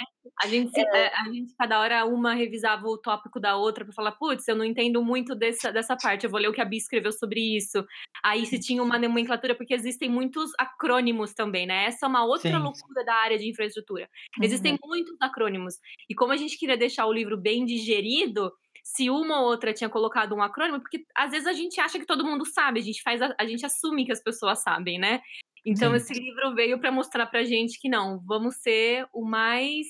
A 0.44 0.48
gente, 0.48 0.80
É. 0.80 0.84
é, 0.96 1.08
a 1.16 1.26
gente, 1.32 1.54
cada 1.58 1.80
hora, 1.80 2.06
uma 2.06 2.34
revisava 2.36 2.88
o 2.88 2.98
tópico 2.98 3.40
da 3.40 3.58
outra 3.58 3.86
pra 3.86 3.94
falar, 3.94 4.14
putz, 4.14 4.48
eu 4.48 4.56
não 4.56 4.66
entendo 4.66 5.04
muito 5.04 5.36
dessa, 5.36 5.72
dessa 5.72 5.98
parte, 5.98 6.26
eu 6.26 6.32
vou 6.32 6.40
ler 6.40 6.50
o 6.50 6.54
que 6.54 6.62
a 6.62 6.66
Bia 6.66 6.78
escreveu 6.80 7.12
sobre 7.12 7.58
isso. 7.58 7.84
Aí 8.24 8.46
se 8.46 8.60
tinha 8.60 8.84
uma 8.84 9.00
nomenclatura, 9.00 9.56
porque 9.56 9.74
existem 9.74 10.10
muitos 10.10 10.52
acrônimos 10.60 11.34
também, 11.34 11.68
né? 11.68 11.86
Essa 11.88 12.06
é 12.06 12.10
uma 12.10 12.26
outra 12.26 12.58
Sim. 12.58 12.60
loucura 12.60 13.04
da 13.06 13.16
área 13.16 13.38
de 13.38 13.50
infraestrutura. 13.50 14.10
Existem 14.42 14.74
Uhum. 14.74 14.82
muitos 14.84 15.16
acrônimos. 15.22 15.76
E 16.10 16.16
como 16.16 16.34
a 16.34 16.38
gente 16.38 16.58
queria 16.58 16.78
deixar 16.78 17.06
o 17.08 17.14
livro 17.14 17.38
bem 17.42 17.66
digerido, 17.66 18.52
se 18.84 19.10
uma 19.10 19.42
ou 19.42 19.48
outra 19.48 19.74
tinha 19.74 19.90
colocado 19.90 20.36
um 20.36 20.42
acrônimo, 20.42 20.80
porque 20.82 21.06
às 21.16 21.32
vezes 21.32 21.48
a 21.48 21.54
gente 21.54 21.80
acha 21.80 22.00
que 22.00 22.06
todo 22.06 22.26
mundo 22.26 22.46
sabe, 22.46 22.80
a 22.80 22.84
gente 22.84 23.02
faz 23.04 23.22
a, 23.22 23.36
a 23.40 23.46
gente 23.46 23.66
assume 23.66 24.06
que 24.06 24.12
as 24.12 24.24
pessoas 24.24 24.62
sabem, 24.64 25.00
né? 25.00 25.22
Então 25.66 25.96
Sim. 25.96 25.96
esse 25.96 26.14
livro 26.14 26.56
veio 26.56 26.80
para 26.80 26.92
mostrar 26.92 27.28
pra 27.28 27.44
gente 27.44 27.80
que 27.80 27.90
não, 27.90 28.20
vamos 28.26 28.56
ser 28.58 29.08
o 29.14 29.26
mais 29.26 29.86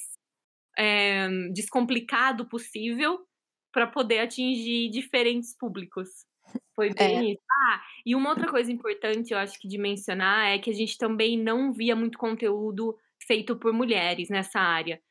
é, 0.77 1.27
descomplicado 1.53 2.47
possível 2.47 3.19
para 3.71 3.87
poder 3.87 4.19
atingir 4.19 4.89
diferentes 4.89 5.55
públicos. 5.57 6.09
Foi 6.75 6.93
bem 6.93 7.19
É. 7.19 7.31
isso. 7.33 7.41
Ah, 7.51 7.81
e 8.05 8.15
uma 8.15 8.29
outra 8.29 8.47
coisa 8.49 8.71
importante, 8.71 9.31
eu 9.33 9.37
acho 9.37 9.59
que 9.59 9.67
de 9.67 9.77
mencionar, 9.77 10.47
é 10.49 10.59
que 10.59 10.69
a 10.69 10.73
gente 10.73 10.97
também 10.97 11.37
não 11.37 11.73
via 11.73 11.95
muito 11.95 12.17
conteúdo 12.17 12.97
feito 13.27 13.55
por 13.57 13.73
mulheres 13.73 14.29
nessa 14.29 14.59
área. 14.59 15.01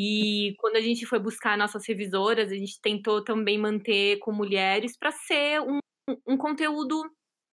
E 0.00 0.54
quando 0.58 0.76
a 0.76 0.80
gente 0.80 1.04
foi 1.04 1.18
buscar 1.18 1.58
nossas 1.58 1.84
revisoras, 1.84 2.52
a 2.52 2.54
gente 2.54 2.80
tentou 2.80 3.24
também 3.24 3.58
manter 3.58 4.20
com 4.20 4.30
mulheres 4.30 4.96
para 4.96 5.10
ser 5.10 5.60
um, 5.60 5.80
um 6.24 6.36
conteúdo 6.36 7.02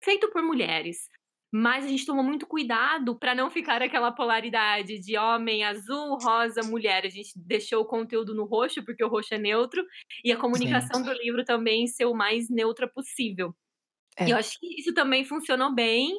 feito 0.02 0.28
por 0.28 0.42
mulheres. 0.42 1.08
Mas 1.54 1.84
a 1.84 1.88
gente 1.88 2.04
tomou 2.04 2.24
muito 2.24 2.44
cuidado 2.44 3.16
para 3.16 3.32
não 3.32 3.48
ficar 3.48 3.80
aquela 3.80 4.10
polaridade 4.10 4.98
de 4.98 5.16
homem 5.16 5.62
azul, 5.62 6.18
rosa, 6.20 6.62
mulher. 6.64 7.06
A 7.06 7.08
gente 7.08 7.30
deixou 7.36 7.82
o 7.82 7.86
conteúdo 7.86 8.34
no 8.34 8.44
roxo, 8.44 8.84
porque 8.84 9.04
o 9.04 9.08
roxo 9.08 9.34
é 9.34 9.38
neutro, 9.38 9.86
e 10.24 10.32
a 10.32 10.36
comunicação 10.36 11.00
do 11.00 11.12
livro 11.12 11.44
também 11.44 11.86
ser 11.86 12.06
o 12.06 12.14
mais 12.14 12.50
neutra 12.50 12.88
possível. 12.88 13.54
É. 14.18 14.26
E 14.26 14.30
eu 14.30 14.36
acho 14.36 14.58
que 14.58 14.80
isso 14.80 14.92
também 14.92 15.24
funcionou 15.24 15.72
bem. 15.72 16.12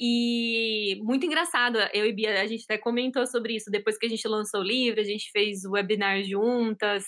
E 0.00 1.00
muito 1.02 1.26
engraçado, 1.26 1.78
eu 1.92 2.06
e 2.06 2.12
Bia, 2.12 2.40
a 2.40 2.46
gente 2.46 2.62
até 2.64 2.78
comentou 2.78 3.26
sobre 3.26 3.56
isso. 3.56 3.70
Depois 3.70 3.98
que 3.98 4.06
a 4.06 4.08
gente 4.08 4.26
lançou 4.28 4.60
o 4.60 4.64
livro, 4.64 5.00
a 5.00 5.04
gente 5.04 5.30
fez 5.32 5.64
o 5.64 5.72
webinar 5.72 6.22
juntas, 6.22 7.04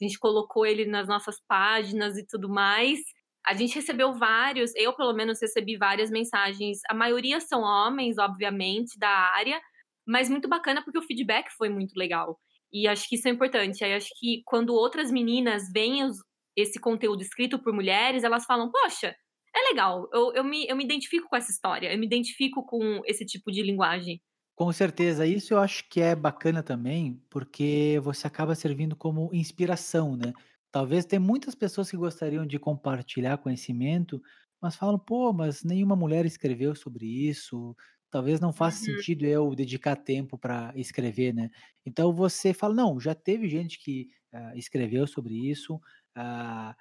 a 0.00 0.04
gente 0.04 0.18
colocou 0.18 0.66
ele 0.66 0.84
nas 0.84 1.06
nossas 1.06 1.36
páginas 1.46 2.16
e 2.16 2.26
tudo 2.26 2.48
mais. 2.48 2.98
A 3.46 3.54
gente 3.54 3.74
recebeu 3.74 4.12
vários, 4.14 4.74
eu 4.74 4.92
pelo 4.94 5.12
menos 5.12 5.40
recebi 5.40 5.76
várias 5.76 6.10
mensagens. 6.10 6.78
A 6.88 6.94
maioria 6.94 7.40
são 7.40 7.62
homens, 7.62 8.18
obviamente, 8.18 8.98
da 8.98 9.08
área, 9.08 9.60
mas 10.06 10.28
muito 10.28 10.48
bacana 10.48 10.82
porque 10.82 10.98
o 10.98 11.02
feedback 11.02 11.50
foi 11.56 11.68
muito 11.68 11.94
legal. 11.96 12.38
E 12.72 12.88
acho 12.88 13.08
que 13.08 13.16
isso 13.16 13.28
é 13.28 13.30
importante. 13.30 13.84
Aí 13.84 13.94
acho 13.94 14.10
que 14.18 14.42
quando 14.44 14.74
outras 14.74 15.10
meninas 15.12 15.70
veem 15.72 16.08
esse 16.56 16.80
conteúdo 16.80 17.22
escrito 17.22 17.58
por 17.58 17.72
mulheres, 17.72 18.24
elas 18.24 18.44
falam: 18.44 18.70
Poxa, 18.70 19.14
é 19.54 19.60
legal, 19.70 20.08
eu, 20.12 20.32
eu, 20.34 20.44
me, 20.44 20.66
eu 20.68 20.76
me 20.76 20.84
identifico 20.84 21.28
com 21.28 21.36
essa 21.36 21.50
história, 21.50 21.92
eu 21.92 21.98
me 21.98 22.06
identifico 22.06 22.64
com 22.64 23.02
esse 23.06 23.24
tipo 23.26 23.50
de 23.50 23.62
linguagem. 23.62 24.20
Com 24.54 24.70
certeza, 24.72 25.26
isso 25.26 25.54
eu 25.54 25.58
acho 25.58 25.88
que 25.88 26.00
é 26.00 26.14
bacana 26.14 26.62
também, 26.62 27.22
porque 27.30 27.98
você 28.02 28.26
acaba 28.26 28.54
servindo 28.54 28.94
como 28.94 29.30
inspiração, 29.34 30.14
né? 30.16 30.34
Talvez 30.70 31.04
tem 31.06 31.18
muitas 31.18 31.54
pessoas 31.54 31.90
que 31.90 31.96
gostariam 31.96 32.46
de 32.46 32.58
compartilhar 32.58 33.38
conhecimento, 33.38 34.20
mas 34.60 34.76
falam, 34.76 34.98
pô, 34.98 35.32
mas 35.32 35.64
nenhuma 35.64 35.96
mulher 35.96 36.26
escreveu 36.26 36.74
sobre 36.74 37.06
isso, 37.06 37.74
talvez 38.10 38.40
não 38.40 38.52
faça 38.52 38.78
Uhum. 38.78 38.84
sentido 38.84 39.24
eu 39.24 39.54
dedicar 39.54 39.96
tempo 39.96 40.36
para 40.38 40.72
escrever, 40.76 41.32
né? 41.34 41.50
Então 41.84 42.12
você 42.12 42.52
fala, 42.54 42.74
não, 42.74 43.00
já 43.00 43.14
teve 43.14 43.48
gente 43.48 43.78
que 43.78 44.08
ah, 44.32 44.54
escreveu 44.56 45.06
sobre 45.06 45.34
isso, 45.50 45.80
ah, 46.14 46.76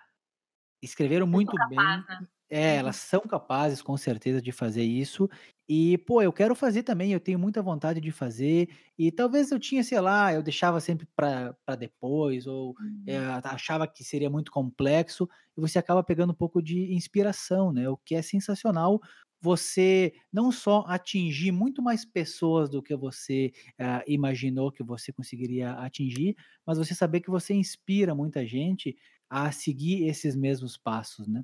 escreveram 0.82 1.28
muito 1.28 1.58
bem, 1.60 1.98
né? 2.10 2.28
É, 2.52 2.76
Uhum. 2.76 2.78
elas 2.78 2.98
são 2.98 3.22
capazes, 3.22 3.82
com 3.82 3.96
certeza, 3.98 4.42
de 4.42 4.52
fazer 4.52 4.84
isso. 4.84 5.30
E, 5.70 5.98
pô, 6.00 6.22
eu 6.22 6.34
quero 6.34 6.54
fazer 6.54 6.84
também, 6.84 7.14
eu 7.14 7.20
tenho 7.20 7.40
muita 7.40 7.62
vontade 7.62 8.02
de 8.02 8.12
fazer. 8.12 8.70
E 8.98 9.12
talvez 9.12 9.52
eu 9.52 9.60
tinha, 9.60 9.84
sei 9.84 10.02
lá, 10.02 10.34
eu 10.34 10.44
deixava 10.44 10.80
sempre 10.82 11.08
para 11.16 11.56
depois, 11.80 12.46
ou 12.48 12.76
é, 13.08 13.18
achava 13.46 13.88
que 13.88 14.04
seria 14.04 14.30
muito 14.30 14.52
complexo, 14.52 15.28
e 15.58 15.62
você 15.62 15.80
acaba 15.80 16.04
pegando 16.04 16.32
um 16.32 16.36
pouco 16.36 16.62
de 16.62 16.94
inspiração, 16.94 17.72
né? 17.72 17.90
O 17.90 17.98
que 17.98 18.16
é 18.16 18.22
sensacional 18.22 19.00
você 19.44 20.14
não 20.32 20.52
só 20.52 20.84
atingir 20.88 21.52
muito 21.52 21.82
mais 21.82 22.06
pessoas 22.06 22.70
do 22.70 22.82
que 22.84 22.96
você 22.96 23.52
ah, 23.80 24.04
imaginou 24.08 24.72
que 24.72 24.84
você 24.84 25.12
conseguiria 25.12 25.72
atingir, 25.74 26.36
mas 26.66 26.78
você 26.78 26.94
saber 26.94 27.22
que 27.22 27.30
você 27.32 27.54
inspira 27.54 28.14
muita 28.14 28.46
gente 28.46 28.96
a 29.30 29.52
seguir 29.52 30.06
esses 30.08 30.36
mesmos 30.36 30.78
passos, 30.78 31.28
né? 31.28 31.44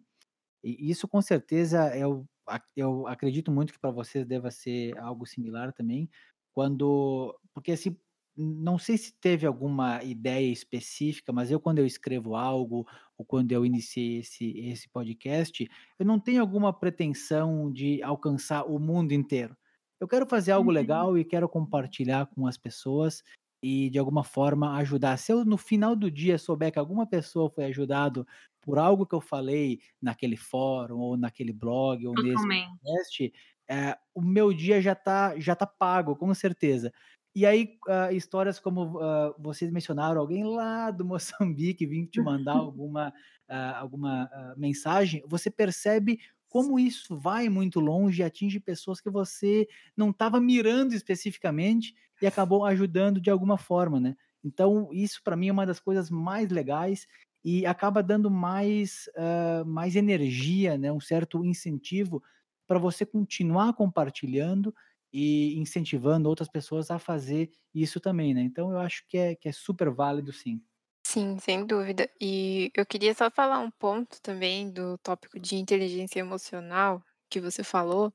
E 0.63 0.89
isso 0.89 1.07
com 1.07 1.21
certeza 1.21 1.95
eu, 1.97 2.27
eu 2.75 3.07
acredito 3.07 3.51
muito 3.51 3.73
que 3.73 3.79
para 3.79 3.91
vocês 3.91 4.25
deva 4.25 4.51
ser 4.51 4.97
algo 4.99 5.25
similar 5.25 5.73
também, 5.73 6.09
quando, 6.51 7.37
porque 7.53 7.71
assim, 7.71 7.97
não 8.35 8.77
sei 8.77 8.97
se 8.97 9.13
teve 9.19 9.47
alguma 9.47 10.03
ideia 10.03 10.51
específica, 10.51 11.33
mas 11.33 11.49
eu 11.51 11.59
quando 11.59 11.79
eu 11.79 11.85
escrevo 11.85 12.35
algo 12.35 12.85
ou 13.17 13.25
quando 13.25 13.51
eu 13.51 13.65
iniciei 13.65 14.19
esse, 14.19 14.51
esse 14.59 14.89
podcast, 14.89 15.67
eu 15.99 16.05
não 16.05 16.19
tenho 16.19 16.41
alguma 16.41 16.71
pretensão 16.77 17.71
de 17.71 18.01
alcançar 18.03 18.63
o 18.65 18.79
mundo 18.79 19.11
inteiro. 19.13 19.55
Eu 19.99 20.07
quero 20.07 20.27
fazer 20.27 20.51
algo 20.51 20.69
Uhum. 20.69 20.71
legal 20.71 21.17
e 21.17 21.25
quero 21.25 21.49
compartilhar 21.49 22.27
com 22.27 22.45
as 22.45 22.57
pessoas 22.57 23.23
e 23.61 23.89
de 23.89 23.99
alguma 23.99 24.23
forma 24.23 24.77
ajudar. 24.77 25.17
Se 25.17 25.31
eu 25.31 25.45
no 25.45 25.57
final 25.57 25.95
do 25.95 26.09
dia 26.11 26.37
souber 26.37 26.71
que 26.71 26.79
alguma 26.79 27.07
pessoa 27.07 27.49
foi 27.49 27.65
ajudado 27.65 28.25
por 28.61 28.77
algo 28.77 29.05
que 29.05 29.15
eu 29.15 29.21
falei 29.21 29.79
naquele 30.01 30.37
fórum 30.37 30.97
ou 30.99 31.17
naquele 31.17 31.53
blog 31.53 32.05
ou 32.07 32.13
nesse 32.15 32.47
podcast, 32.47 33.33
eh, 33.69 33.97
o 34.13 34.21
meu 34.21 34.53
dia 34.53 34.81
já 34.81 34.95
tá 34.95 35.37
já 35.39 35.55
tá 35.55 35.65
pago, 35.65 36.15
com 36.15 36.33
certeza. 36.33 36.91
E 37.37 37.45
aí, 37.45 37.77
ah, 37.87 38.11
histórias 38.11 38.59
como, 38.59 38.99
ah, 38.99 39.31
vocês 39.37 39.69
mencionaram, 39.71 40.19
alguém 40.19 40.43
lá 40.43 40.89
do 40.89 41.05
Moçambique 41.55 41.85
vir 41.85 42.07
te 42.07 42.19
mandar 42.19 42.53
alguma, 42.57 43.13
ah, 43.47 43.79
alguma, 43.79 44.27
mensagem, 44.57 45.23
você 45.27 45.51
percebe 45.51 46.19
como 46.49 46.79
isso 46.79 47.17
vai 47.17 47.49
muito 47.49 47.79
longe 47.79 48.21
e 48.21 48.25
atinge 48.25 48.59
pessoas 48.59 49.01
que 49.01 49.09
você 49.09 49.67
não 49.95 50.11
estava 50.11 50.39
mirando 50.39 50.93
especificamente 50.93 51.93
e 52.21 52.27
acabou 52.27 52.65
ajudando 52.65 53.19
de 53.21 53.29
alguma 53.29 53.57
forma, 53.57 53.99
né. 53.99 54.15
Então 54.43 54.89
isso 54.93 55.21
para 55.23 55.35
mim 55.35 55.49
é 55.49 55.51
uma 55.51 55.65
das 55.65 55.79
coisas 55.79 56.09
mais 56.09 56.49
legais 56.51 57.07
e 57.43 57.65
acaba 57.65 58.01
dando 58.03 58.29
mais, 58.31 59.09
hã, 59.17 59.63
mais 59.65 59.95
energia, 59.95 60.77
né, 60.77 60.91
um 60.91 60.99
certo 60.99 61.43
incentivo 61.45 62.21
para 62.67 62.79
você 62.79 63.05
continuar 63.05 63.73
compartilhando 63.73 64.73
e 65.13 65.55
incentivando 65.57 66.27
outras 66.29 66.49
pessoas 66.49 66.91
a 66.91 66.99
fazer 66.99 67.49
isso 67.73 67.99
também, 67.99 68.33
né. 68.33 68.41
Então 68.41 68.71
eu 68.71 68.79
acho 68.79 69.03
que 69.07 69.17
é 69.17 69.35
que 69.35 69.47
é 69.49 69.51
super 69.51 69.89
válido 69.91 70.31
sim. 70.33 70.61
Sim, 71.09 71.39
sem 71.39 71.65
dúvida. 71.65 72.09
E 72.19 72.69
eu 72.75 72.85
queria 72.85 73.13
só 73.13 73.31
falar 73.31 73.59
um 73.59 73.71
ponto 73.71 74.21
também 74.21 74.69
do 74.69 74.97
tópico 74.97 75.39
de 75.39 75.55
inteligência 75.55 76.19
emocional 76.19 77.01
que 77.29 77.39
você 77.39 77.63
falou, 77.63 78.13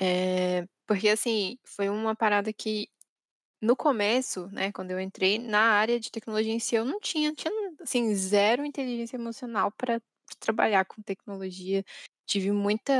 eh, 0.00 0.66
porque, 0.86 1.08
assim, 1.10 1.58
foi 1.64 1.88
uma 1.88 2.16
parada 2.16 2.52
que 2.52 2.88
no 3.62 3.76
começo, 3.76 4.48
né, 4.52 4.72
quando 4.72 4.92
eu 4.92 5.00
entrei 5.00 5.38
na 5.38 5.60
área 5.72 6.00
de 6.00 6.10
tecnologia 6.10 6.52
em 6.52 6.60
si, 6.60 6.76
eu 6.76 6.84
não 6.86 7.00
tinha 7.00 7.34
tinha, 7.34 7.52
assim, 7.82 8.14
zero 8.14 8.64
inteligência 8.66 9.16
emocional 9.16 9.72
para 9.72 10.00
trabalhar 10.40 10.84
com 10.86 11.02
tecnologia. 11.02 11.84
Tive 12.26 12.52
muita 12.52 12.92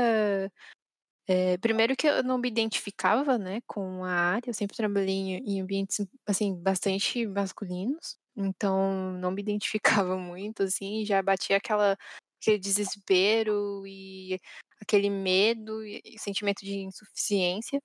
eh, 1.27 1.57
primeiro 1.59 1.95
que 1.95 2.07
eu 2.07 2.23
não 2.23 2.37
me 2.37 2.47
identificava, 2.49 3.37
né, 3.37 3.61
com 3.67 4.03
a 4.03 4.11
área, 4.11 4.49
eu 4.49 4.53
sempre 4.53 4.75
trabalhei 4.77 5.13
em 5.15 5.37
em 5.57 5.61
ambientes, 5.61 6.05
assim, 6.27 6.55
bastante 6.55 7.25
masculinos, 7.27 8.17
então 8.39 9.13
não 9.13 9.31
me 9.31 9.41
identificava 9.41 10.17
muito, 10.19 10.63
assim, 10.63 11.05
já 11.05 11.21
batia 11.21 11.57
aquela 11.57 11.97
aquele 12.41 12.59
desespero 12.59 13.85
e 13.87 14.39
aquele 14.81 15.09
medo 15.09 15.83
e 15.85 16.01
sentimento 16.19 16.59
de 16.65 16.79
insuficiência. 16.79 17.81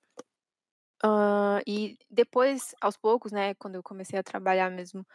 Hã, 1.02 1.60
e 1.66 1.98
depois, 2.10 2.74
aos 2.80 2.96
poucos, 2.96 3.32
né, 3.32 3.54
quando 3.56 3.74
eu 3.76 3.82
comecei 3.82 4.18
a 4.18 4.22
trabalhar 4.22 4.70
mesmo, 4.70 5.06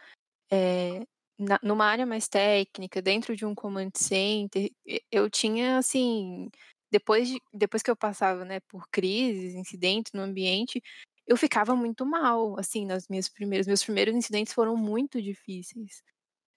eh, 0.52 1.04
na 1.38 1.58
numa 1.62 1.86
área 1.86 2.06
mais 2.06 2.28
técnica, 2.28 3.02
dentro 3.02 3.36
de 3.36 3.46
um 3.46 3.54
command 3.54 3.90
center, 3.96 4.70
eu 5.12 5.30
tinha, 5.30 5.78
assim, 5.78 6.50
depois 6.92 7.28
de 7.28 7.40
depois 7.54 7.82
que 7.82 7.90
eu 7.90 7.96
passava, 7.96 8.44
né, 8.44 8.60
por 8.68 8.84
crises, 8.92 9.54
incidentes 9.54 10.12
no 10.14 10.22
ambiente, 10.22 10.82
eu 11.26 11.36
ficava 11.36 11.76
muito 11.76 12.06
mal, 12.06 12.58
assim, 12.58 12.86
nas 12.86 13.08
minhas 13.08 13.28
primeiras 13.28 13.66
meus 13.66 13.84
primeiros 13.84 14.14
incidentes 14.14 14.52
foram 14.54 14.76
muito 14.76 15.20
difíceis. 15.22 16.02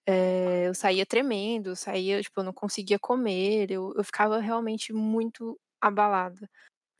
Eh, 0.08 0.66
eu 0.68 0.74
saía 0.74 1.06
tremendo, 1.06 1.70
eu 1.70 1.76
saía, 1.76 2.22
tipo, 2.22 2.40
eu 2.40 2.44
não 2.44 2.52
conseguia 2.54 2.98
comer, 2.98 3.70
eu 3.70 3.94
eu 3.96 4.04
ficava 4.04 4.38
realmente 4.40 4.92
muito 4.92 5.58
abalada. 5.80 6.48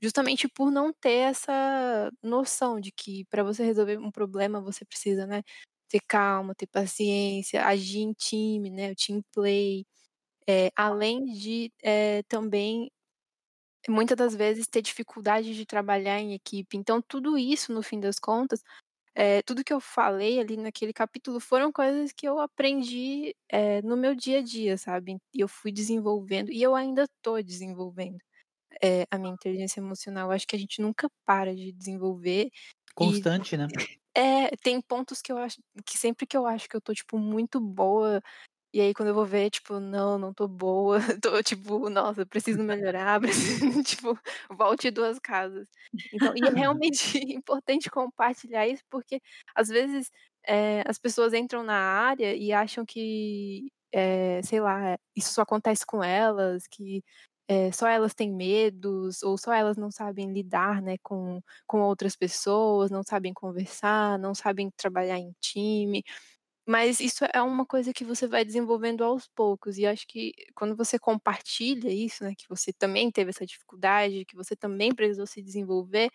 Justamente 0.02 0.48
por 0.48 0.70
não 0.72 0.92
ter 0.92 1.30
essa 1.30 2.10
noção 2.22 2.80
de 2.80 2.92
que 2.92 3.24
para 3.26 3.42
você 3.44 3.64
resolver 3.64 3.98
um 3.98 4.10
problema 4.12 4.60
você 4.60 4.84
precisa, 4.84 5.26
né, 5.26 5.42
ter 5.88 6.00
calma, 6.08 6.54
ter 6.54 6.66
paciência, 6.68 7.64
agir 7.66 8.00
em 8.00 8.12
time, 8.14 8.70
né, 8.70 8.92
o 8.92 8.96
team 8.96 9.22
play, 9.34 9.86
eh, 10.48 10.70
além 10.76 11.24
de, 11.26 11.72
eh, 11.84 12.22
também 12.28 12.90
muitas 13.88 14.16
das 14.16 14.34
vezes 14.34 14.66
ter 14.66 14.82
dificuldade 14.82 15.54
de 15.54 15.66
trabalhar 15.66 16.18
em 16.20 16.34
equipe. 16.34 16.76
Então 16.76 17.00
tudo 17.02 17.38
isso, 17.38 17.72
no 17.72 17.82
fim 17.82 18.00
das 18.00 18.18
contas, 18.18 18.62
eh, 19.14 19.42
tudo 19.42 19.64
que 19.64 19.72
eu 19.74 19.80
falei 19.80 20.40
ali 20.40 20.56
naquele 20.56 20.92
capítulo 20.94 21.40
foram 21.40 21.72
coisas 21.72 22.12
que 22.12 22.28
eu 22.28 22.38
aprendi, 22.40 23.34
eh, 23.50 23.82
no 23.82 23.96
meu 23.96 24.14
dia 24.14 24.38
a 24.40 24.42
dia, 24.42 24.78
sabe. 24.78 25.18
E 25.34 25.40
eu 25.40 25.48
fui 25.48 25.72
desenvolvendo 25.72 26.50
e 26.52 26.62
eu 26.62 26.74
ainda 26.76 27.06
tô 27.22 27.40
desenvolvendo, 27.42 28.18
eh, 28.82 29.06
a 29.10 29.18
minha 29.18 29.34
inteligência 29.34 29.80
emocional. 29.80 30.30
Acho 30.32 30.46
que 30.48 30.56
a 30.56 30.58
gente 30.58 30.80
nunca 30.82 31.08
para 31.26 31.54
de 31.56 31.72
desenvolver 31.72 32.50
e 33.00 33.26
Constante, 33.26 33.56
né? 33.56 33.68
é, 34.16 34.56
tem 34.58 34.80
pontos 34.80 35.20
que 35.22 35.32
eu 35.32 35.38
acho 35.38 35.60
que 35.86 35.98
sempre 35.98 36.26
que 36.26 36.36
eu 36.36 36.46
acho 36.46 36.68
que 36.68 36.76
eu 36.76 36.80
tô, 36.80 36.94
tipo, 36.94 37.18
muito 37.18 37.60
boa, 37.60 38.22
e 38.74 38.80
aí 38.82 38.94
quando 38.94 39.08
eu 39.10 39.14
vou 39.14 39.24
ver, 39.26 39.50
tipo, 39.50 39.80
não, 39.80 40.18
não 40.18 40.34
tô 40.34 40.48
boa, 40.48 40.98
tô 41.22 41.42
tipo, 41.42 41.88
nossa, 41.90 42.26
preciso 42.26 42.62
melhorar, 42.62 43.20
preciso, 43.22 43.82
tipo, 43.84 44.18
volte 44.50 44.90
2 44.90 45.18
casas. 45.20 45.68
Então 46.12 46.36
e 46.36 46.46
é 46.48 46.50
realmente 46.54 47.18
importante 47.34 47.90
compartilhar 47.90 48.66
isso, 48.68 48.82
porque 48.90 49.20
às 49.54 49.68
vezes, 49.68 50.10
eh, 50.46 50.82
as 50.86 50.98
pessoas 50.98 51.32
entram 51.34 51.62
na 51.64 51.74
área 51.76 52.34
e 52.36 52.52
acham 52.52 52.84
que, 52.86 53.68
eh, 53.92 54.40
sei 54.44 54.60
lá, 54.60 54.98
isso 55.16 55.32
só 55.34 55.42
acontece 55.42 55.86
com 55.86 56.02
elas, 56.04 56.66
que, 56.68 57.02
eh, 57.48 57.72
só 57.72 57.86
elas 57.88 58.14
têm 58.14 58.32
medos, 58.32 59.22
ou 59.22 59.36
só 59.38 59.52
elas 59.52 59.76
não 59.76 59.90
sabem 59.90 60.32
lidar, 60.32 60.80
né, 60.82 60.96
com 61.02 61.40
com 61.66 61.80
outras 61.82 62.16
pessoas, 62.16 62.90
não 62.90 63.02
sabem 63.02 63.32
conversar, 63.34 64.18
não 64.18 64.34
sabem 64.34 64.70
trabalhar 64.76 65.18
em 65.18 65.32
time. 65.40 66.02
Mas 66.66 66.98
isso 67.00 67.24
é 67.34 67.42
uma 67.42 67.66
coisa 67.66 67.92
que 67.92 68.04
você 68.04 68.26
vai 68.26 68.42
desenvolvendo 68.44 69.04
aos 69.04 69.26
poucos, 69.28 69.76
e 69.78 69.84
acho 69.86 70.06
que 70.08 70.32
quando 70.54 70.74
você 70.74 70.98
compartilha 70.98 71.90
isso, 71.92 72.24
né, 72.24 72.34
que 72.36 72.48
você 72.48 72.72
também 72.72 73.10
teve 73.10 73.30
essa 73.30 73.44
dificuldade, 73.44 74.24
que 74.24 74.34
você 74.34 74.56
também 74.56 74.94
precisou 74.94 75.26
se 75.26 75.42
desenvolver, 75.42 76.10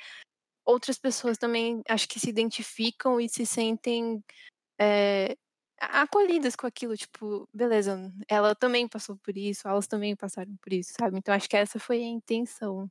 outras 0.65 0.97
pessoas 0.99 1.37
também 1.37 1.81
acho 1.89 2.07
que 2.09 2.19
se 2.19 2.29
identificam 2.29 3.21
e 3.21 3.29
se 3.29 3.45
sentem, 3.45 4.23
a 5.81 6.03
acolhidas 6.03 6.55
com 6.55 6.67
aquilo, 6.67 6.97
tipo: 6.97 7.47
"Beleza, 7.53 8.11
ela 8.29 8.55
também 8.55 8.87
passou 8.87 9.17
por 9.17 9.37
isso, 9.37 9.67
elas 9.67 9.87
também 9.87 10.15
passaram 10.15 10.55
por 10.63 10.73
isso", 10.73 10.93
sabe. 10.99 11.17
Então 11.19 11.33
acho 11.35 11.49
que 11.49 11.57
essa 11.57 11.79
foi 11.79 11.99
a 12.03 12.07
intenção 12.07 12.89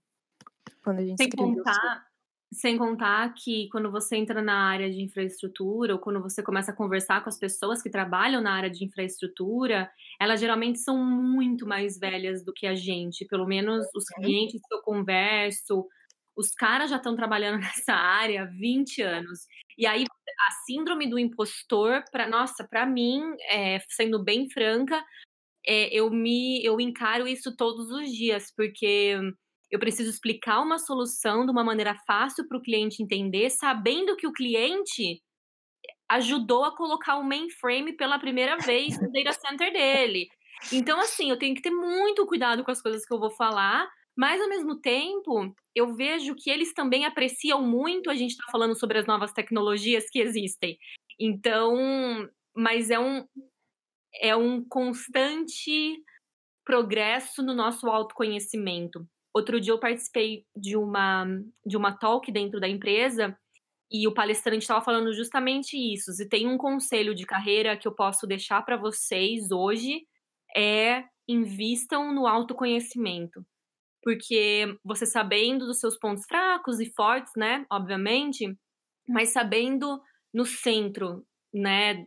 quando 0.84 1.00
a 1.00 1.04
gente 1.06 1.18
Sem 1.18 1.28
escreveu 1.28 1.66
contar 1.68 2.07
sem 2.52 2.78
contar 2.78 3.34
que 3.34 3.68
quando 3.70 3.90
você 3.90 4.16
entra 4.16 4.40
na 4.42 4.68
área 4.70 4.90
de 4.90 5.02
infraestrutura 5.02 5.92
ou 5.94 5.98
quando 6.00 6.20
você 6.22 6.42
começa 6.42 6.70
a 6.72 6.74
conversar 6.74 7.22
com 7.22 7.28
as 7.28 7.38
pessoas 7.38 7.82
que 7.82 7.90
trabalham 7.90 8.40
na 8.40 8.52
área 8.52 8.70
de 8.70 8.84
infraestrutura, 8.84 9.90
elas 10.20 10.40
geralmente 10.40 10.78
são 10.78 10.96
muito 10.96 11.66
mais 11.66 11.98
velhas 11.98 12.42
do 12.44 12.52
que 12.52 12.66
a 12.66 12.74
gente, 12.74 13.26
pelo 13.26 13.46
menos 13.46 13.86
os 13.94 14.06
clientes 14.06 14.60
que 14.66 14.74
eu 14.74 14.80
converso, 14.82 15.86
os 16.36 16.52
caras 16.52 16.88
já 16.90 16.96
estão 16.96 17.16
trabalhando 17.16 17.60
nessa 17.60 17.92
área 17.92 18.42
há 18.42 18.46
20 18.46 19.02
anos. 19.02 19.40
E 19.76 19.86
aí 19.86 20.04
a 20.40 20.50
síndrome 20.66 21.08
do 21.10 21.18
impostor 21.18 22.02
pra 22.10 22.28
nossa, 22.28 22.66
pra 22.66 22.86
mim, 22.86 23.20
eh, 23.50 23.80
sendo 23.88 24.22
bem 24.22 24.48
franca, 24.50 25.04
eh, 25.66 25.88
eu 25.92 26.10
me 26.10 26.64
eu 26.64 26.80
encaro 26.80 27.26
isso 27.28 27.56
todos 27.56 27.90
os 27.90 28.10
dias, 28.10 28.52
porque 28.56 29.16
eu 29.70 29.78
preciso 29.78 30.10
explicar 30.10 30.60
uma 30.60 30.78
solução 30.78 31.44
de 31.44 31.52
uma 31.52 31.64
maneira 31.64 31.94
fácil 32.06 32.46
para 32.48 32.58
o 32.58 32.62
cliente 32.62 33.02
entender, 33.02 33.50
sabendo 33.50 34.16
que 34.16 34.26
o 34.26 34.32
cliente 34.32 35.22
ajudou 36.08 36.64
a 36.64 36.74
colocar 36.74 37.16
o 37.16 37.24
mainframe 37.24 37.92
pela 37.94 38.18
primeira 38.18 38.56
vez 38.56 38.98
no 39.00 39.12
data 39.12 39.32
center 39.32 39.72
dele. 39.72 40.28
Então, 40.72 40.98
assim, 41.00 41.30
eu 41.30 41.38
tenho 41.38 41.54
que 41.54 41.62
ter 41.62 41.70
muito 41.70 42.26
cuidado 42.26 42.64
com 42.64 42.70
as 42.70 42.80
coisas 42.80 43.04
que 43.04 43.12
eu 43.12 43.20
vou 43.20 43.30
falar, 43.30 43.88
mas 44.16 44.40
ao 44.40 44.48
mesmo 44.48 44.80
tempo, 44.80 45.54
eu 45.74 45.94
vejo 45.94 46.34
que 46.34 46.50
eles 46.50 46.72
também 46.72 47.04
apreciam 47.04 47.62
muito 47.62 48.10
a 48.10 48.14
gente 48.14 48.32
estar 48.32 48.50
falando 48.50 48.74
sobre 48.74 48.98
as 48.98 49.06
novas 49.06 49.32
tecnologias 49.32 50.08
que 50.10 50.18
existem. 50.18 50.76
Então, 51.20 51.76
mas 52.56 52.90
é 52.90 52.98
um 52.98 53.24
é 54.20 54.34
um 54.34 54.64
constante 54.64 56.02
progresso 56.64 57.42
no 57.42 57.54
nosso 57.54 57.86
autoconhecimento. 57.88 59.06
Outro 59.38 59.60
dia 59.60 59.72
eu 59.72 59.78
participei 59.78 60.44
de 60.56 60.76
uma 60.76 61.24
de 61.64 61.76
uma 61.76 61.92
talk 61.92 62.30
dentro 62.32 62.58
da 62.58 62.68
empresa, 62.68 63.38
e 63.90 64.06
o 64.06 64.12
palestrante 64.12 64.64
estava 64.64 64.84
falando 64.84 65.14
justamente 65.14 65.76
isso, 65.76 66.12
se 66.12 66.28
tem 66.28 66.46
um 66.46 66.58
conselho 66.58 67.14
de 67.14 67.24
carreira 67.24 67.76
que 67.76 67.88
eu 67.88 67.92
posso 67.92 68.26
deixar 68.26 68.62
para 68.62 68.76
vocês 68.76 69.50
hoje, 69.50 70.06
é 70.56 71.04
invistam 71.26 72.12
no 72.12 72.26
autoconhecimento. 72.26 73.46
Porque 74.02 74.76
você 74.84 75.06
sabendo 75.06 75.66
dos 75.66 75.78
seus 75.80 75.96
pontos 75.98 76.24
fracos 76.26 76.80
e 76.80 76.92
fortes, 76.92 77.32
né, 77.36 77.64
obviamente, 77.70 78.56
mas 79.08 79.30
sabendo 79.30 80.00
no 80.34 80.44
centro, 80.44 81.24
né, 81.54 82.06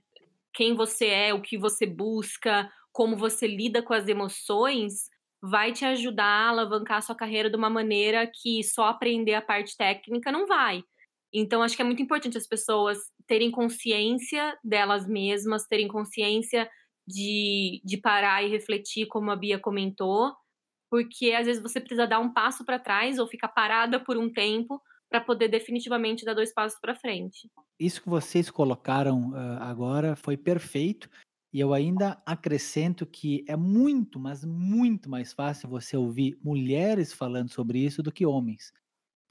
quem 0.54 0.76
você 0.76 1.08
é, 1.08 1.34
o 1.34 1.42
que 1.42 1.58
você 1.58 1.86
busca, 1.86 2.70
como 2.92 3.16
você 3.16 3.48
lida 3.48 3.82
com 3.82 3.94
as 3.94 4.08
emoções, 4.08 5.10
vai 5.42 5.72
te 5.74 5.86
ajudar 5.86 6.26
a 6.26 6.50
alavancar 6.50 6.98
a 6.98 7.02
sua 7.02 7.16
carreira 7.16 7.50
de 7.50 7.58
uma 7.58 7.70
maneira 7.70 8.28
que 8.28 8.64
só 8.64 8.86
aprender 8.86 9.34
a 9.36 9.42
parte 9.42 9.76
técnica 9.78 10.32
não 10.32 10.46
vai. 10.48 10.84
Então 11.34 11.64
acho 11.64 11.76
que 11.76 11.82
é 11.82 11.86
muito 11.86 12.02
importante 12.02 12.38
as 12.38 12.48
pessoas 12.48 13.00
terem 13.28 13.52
consciência 13.52 14.58
delas 14.64 15.08
mesmas, 15.08 15.66
terem 15.68 15.88
consciência 15.88 16.70
de 17.08 17.82
de 17.86 17.98
parar 17.98 18.44
e 18.44 18.50
refletir, 18.50 19.08
como 19.08 19.32
a 19.32 19.36
Bia 19.36 19.60
comentou, 19.60 20.34
porque 20.90 21.34
às 21.34 21.46
vezes 21.48 21.62
você 21.64 21.80
precisa 21.80 22.08
dar 22.08 22.20
um 22.20 22.34
passo 22.34 22.66
para 22.66 22.80
trás 22.80 23.20
ou 23.20 23.28
ficar 23.28 23.50
parada 23.50 24.00
por 24.04 24.18
um 24.18 24.32
tempo, 24.32 24.82
para 25.10 25.22
poder 25.22 25.48
definitivamente 25.50 26.26
dar 26.26 26.34
2 26.36 26.54
passos 26.54 26.80
para 26.80 26.96
frente. 26.96 27.50
Isso 27.80 28.02
que 28.02 28.10
vocês 28.10 28.50
colocaram, 28.52 29.34
hã, 29.34 29.58
agora 29.60 30.16
foi 30.16 30.38
perfeito, 30.38 31.10
e 31.54 31.60
eu 31.60 31.74
ainda 31.74 32.22
acrescento 32.26 33.06
que 33.06 33.44
é 33.48 33.56
muito, 33.58 34.20
mas 34.20 34.46
muito 34.46 35.10
mais 35.10 35.34
fácil 35.34 35.70
você 35.70 35.98
ouvir 35.98 36.38
mulheres 36.44 37.14
falando 37.14 37.52
sobre 37.52 37.80
isso 37.80 38.02
do 38.04 38.12
que 38.12 38.26
homens. 38.26 38.72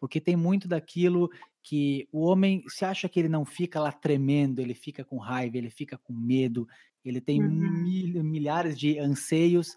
Porque 0.00 0.20
tem 0.20 0.36
muito 0.36 0.68
daquilo 0.68 1.30
que 1.62 2.08
o 2.12 2.20
homem 2.22 2.64
se 2.68 2.84
acha 2.84 3.08
que 3.08 3.20
ele 3.20 3.28
não 3.28 3.44
fica 3.44 3.80
lá 3.80 3.92
tremendo, 3.92 4.60
ele 4.60 4.74
fica 4.74 5.04
com 5.04 5.18
raiva, 5.18 5.58
ele 5.58 5.70
fica 5.70 5.98
com 5.98 6.12
medo, 6.12 6.66
ele 7.04 7.20
tem 7.20 7.40
Uhum. 7.40 7.42
mil 7.42 8.24
milhares 8.24 8.78
de 8.78 8.98
anseios, 8.98 9.76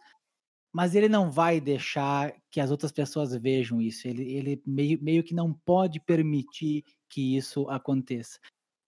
mas 0.74 0.96
ele 0.96 1.08
não 1.10 1.32
vai 1.32 1.62
deixar 1.62 2.34
que 2.52 2.60
as 2.60 2.72
outras 2.72 2.92
pessoas 2.92 3.36
vejam 3.36 3.82
isso, 3.82 4.08
ele 4.08 4.24
ele 4.34 4.64
meio 4.66 5.02
meio 5.04 5.24
que 5.24 5.34
não 5.36 5.54
pode 5.54 6.00
permitir 6.00 6.84
que 7.10 7.36
isso 7.38 7.70
aconteça. 7.70 8.40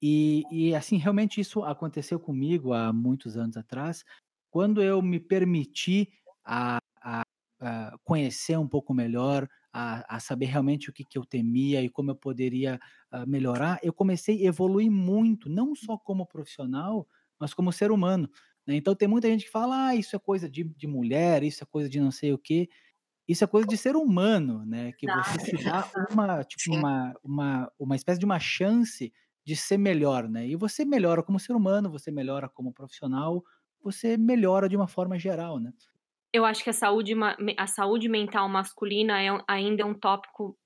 E, 0.08 0.44
e 0.52 0.76
assim, 0.76 0.98
realmente 0.98 1.42
isso 1.42 1.64
aconteceu 1.64 2.20
comigo 2.20 2.74
há 2.74 2.94
muitos 2.94 3.38
anos 3.38 3.58
atrás, 3.58 4.06
quando 4.52 4.80
eu 4.80 5.02
me 5.02 5.20
permiti 5.20 6.12
a, 6.46 6.78
a, 7.02 7.24
a 7.60 7.98
conhecer 8.04 8.56
um 8.56 8.68
pouco 8.68 8.94
melhor, 8.94 9.50
a, 9.74 10.16
a, 10.16 10.20
saber 10.20 10.46
realmente 10.46 10.92
o 10.92 10.94
que, 10.94 11.04
que 11.04 11.18
eu 11.18 11.26
temia 11.26 11.82
e 11.82 11.90
como 11.90 12.12
eu 12.12 12.16
poderia 12.16 12.80
uh, 13.12 13.28
melhorar, 13.28 13.80
eu 13.82 13.92
comecei 13.92 14.46
a 14.46 14.50
evoluir 14.50 14.92
muito, 14.92 15.50
não 15.50 15.74
só 15.74 15.98
como 15.98 16.28
profissional, 16.28 17.08
mas 17.40 17.52
como 17.52 17.72
ser 17.72 17.90
humano. 17.90 18.30
Né? 18.68 18.76
Então 18.76 18.94
tem 18.94 19.08
muita 19.08 19.28
gente 19.28 19.46
que 19.46 19.52
fala, 19.52 19.88
ah, 19.88 19.96
isso 19.96 20.16
é 20.16 20.20
coisa 20.20 20.48
de, 20.48 20.66
de 20.66 20.86
mulher, 20.86 21.42
isso 21.42 21.64
é 21.64 21.66
coisa 21.66 21.90
de 21.90 22.00
não 22.00 22.12
sei 22.12 22.32
o 22.32 22.38
quê. 22.38 22.70
Isso 23.28 23.44
é 23.44 23.48
coisa 23.48 23.68
de 23.68 23.76
ser 23.76 23.96
humano, 23.96 24.64
né? 24.68 24.92
Que 24.92 25.08
você 25.08 25.58
se 25.58 25.64
dá 25.64 25.90
uma, 26.12 26.44
tipo, 26.44 26.76
uma, 26.76 27.16
uma, 27.24 27.72
uma 27.80 27.96
espécie 27.96 28.20
de 28.20 28.26
uma 28.26 28.40
chance 28.40 29.12
de 29.46 29.56
ser 29.56 29.78
melhor, 29.78 30.28
né? 30.28 30.48
E 30.48 30.56
você 30.56 30.84
melhora 30.86 31.24
como 31.24 31.40
ser 31.40 31.54
humano, 31.54 31.92
você 31.92 32.12
melhora 32.12 32.50
como 32.50 32.74
profissional, 32.74 33.44
você 33.82 34.18
melhora 34.18 34.68
de 34.68 34.76
uma 34.76 34.88
forma 34.88 35.18
geral, 35.20 35.60
né? 35.60 35.72
Eu 36.34 36.46
acho 36.46 36.64
que 36.64 36.70
a 36.70 36.74
saúde, 36.74 37.14
a 37.58 37.68
saúde 37.68 38.10
mental 38.10 38.50
masculina 38.50 39.22
é, 39.22 39.30
ainda 39.48 39.84
é 39.84 39.86
um 39.86 39.94
tópico 39.94 40.58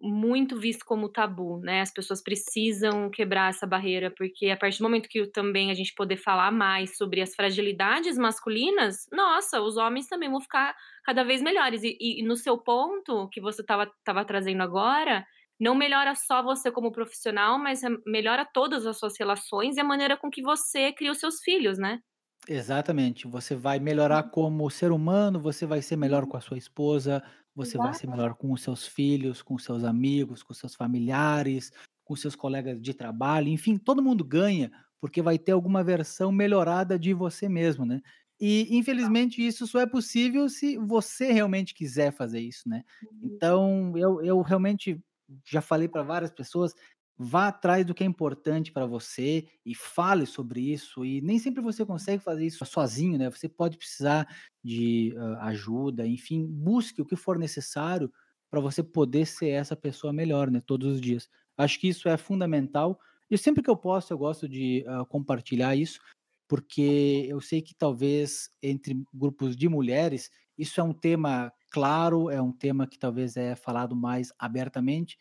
muito 0.00 0.58
visto 0.58 0.84
como 0.84 1.08
tabu, 1.08 1.60
né? 1.60 1.80
As 1.80 1.92
pessoas 1.92 2.22
precisam 2.22 3.10
quebrar 3.10 3.50
essa 3.50 3.66
barreira, 3.66 4.12
porque 4.16 4.50
a 4.50 4.56
partir 4.56 4.78
do 4.78 4.84
momento 4.84 5.08
que 5.08 5.26
também 5.30 5.70
a 5.70 5.74
gente 5.74 5.94
poder 5.94 6.16
falar 6.16 6.52
mais 6.52 6.96
sobre 6.96 7.20
as 7.22 7.34
fragilidades 7.36 8.18
masculinas, 8.18 9.06
nossa, 9.12 9.60
os 9.60 9.76
homens 9.76 10.08
também 10.08 10.30
vão 10.30 10.40
ficar 10.40 10.74
cada 11.04 11.24
vez 11.24 11.42
melhores. 11.42 11.82
E, 11.84 11.96
e 12.00 12.24
no 12.24 12.36
seu 12.36 12.58
ponto, 12.58 13.28
que 13.30 13.40
você 13.40 13.62
estava 13.62 14.24
trazendo 14.26 14.62
agora, 14.62 15.24
não 15.62 15.74
melhora 15.76 16.14
só 16.16 16.42
você 16.42 16.70
como 16.72 16.92
profissional, 16.92 17.58
mas 17.58 17.82
melhora 18.06 18.46
todas 18.52 18.86
as 18.86 18.98
suas 18.98 19.14
relações 19.18 19.76
e 19.76 19.80
a 19.80 19.84
maneira 19.84 20.16
com 20.18 20.30
que 20.30 20.42
você 20.42 20.92
cria 20.92 21.12
os 21.12 21.20
seus 21.20 21.40
filhos, 21.42 21.78
né? 21.78 22.00
Exatamente. 22.48 23.26
Você 23.28 23.54
vai 23.54 23.78
melhorar 23.78 24.24
como 24.30 24.68
ser 24.70 24.90
humano, 24.90 25.40
você 25.40 25.64
vai 25.64 25.80
ser 25.80 25.96
melhor 25.96 26.26
com 26.26 26.36
a 26.36 26.40
sua 26.40 26.58
esposa, 26.58 27.22
você 27.54 27.78
vai 27.78 27.94
ser 27.94 28.08
melhor 28.08 28.34
com 28.34 28.52
os 28.52 28.62
seus 28.62 28.86
filhos, 28.86 29.42
com 29.42 29.54
os 29.54 29.64
seus 29.64 29.84
amigos, 29.84 30.42
com 30.42 30.52
os 30.52 30.58
seus 30.58 30.74
familiares, 30.74 31.70
com 32.04 32.14
os 32.14 32.20
seus 32.20 32.34
colegas 32.34 32.80
de 32.80 32.94
trabalho, 32.94 33.48
enfim, 33.48 33.78
todo 33.78 34.02
mundo 34.02 34.24
ganha, 34.24 34.72
porque 35.00 35.22
vai 35.22 35.38
ter 35.38 35.52
alguma 35.52 35.84
versão 35.84 36.32
melhorada 36.32 36.98
de 36.98 37.14
você 37.14 37.48
mesmo, 37.48 37.84
né. 37.86 38.00
E, 38.40 38.66
infelizmente, 38.76 39.40
isso 39.46 39.66
só 39.68 39.78
é 39.80 39.86
possível 39.86 40.48
se 40.48 40.76
você 40.78 41.30
realmente 41.32 41.72
quiser 41.74 42.12
fazer 42.12 42.40
isso, 42.40 42.68
né. 42.68 42.82
Uhum. 43.02 43.42
Então 43.46 43.92
eu 43.96 44.20
eu 44.24 44.40
realmente 44.42 45.00
já 45.44 45.60
falei 45.60 45.88
para 45.88 46.02
várias 46.02 46.30
pessoas 46.30 46.74
Vá 47.18 47.48
atrás 47.48 47.84
do 47.84 47.94
que 47.94 48.02
é 48.02 48.06
importante 48.06 48.72
para 48.72 48.86
você 48.86 49.46
e 49.64 49.74
fale 49.74 50.26
sobre 50.26 50.72
isso. 50.72 51.04
E 51.04 51.20
nem 51.20 51.38
sempre 51.38 51.62
você 51.62 51.84
consegue 51.84 52.22
fazer 52.22 52.46
isso 52.46 52.64
sozinho, 52.64 53.18
né? 53.18 53.30
Você 53.30 53.48
pode 53.48 53.76
precisar 53.76 54.26
de 54.64 55.14
uh, 55.16 55.36
ajuda, 55.42 56.06
enfim, 56.06 56.44
busque 56.46 57.02
o 57.02 57.04
que 57.04 57.14
for 57.14 57.38
necessário 57.38 58.12
para 58.50 58.60
você 58.60 58.82
poder 58.82 59.26
ser 59.26 59.50
essa 59.50 59.76
pessoa 59.76 60.12
melhor, 60.12 60.50
né? 60.50 60.60
Todos 60.66 60.94
os 60.94 61.00
dias. 61.00 61.28
Acho 61.56 61.78
que 61.78 61.88
isso 61.88 62.08
é 62.08 62.16
fundamental. 62.16 62.98
E 63.30 63.38
sempre 63.38 63.62
que 63.62 63.70
eu 63.70 63.76
posso, 63.76 64.12
eu 64.12 64.18
gosto 64.18 64.48
de 64.48 64.84
uh, 64.88 65.06
compartilhar 65.06 65.76
isso, 65.76 66.00
porque 66.48 67.26
eu 67.28 67.40
sei 67.40 67.62
que 67.62 67.74
talvez 67.74 68.50
entre 68.62 69.00
grupos 69.14 69.54
de 69.54 69.68
mulheres 69.68 70.30
isso 70.58 70.80
é 70.80 70.84
um 70.84 70.92
tema 70.92 71.52
claro, 71.72 72.30
é 72.30 72.40
um 72.42 72.52
tema 72.52 72.86
que 72.86 72.98
talvez 72.98 73.36
é 73.36 73.56
falado 73.56 73.96
mais 73.96 74.32
abertamente, 74.38 75.18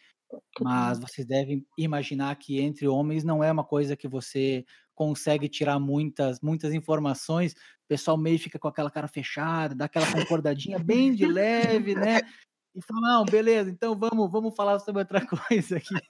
mas 0.59 0.99
vocês 0.99 1.25
devem 1.27 1.65
imaginar 1.77 2.35
que 2.37 2.59
entre 2.61 2.87
homens 2.87 3.23
não 3.23 3.43
é 3.43 3.51
uma 3.51 3.63
coisa 3.65 3.97
que 3.97 4.07
você 4.07 4.65
consegue 4.95 5.49
tirar 5.49 5.79
muitas 5.79 6.41
muitas 6.41 6.73
informações, 6.73 7.53
o 7.53 7.57
pessoal 7.89 8.17
meio 8.17 8.39
fica 8.39 8.59
com 8.59 8.67
aquela 8.67 8.91
cara 8.91 9.07
fechada, 9.07 9.75
dá 9.75 9.85
aquela 9.85 10.07
concordadinha 10.07 10.79
bem 10.79 11.15
de 11.15 11.27
leve, 11.27 11.95
né, 11.95 12.21
e 12.75 12.81
fala: 12.83 13.01
"Não, 13.19 13.29
beleza, 13.29 13.69
então 13.71 13.97
vamos 13.97 14.31
vamos 14.31 14.55
falar 14.55 14.79
sobre 14.79 15.01
outra 15.01 15.21
coisa 15.49 15.77
aqui", 15.77 16.01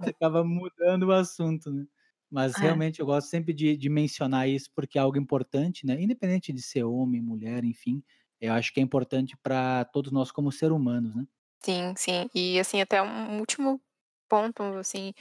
acaba 0.00 0.44
mudando 0.44 1.04
o 1.04 1.12
assunto, 1.12 1.70
né. 1.72 1.86
Mas 2.30 2.58
É. 2.58 2.60
realmente 2.60 3.00
eu 3.00 3.06
gosto 3.06 3.28
sempre 3.28 3.52
de 3.54 3.76
de 3.76 3.88
mencionar 3.88 4.48
isso, 4.48 4.70
porque 4.74 4.98
é 4.98 5.02
algo 5.02 5.18
importante, 5.18 5.86
né, 5.86 6.00
independente 6.00 6.52
de 6.52 6.62
ser 6.62 6.84
homem, 6.84 7.20
mulher, 7.22 7.64
enfim, 7.64 8.02
eu 8.40 8.52
acho 8.54 8.72
que 8.72 8.80
é 8.80 8.82
importante 8.82 9.36
para 9.36 9.84
todos 9.86 10.12
nós 10.12 10.32
como 10.32 10.52
ser 10.52 10.72
humanos, 10.72 11.14
né. 11.14 11.26
Sim, 11.62 11.94
sim. 11.96 12.28
E, 12.34 12.58
assim, 12.58 12.80
até 12.80 13.02
um 13.02 13.38
último 13.38 13.80
ponto, 14.28 14.62
assim, 14.78 15.12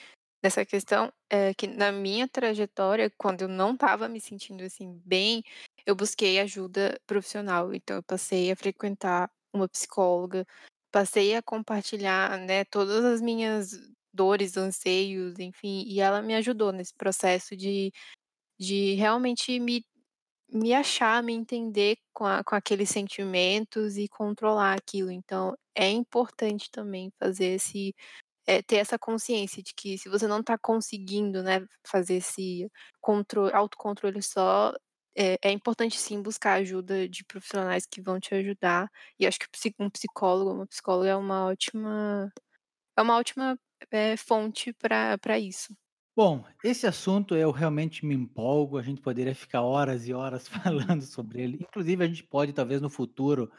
dessa 0.41 0.65
questão, 0.65 1.11
é 1.29 1.53
que 1.53 1.67
na 1.67 1.91
minha 1.91 2.27
trajetória, 2.29 3.11
quando 3.17 3.41
eu 3.41 3.47
não 3.49 3.73
estava 3.73 4.07
me 4.07 4.21
sentindo, 4.21 4.63
assim, 4.63 5.01
bem, 5.05 5.43
eu 5.85 5.95
busquei 5.95 6.39
ajuda 6.39 6.97
profissional. 7.05 7.73
Então 7.73 7.97
eu 7.97 8.03
passei 8.03 8.49
a 8.51 8.55
frequentar 8.55 9.29
uma 9.53 9.67
psicóloga, 9.67 10.45
passei 10.91 11.35
a 11.35 11.41
compartilhar, 11.43 12.37
né, 12.39 12.63
todas 12.65 13.03
as 13.03 13.21
minhas 13.21 13.71
dores, 14.13 14.55
anseios, 14.57 15.37
enfim, 15.39 15.83
e 15.87 15.99
ela 15.99 16.21
me 16.21 16.33
ajudou 16.35 16.71
nesse 16.71 16.93
processo 16.95 17.55
de 17.55 17.91
de 18.59 18.93
realmente 18.95 19.59
me 19.59 19.83
me 20.51 20.73
achar, 20.73 21.23
me 21.23 21.33
entender 21.33 21.97
com 22.13 22.25
a 22.25 22.43
com 22.43 22.55
aqueles 22.55 22.89
sentimentos 22.89 23.97
e 23.97 24.07
controlar 24.07 24.73
aquilo. 24.77 25.11
Então 25.11 25.55
é 25.75 25.89
importante 25.89 26.69
também 26.71 27.11
fazer 27.19 27.55
esse 27.55 27.95
eh, 28.47 28.61
ter 28.63 28.77
essa 28.77 28.99
consciência 28.99 29.63
de 29.63 29.73
que 29.75 29.97
se 29.97 30.09
você 30.09 30.27
não 30.27 30.41
está 30.41 30.57
conseguindo, 30.57 31.43
né, 31.43 31.65
fazer 31.87 32.15
esse 32.17 32.69
contro 33.01 33.55
autocontrole 33.55 34.21
só, 34.23 34.73
é 35.17 35.37
é 35.43 35.51
importante 35.51 35.99
sim 35.99 36.21
buscar 36.21 36.55
ajuda 36.61 37.07
de 37.09 37.23
profissionais 37.25 37.85
que 37.85 38.01
vão 38.01 38.19
te 38.19 38.35
ajudar. 38.35 38.89
E 39.19 39.27
acho 39.27 39.39
que 39.39 39.47
um 39.79 39.89
psicólogo, 39.89 40.51
uma 40.53 40.67
psicóloga 40.67 41.09
é 41.09 41.15
uma 41.15 41.45
ótima 41.47 42.31
é 42.97 43.01
uma 43.01 43.17
ótima, 43.17 43.59
eh, 43.91 44.17
fonte 44.17 44.73
para 44.73 45.39
isso. 45.39 45.75
Bom, 46.21 46.43
esse 46.61 46.85
assunto 46.85 47.33
eu 47.33 47.49
realmente 47.49 48.05
me 48.05 48.13
empolgo, 48.13 48.77
a 48.77 48.81
gente 48.81 48.99
poderia 48.99 49.33
ficar 49.33 49.61
horas 49.61 50.05
e 50.05 50.13
horas 50.13 50.49
falando 50.91 51.01
sobre 51.01 51.41
ele. 51.41 51.59
Inclusive, 51.61 52.03
a 52.03 52.07
gente 52.07 52.25
pode, 52.25 52.51
talvez 52.51 52.81
no 52.81 52.89
futuro, 52.89 53.49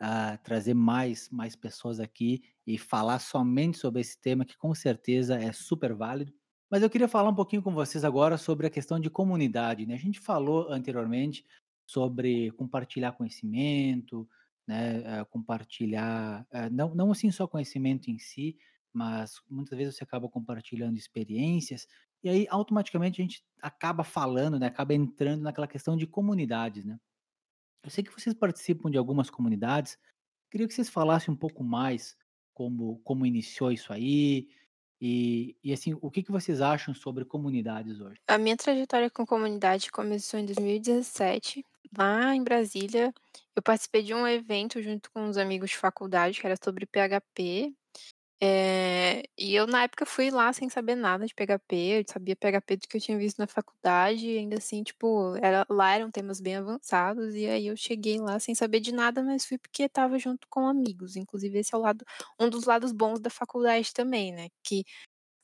ah, 0.00 0.36
trazer 0.38 0.74
mais, 0.74 1.30
mais 1.30 1.54
pessoas 1.54 2.00
aqui 2.00 2.42
e 2.66 2.76
falar 2.76 3.20
somente 3.20 3.78
sobre 3.78 4.00
esse 4.00 4.20
tema, 4.20 4.44
que 4.44 4.58
com 4.58 4.74
certeza 4.74 5.36
é 5.36 5.52
super 5.52 5.94
válido. 5.94 6.32
Mas 6.68 6.82
eu 6.82 6.90
queria 6.90 7.06
falar 7.06 7.30
um 7.30 7.36
pouquinho 7.36 7.62
com 7.62 7.72
vocês 7.72 8.04
agora 8.04 8.36
sobre 8.36 8.66
a 8.66 8.70
questão 8.70 8.98
de 8.98 9.08
comunidade. 9.08 9.86
Né? 9.86 9.94
A 9.94 9.98
gente 9.98 10.18
falou 10.18 10.72
anteriormente 10.72 11.46
sobre 11.86 12.50
compartilhar 12.50 13.12
conhecimento, 13.12 14.28
né? 14.66 15.20
eh, 15.20 15.24
compartilhar, 15.26 16.44
eh, 16.50 16.68
não, 16.68 16.92
não 16.96 17.12
assim 17.12 17.30
só 17.30 17.46
conhecimento 17.46 18.10
em 18.10 18.18
si, 18.18 18.56
mas 18.92 19.40
muitas 19.48 19.78
vezes 19.78 19.96
você 19.96 20.04
acaba 20.04 20.28
compartilhando 20.28 20.96
experiências, 20.96 21.86
e 22.22 22.28
aí 22.28 22.46
automaticamente 22.50 23.20
a 23.20 23.24
gente 23.24 23.44
acaba 23.62 24.04
falando, 24.04 24.58
né, 24.58 24.66
acaba 24.66 24.94
entrando 24.94 25.42
naquela 25.42 25.68
questão 25.68 25.96
de 25.96 26.06
comunidades, 26.06 26.84
né. 26.84 26.98
Eu 27.84 27.90
sei 27.90 28.04
que 28.04 28.12
vocês 28.12 28.34
participam 28.34 28.90
de 28.90 28.98
algumas 28.98 29.30
comunidades, 29.30 29.98
queria 30.50 30.68
que 30.68 30.74
vocês 30.74 30.90
falassem 30.90 31.32
um 31.34 31.36
pouco 31.38 31.64
mais 31.64 32.16
como 32.54 33.00
como 33.04 33.26
iniciou 33.26 33.72
isso 33.72 33.92
aí, 33.92 34.48
e 35.00 35.56
e 35.64 35.72
assim, 35.72 35.94
o 36.02 36.10
que 36.10 36.22
que 36.24 36.32
vocês 36.32 36.60
acham 36.62 36.94
sobre 36.94 37.24
comunidades 37.24 38.00
hoje? 38.00 38.20
A 38.26 38.36
minha 38.38 38.56
trajetória 38.56 39.10
com 39.10 39.24
comunidade 39.26 39.90
começou 39.90 40.38
em 40.38 40.44
2017, 40.46 41.64
lá 41.96 42.34
em 42.34 42.42
Brasília. 42.44 43.12
Eu 43.56 43.62
participei 43.62 44.02
de 44.02 44.12
um 44.14 44.26
evento 44.26 44.82
junto 44.82 45.10
com 45.10 45.22
uns 45.22 45.36
amigos 45.38 45.70
de 45.70 45.76
faculdade 45.78 46.40
que 46.40 46.46
era 46.46 46.56
sobre 46.62 46.86
PHP, 46.86 47.74
Eh, 48.40 49.24
e 49.36 49.52
eu 49.56 49.66
na 49.66 49.82
época 49.82 50.06
fui 50.06 50.30
lá 50.30 50.52
sem 50.52 50.68
saber 50.68 50.94
nada 50.94 51.26
de 51.26 51.34
PHP, 51.34 51.74
eu 52.00 52.04
sabia 52.08 52.36
PHP 52.36 52.76
do 52.76 52.86
que 52.88 52.96
eu 52.96 53.00
tinha 53.00 53.18
visto 53.18 53.38
na 53.38 53.48
faculdade 53.48 54.28
e 54.30 54.38
ainda 54.38 54.58
assim, 54.58 54.84
tipo, 54.84 55.34
era 55.42 55.66
lá 55.68 55.94
eram 55.96 56.08
temas 56.08 56.40
bem 56.40 56.54
avançados, 56.54 57.34
e 57.34 57.46
aí 57.48 57.66
eu 57.66 57.76
cheguei 57.76 58.18
lá 58.20 58.38
sem 58.38 58.54
saber 58.54 58.78
de 58.78 58.92
nada, 58.92 59.24
mas 59.24 59.44
fui 59.44 59.58
porque 59.58 59.82
estava 59.82 60.16
junto 60.20 60.46
com 60.48 60.68
amigos, 60.68 61.16
inclusive 61.16 61.58
esse 61.58 61.74
é 61.74 61.78
o 61.78 61.80
lado 61.80 62.04
um 62.38 62.48
dos 62.48 62.64
lados 62.64 62.92
bons 62.92 63.18
da 63.18 63.28
faculdade 63.28 63.92
também, 63.92 64.32
né, 64.32 64.48
que 64.62 64.84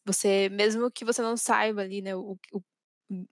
você 0.07 0.49
mesmo 0.51 0.91
que 0.91 1.05
você 1.05 1.23
não 1.23 1.37
saiba 1.37 1.83
ali, 1.83 2.03
né, 2.03 2.17
o 2.17 2.39
o 2.53 2.61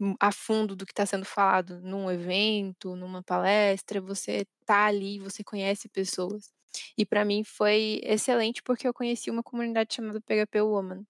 o 0.00 0.14
a 0.20 0.32
fundo 0.32 0.76
do 0.76 0.86
que 0.86 0.92
está 0.92 1.06
sendo 1.06 1.24
falado 1.26 1.80
num 1.82 2.10
evento, 2.10 2.96
numa 2.96 3.22
palestra, 3.22 4.00
você 4.00 4.46
tá 4.66 4.86
ali, 4.86 5.18
você 5.20 5.44
conhece 5.44 5.88
pessoas. 5.88 6.48
E 6.96 7.04
para 7.06 7.24
mim 7.24 7.44
foi 7.44 8.00
excelente, 8.04 8.62
porque 8.62 8.86
eu 8.88 8.94
conheci 8.94 9.30
uma 9.30 9.42
comunidade 9.42 9.94
chamada 9.94 10.20
PHP 10.20 10.60
Woman. 10.62 11.04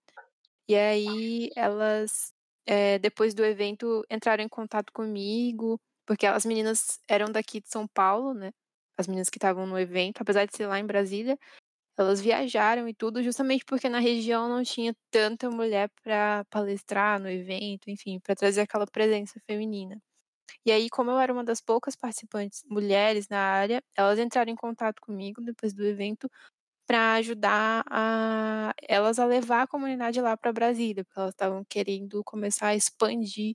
E 0.68 0.76
aí 0.76 1.50
elas, 1.56 2.32
eh, 2.66 2.98
depois 2.98 3.34
do 3.34 3.44
evento 3.44 4.04
entraram 4.10 4.44
em 4.44 4.48
contato 4.48 4.92
comigo, 4.92 5.80
porque 6.06 6.26
as 6.26 6.44
meninas 6.46 7.00
eram 7.08 7.26
daqui 7.32 7.60
de 7.60 7.68
São 7.68 7.86
Paulo, 7.88 8.34
né, 8.34 8.52
as 8.98 9.06
meninas 9.08 9.28
que 9.30 9.38
estavam 9.38 9.66
no 9.66 9.78
evento, 9.78 10.20
apesar 10.22 10.46
de 10.46 10.56
ser 10.56 10.66
lá 10.66 10.78
em 10.78 10.86
Brasília, 10.86 11.38
elas 11.98 12.20
viajaram 12.20 12.88
e 12.88 12.94
tudo, 12.94 13.22
justamente 13.22 13.64
porque 13.64 13.88
na 13.88 13.98
região 14.00 14.48
não 14.48 14.62
tinha 14.64 14.94
tanta 15.10 15.50
mulher 15.50 15.90
para 16.02 16.44
palestrar 16.50 17.20
no 17.20 17.28
evento, 17.30 17.90
enfim, 17.90 18.20
para 18.20 18.34
trazer 18.36 18.62
aquela 18.62 18.86
presença 18.86 19.40
feminina. 19.46 20.00
E 20.66 20.72
aí, 20.72 20.88
como 20.90 21.10
eu 21.10 21.18
era 21.18 21.32
uma 21.32 21.44
das 21.44 21.60
poucas 21.60 21.96
participantes 21.96 22.64
mulheres 22.68 23.28
na 23.28 23.38
área, 23.40 23.82
elas 23.96 24.18
entraram 24.18 24.52
em 24.52 24.56
contato 24.56 25.00
comigo 25.00 25.40
depois 25.42 25.72
do 25.74 25.84
evento 25.84 26.30
para 26.86 27.14
ajudar 27.14 27.84
a 27.90 28.74
elas 28.88 29.18
a 29.18 29.26
levar 29.26 29.62
a 29.62 29.66
comunidade 29.66 30.20
lá 30.20 30.36
para 30.36 30.52
Brasília, 30.52 31.04
porque 31.04 31.18
elas 31.20 31.32
estavam 31.34 31.64
querendo 31.64 32.22
começar 32.24 32.68
a 32.68 32.76
expandir 32.76 33.54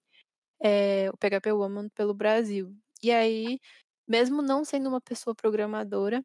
é, 0.61 1.09
o 1.11 1.17
PHP 1.17 1.51
Woman 1.53 1.89
pelo 1.89 2.13
Brasil. 2.13 2.75
E 3.03 3.11
aí, 3.11 3.59
mesmo 4.07 4.41
não 4.41 4.65
sendo 4.65 4.89
uma 4.89 5.01
pessoa 5.01 5.35
programadora, 5.35 6.23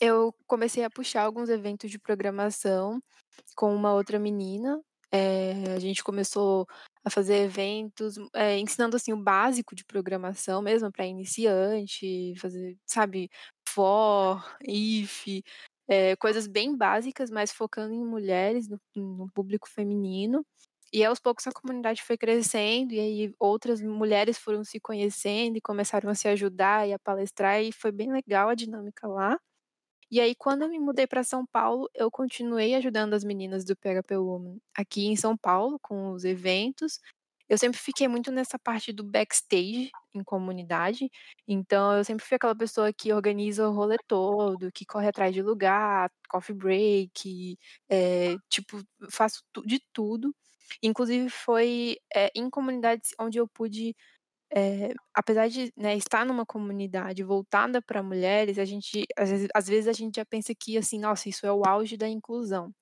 eu 0.00 0.34
comecei 0.46 0.84
a 0.84 0.90
puxar 0.90 1.22
alguns 1.24 1.48
eventos 1.48 1.90
de 1.90 1.98
programação 1.98 3.00
com 3.56 3.74
uma 3.74 3.94
outra 3.94 4.18
menina. 4.18 4.80
É, 5.12 5.52
a 5.74 5.78
gente 5.80 6.04
começou 6.04 6.66
a 7.04 7.10
fazer 7.10 7.36
eventos, 7.44 8.16
é, 8.34 8.58
ensinando 8.58 8.96
assim 8.96 9.12
o 9.12 9.16
básico 9.22 9.74
de 9.74 9.84
programação 9.84 10.62
mesmo 10.62 10.90
para 10.92 11.06
iniciante, 11.06 12.34
fazer, 12.38 12.76
sabe, 12.86 13.28
for, 13.68 14.44
if, 14.66 15.26
é, 15.88 16.14
coisas 16.16 16.46
bem 16.46 16.76
básicas, 16.76 17.30
mas 17.30 17.50
focando 17.52 17.92
em 17.94 18.04
mulheres, 18.04 18.68
no, 18.68 18.80
no 18.96 19.28
público 19.32 19.68
feminino. 19.68 20.44
E 20.92 21.04
aos 21.04 21.20
poucos 21.20 21.46
a 21.46 21.52
comunidade 21.52 22.02
foi 22.02 22.16
crescendo, 22.18 22.92
e 22.94 23.00
aí 23.00 23.34
outras 23.38 23.80
mulheres 23.82 24.38
foram 24.38 24.64
se 24.64 24.80
conhecendo 24.80 25.56
e 25.56 25.60
começaram 25.60 26.10
a 26.10 26.14
se 26.14 26.28
ajudar 26.28 26.88
e 26.88 26.92
a 26.92 26.98
palestrar, 26.98 27.62
e 27.62 27.72
foi 27.72 27.92
bem 27.92 28.12
legal 28.12 28.48
a 28.48 28.54
dinâmica 28.56 29.06
lá. 29.08 29.38
E 30.10 30.20
aí, 30.20 30.34
quando 30.34 30.62
eu 30.62 30.68
me 30.68 30.78
mudei 30.78 31.06
para 31.06 31.22
São 31.22 31.46
Paulo, 31.46 31.88
eu 31.94 32.10
continuei 32.10 32.74
ajudando 32.74 33.14
as 33.14 33.22
meninas 33.24 33.64
do 33.64 33.76
PHP 33.76 34.16
Woman 34.16 34.58
aqui 34.74 35.06
em 35.06 35.16
São 35.16 35.36
Paulo, 35.36 35.78
com 35.80 36.10
os 36.12 36.24
eventos. 36.24 36.98
Eu 37.48 37.58
sempre 37.58 37.78
fiquei 37.80 38.08
muito 38.08 38.30
nessa 38.32 38.58
parte 38.58 38.92
do 38.92 39.02
backstage 39.04 39.90
em 40.14 40.22
comunidade, 40.24 41.10
então 41.48 41.96
eu 41.96 42.04
sempre 42.04 42.24
fui 42.24 42.36
aquela 42.36 42.54
pessoa 42.56 42.92
que 42.92 43.12
organiza 43.12 43.68
o 43.68 43.72
rolê 43.72 43.96
todo, 44.06 44.70
que 44.72 44.84
corre 44.86 45.08
atrás 45.08 45.34
de 45.34 45.42
lugar, 45.42 46.10
coffee 46.28 46.54
break, 46.54 47.56
é, 47.88 48.36
tipo, 48.48 48.80
faço 49.10 49.42
de 49.66 49.80
tudo. 49.92 50.34
Inclusive 50.82 51.28
foi 51.30 51.96
é, 52.14 52.30
em 52.34 52.48
comunidades 52.50 53.10
onde 53.20 53.38
eu 53.38 53.48
pude, 53.48 53.96
é, 54.54 54.92
apesar 55.14 55.48
de 55.48 55.72
né, 55.76 55.96
estar 55.96 56.24
numa 56.26 56.44
comunidade 56.46 57.22
voltada 57.24 57.80
para 57.82 58.02
mulheres, 58.02 58.58
a 58.58 58.64
gente 58.64 59.06
às 59.16 59.30
vezes, 59.30 59.48
às 59.54 59.68
vezes 59.68 59.88
a 59.88 59.92
gente 59.92 60.16
já 60.16 60.24
pensa 60.26 60.54
que 60.54 60.76
assim, 60.78 60.98
nossa, 61.00 61.28
isso 61.28 61.46
é 61.46 61.52
o 61.52 61.64
auge 61.66 61.96
da 61.96 62.08
inclusão. 62.08 62.72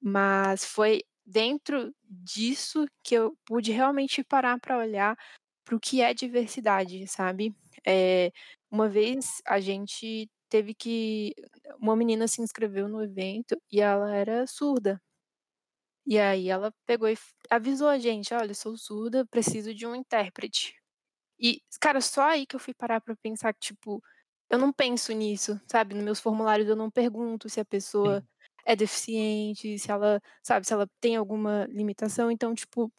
Mas 0.00 0.64
foi 0.64 1.02
dentro 1.26 1.92
disso 2.04 2.86
que 3.04 3.14
eu 3.14 3.36
pude 3.46 3.72
realmente 3.72 4.22
parar 4.24 4.58
para 4.60 4.78
olhar 4.78 5.16
para 5.64 5.76
o 5.76 5.80
que 5.80 6.00
é 6.02 6.14
diversidade, 6.14 7.06
sabe? 7.08 7.54
É, 7.86 8.30
uma 8.70 8.88
vez 8.88 9.42
a 9.46 9.60
gente 9.60 10.28
teve 10.48 10.74
que. 10.74 11.34
Uma 11.80 11.96
menina 11.96 12.28
se 12.28 12.40
inscreveu 12.42 12.88
no 12.88 13.02
evento 13.02 13.60
e 13.72 13.80
ela 13.80 14.14
era 14.14 14.46
surda. 14.46 15.00
E 16.06 16.18
aí 16.18 16.48
ela 16.48 16.72
pegou 16.86 17.08
e 17.08 17.16
avisou 17.50 17.88
a 17.88 17.98
gente: 17.98 18.32
olha, 18.34 18.54
sou 18.54 18.76
surda, 18.76 19.24
preciso 19.26 19.74
de 19.74 19.86
um 19.86 19.94
intérprete. 19.94 20.74
E, 21.38 21.60
cara, 21.80 22.00
só 22.00 22.22
aí 22.22 22.46
que 22.46 22.56
eu 22.56 22.60
fui 22.60 22.74
parar 22.74 23.00
pra 23.00 23.16
pensar 23.16 23.52
que, 23.52 23.60
tipo, 23.60 24.02
eu 24.50 24.58
não 24.58 24.72
penso 24.72 25.12
nisso, 25.12 25.60
sabe? 25.70 25.94
Nos 25.94 26.04
meus 26.04 26.20
formulários 26.20 26.68
eu 26.68 26.76
não 26.76 26.90
pergunto 26.90 27.48
se 27.48 27.60
a 27.60 27.64
pessoa 27.64 28.20
Sim. 28.20 28.26
é 28.66 28.76
deficiente, 28.76 29.78
se 29.78 29.90
ela, 29.90 30.20
sabe, 30.42 30.66
se 30.66 30.72
ela 30.72 30.88
tem 31.00 31.16
alguma 31.16 31.66
limitação. 31.70 32.30
Então, 32.30 32.54
tipo. 32.54 32.92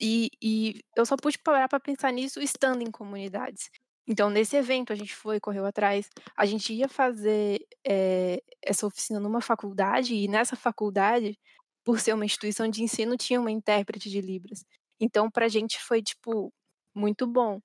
E, 0.00 0.30
e 0.42 0.82
eu 0.94 1.06
só 1.06 1.16
pude 1.16 1.38
parar 1.38 1.68
pra 1.68 1.80
pensar 1.80 2.12
nisso 2.12 2.40
estando 2.40 2.82
em 2.82 2.90
comunidades. 2.90 3.70
Então, 4.06 4.30
nesse 4.30 4.56
evento, 4.56 4.92
a 4.92 4.96
gente 4.96 5.14
foi, 5.14 5.40
correu 5.40 5.64
atrás. 5.66 6.08
A 6.36 6.46
gente 6.46 6.72
ia 6.72 6.88
fazer 6.88 7.58
é, 7.84 8.40
essa 8.62 8.86
oficina 8.86 9.18
numa 9.18 9.40
faculdade, 9.40 10.14
e 10.14 10.28
nessa 10.28 10.54
faculdade 10.54 11.38
por 11.86 12.00
ser 12.00 12.14
uma 12.14 12.24
instituição 12.24 12.68
de 12.68 12.82
ensino, 12.82 13.16
tinha 13.16 13.40
uma 13.40 13.50
intérprete 13.50 14.10
de 14.10 14.20
Libras. 14.20 14.64
Então, 15.00 15.30
para 15.30 15.46
a 15.46 15.48
gente 15.48 15.80
foi, 15.80 16.02
tipo, 16.02 16.52
muito 16.96 17.26
bom. 17.26 17.60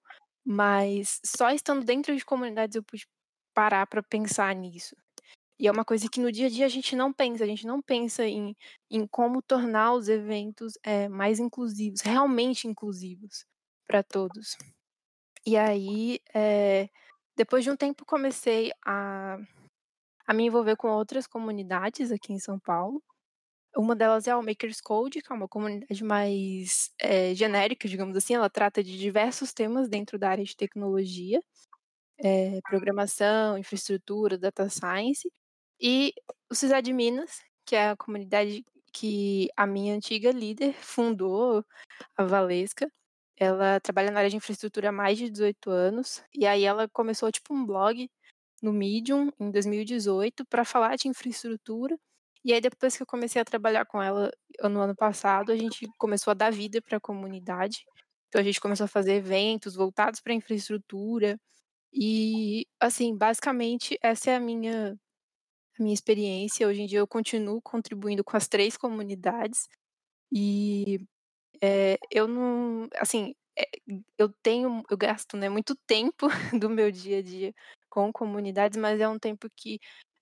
Mas 0.46 1.20
só 1.26 1.52
estando 1.52 1.86
dentro 1.86 2.16
de 2.16 2.26
comunidades 2.26 2.76
eu 2.76 2.84
pude 2.84 3.08
parar 3.54 3.88
para 3.88 4.04
pensar 4.04 4.54
nisso. 4.56 4.96
E 5.60 5.68
é 5.68 5.72
uma 5.72 5.86
coisa 5.86 6.10
que 6.10 6.20
no 6.20 6.32
dia 6.32 6.48
a 6.48 6.50
dia 6.50 6.66
a 6.66 6.70
gente 6.70 6.96
não 6.96 7.14
pensa, 7.14 7.44
a 7.44 7.48
gente 7.48 7.68
não 7.68 7.82
pensa 7.82 8.26
em, 8.26 8.56
em 8.90 9.06
como 9.06 9.44
tornar 9.44 9.94
os 9.94 10.10
eventos 10.10 10.74
é, 10.84 11.08
mais 11.08 11.40
inclusivos, 11.40 12.02
realmente 12.02 12.68
inclusivos 12.68 13.46
para 13.88 14.02
todos. 14.02 14.58
E 15.46 15.56
aí, 15.58 16.20
é, 16.34 16.90
depois 17.38 17.64
de 17.64 17.70
um 17.70 17.76
tempo, 17.76 18.06
comecei 18.06 18.72
a, 18.84 19.38
a 20.26 20.34
me 20.34 20.46
envolver 20.46 20.76
com 20.78 20.90
outras 20.90 21.28
comunidades 21.28 22.12
aqui 22.12 22.34
em 22.34 22.40
São 22.40 22.60
Paulo. 22.60 23.02
Uma 23.76 23.96
delas 23.96 24.28
é 24.28 24.36
o 24.36 24.44
Makers 24.44 24.82
Code, 24.82 25.22
que 25.22 25.32
é 25.32 25.36
uma 25.36 25.48
comunidade 25.48 26.04
mais 26.04 26.92
é, 27.00 27.34
genérica, 27.34 27.88
digamos 27.88 28.18
assim. 28.18 28.36
Ela 28.36 28.50
trata 28.50 28.84
de 28.84 28.98
diversos 28.98 29.54
temas 29.54 29.88
dentro 29.88 30.20
da 30.20 30.30
área 30.30 30.44
de 30.44 30.56
tecnologia, 30.56 31.42
é, 32.20 32.60
programação, 32.70 33.58
infraestrutura, 33.58 34.38
data 34.38 34.70
science. 34.70 35.32
E 35.82 36.14
o 36.52 36.94
Minas, 36.96 37.42
que 37.66 37.76
é 37.76 37.90
a 37.92 37.98
comunidade 37.98 38.66
que 38.94 39.50
a 39.58 39.66
minha 39.68 39.96
antiga 39.96 40.32
líder 40.32 40.74
fundou, 40.76 41.66
a 42.18 42.24
Valesca. 42.26 42.92
Ela 43.38 43.80
trabalha 43.80 44.12
na 44.12 44.20
área 44.20 44.30
de 44.30 44.38
infraestrutura 44.38 44.90
há 44.90 44.92
mais 44.92 45.18
de 45.18 45.30
18 45.30 45.70
anos. 45.72 46.24
E 46.34 46.46
aí 46.48 46.66
ela 46.66 46.90
começou 46.90 47.32
tipo 47.32 47.54
um 47.54 47.66
blog 47.66 48.10
no 48.62 48.74
Medium 48.74 49.32
em 49.40 49.52
2018 49.52 50.46
para 50.48 50.66
falar 50.66 50.96
de 50.98 51.08
infraestrutura 51.08 51.98
e 52.44 52.54
aí, 52.54 52.62
depois 52.62 52.98
que 52.98 53.04
eu 53.04 53.08
comecei 53.08 53.42
a 53.42 53.46
trabalhar 53.46 53.86
com 53.86 54.02
ela 54.02 54.32
no 54.64 54.80
ano 54.82 54.96
passado, 54.96 55.52
a 55.52 55.58
gente 55.58 55.88
começou 55.98 56.32
a 56.32 56.34
dar 56.34 56.52
vida 56.52 56.82
para 56.82 56.98
a 56.98 57.02
comunidade. 57.02 57.86
Então, 58.30 58.42
a 58.42 58.44
gente 58.44 58.60
começou 58.62 58.86
a 58.86 58.88
fazer 58.88 59.14
eventos 59.16 59.76
voltados 59.76 60.20
para 60.22 60.34
a 60.34 60.36
infraestrutura. 60.36 61.40
E, 61.94 62.66
assim, 62.80 63.16
basicamente, 63.18 63.98
essa 64.02 64.32
é 64.32 64.36
a 64.38 64.40
minha, 64.40 64.94
a 65.80 65.84
minha 65.84 65.94
experiência. 65.94 66.68
Hoje 66.68 66.82
em 66.84 66.88
dia, 66.88 67.00
eu 67.00 67.08
continuo 67.08 67.62
contribuindo 67.62 68.24
com 68.24 68.38
as 68.38 68.48
três 68.48 68.78
comunidades. 68.78 69.68
E 70.32 71.00
é, 71.62 71.98
eu 72.12 72.28
não. 72.28 72.88
Assim, 72.98 73.34
é, 73.58 73.66
eu 74.18 74.30
tenho. 74.44 74.84
Eu 74.90 74.98
gasto 74.98 75.38
né, 75.38 75.50
muito 75.50 75.76
tempo 75.88 76.28
do 76.62 76.70
meu 76.70 76.92
dia 76.92 77.20
a 77.20 77.22
dia 77.24 77.54
com 77.90 78.12
comunidades, 78.14 78.78
mas 78.80 79.00
é 79.02 79.08
um 79.10 79.20
tempo 79.20 79.48
que 79.56 79.80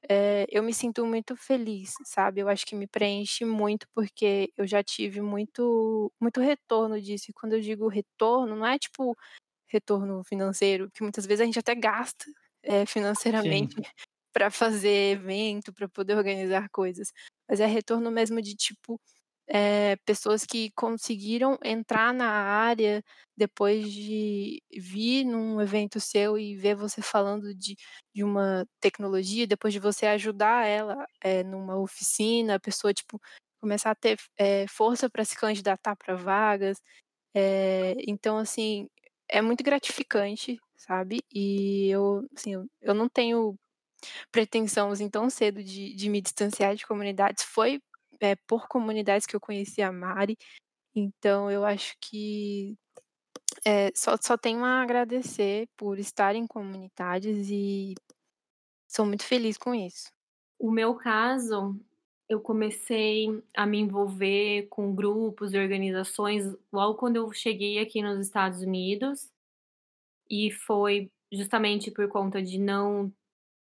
é, 0.08 0.46
eu 0.50 0.64
me 0.64 0.74
sinto 0.74 1.06
muito 1.06 1.36
feliz, 1.36 1.94
sabe? 2.06 2.42
Eu 2.42 2.50
acho 2.50 2.66
que 2.66 2.76
me 2.76 2.88
preenche 2.88 3.44
muito 3.46 3.88
porque 3.94 4.52
eu 4.58 4.66
já 4.68 4.84
tive 4.84 5.22
muito, 5.22 6.12
muito 6.20 6.40
retorno 6.42 7.02
disso. 7.02 7.26
E 7.30 7.34
quando 7.34 7.54
eu 7.54 7.62
digo 7.62 7.88
retorno, 7.88 8.56
não 8.56 8.66
é 8.66 8.78
tipo 8.80 9.16
retorno 9.68 10.24
financeiro, 10.24 10.90
que 10.92 11.04
muitas 11.04 11.26
vezes 11.26 11.42
a 11.42 11.46
gente 11.46 11.60
até 11.60 11.76
gasta 11.76 12.26
é, 12.64 12.86
financeiramente 12.86 13.76
para 14.34 14.52
fazer 14.52 15.14
evento, 15.14 15.74
para 15.74 15.90
poder 15.90 16.16
organizar 16.16 16.70
coisas, 16.70 17.12
mas 17.48 17.60
é 17.60 17.66
retorno 17.66 18.12
mesmo 18.12 18.42
de 18.42 18.56
tipo 18.56 19.00
é, 19.50 19.96
pessoas 20.06 20.46
que 20.46 20.72
conseguiram 20.76 21.58
entrar 21.64 22.14
na 22.14 22.30
área 22.30 23.04
depois 23.36 23.92
de 23.92 24.62
vir 24.78 25.24
num 25.26 25.60
evento 25.62 26.00
seu 26.00 26.38
e 26.38 26.56
ver 26.56 26.76
você 26.76 27.02
falando 27.02 27.54
de, 27.56 27.76
de 28.14 28.24
uma 28.24 28.66
tecnologia, 28.80 29.48
depois 29.48 29.74
de 29.74 29.80
você 29.80 30.06
ajudar 30.08 30.66
ela 30.68 31.06
é, 31.22 31.44
numa 31.44 31.78
oficina, 31.78 32.56
a 32.56 32.60
pessoa 32.60 32.94
tipo 32.94 33.20
começar 33.62 33.92
a 33.92 33.96
ter 33.96 34.18
é, 34.38 34.68
força 34.68 35.10
para 35.10 35.26
se 35.26 35.36
candidatar 35.38 35.96
para 35.96 36.16
vagas. 36.16 36.78
então, 38.08 38.38
assim, 38.38 38.88
é 39.28 39.42
muito 39.42 39.64
gratificante, 39.64 40.60
sabe? 40.78 41.22
E 41.34 41.90
eu, 41.90 42.26
assim, 42.36 42.54
eu, 42.54 42.66
eu 42.82 42.94
não 42.94 43.08
tenho 43.10 43.56
pretensão 44.32 44.92
assim, 44.92 45.10
tão 45.10 45.30
cedo 45.30 45.64
de, 45.64 45.94
de 45.96 46.10
me 46.10 46.22
distanciar 46.22 46.76
de 46.76 46.86
comunidades. 46.88 47.44
Foi 47.44 47.82
é, 48.20 48.36
por 48.48 48.68
comunidades 48.68 49.26
que 49.26 49.36
eu 49.36 49.40
conheci 49.40 49.82
a 49.82 49.92
Mari. 49.92 50.38
Então 50.96 51.50
eu 51.50 51.66
acho 51.66 51.96
que 52.02 52.76
é, 53.66 53.92
só, 53.96 54.16
só 54.22 54.38
tenho 54.38 54.64
a 54.64 54.82
agradecer 54.82 55.68
por 55.78 56.00
estar 56.00 56.36
em 56.36 56.48
comunidades 56.48 57.50
e 57.50 57.96
sou 58.88 59.06
muito 59.06 59.24
feliz 59.24 59.58
com 59.58 59.74
isso. 59.74 60.12
O 60.58 60.72
meu 60.72 60.96
caso, 60.96 61.80
eu 62.28 62.40
comecei 62.40 63.28
a 63.56 63.66
me 63.66 63.80
envolver 63.80 64.68
com 64.70 64.94
grupos 64.94 65.54
e 65.54 65.58
organizações 65.58 66.46
logo 66.72 66.98
quando 66.98 67.16
eu 67.16 67.32
cheguei 67.32 67.80
aqui 67.80 68.02
nos 68.02 68.20
Estados 68.20 68.62
Unidos. 68.62 69.30
E 70.30 70.52
foi 70.52 71.12
justamente 71.32 71.90
por 71.92 72.08
conta 72.08 72.42
de 72.42 72.60
não 72.60 73.12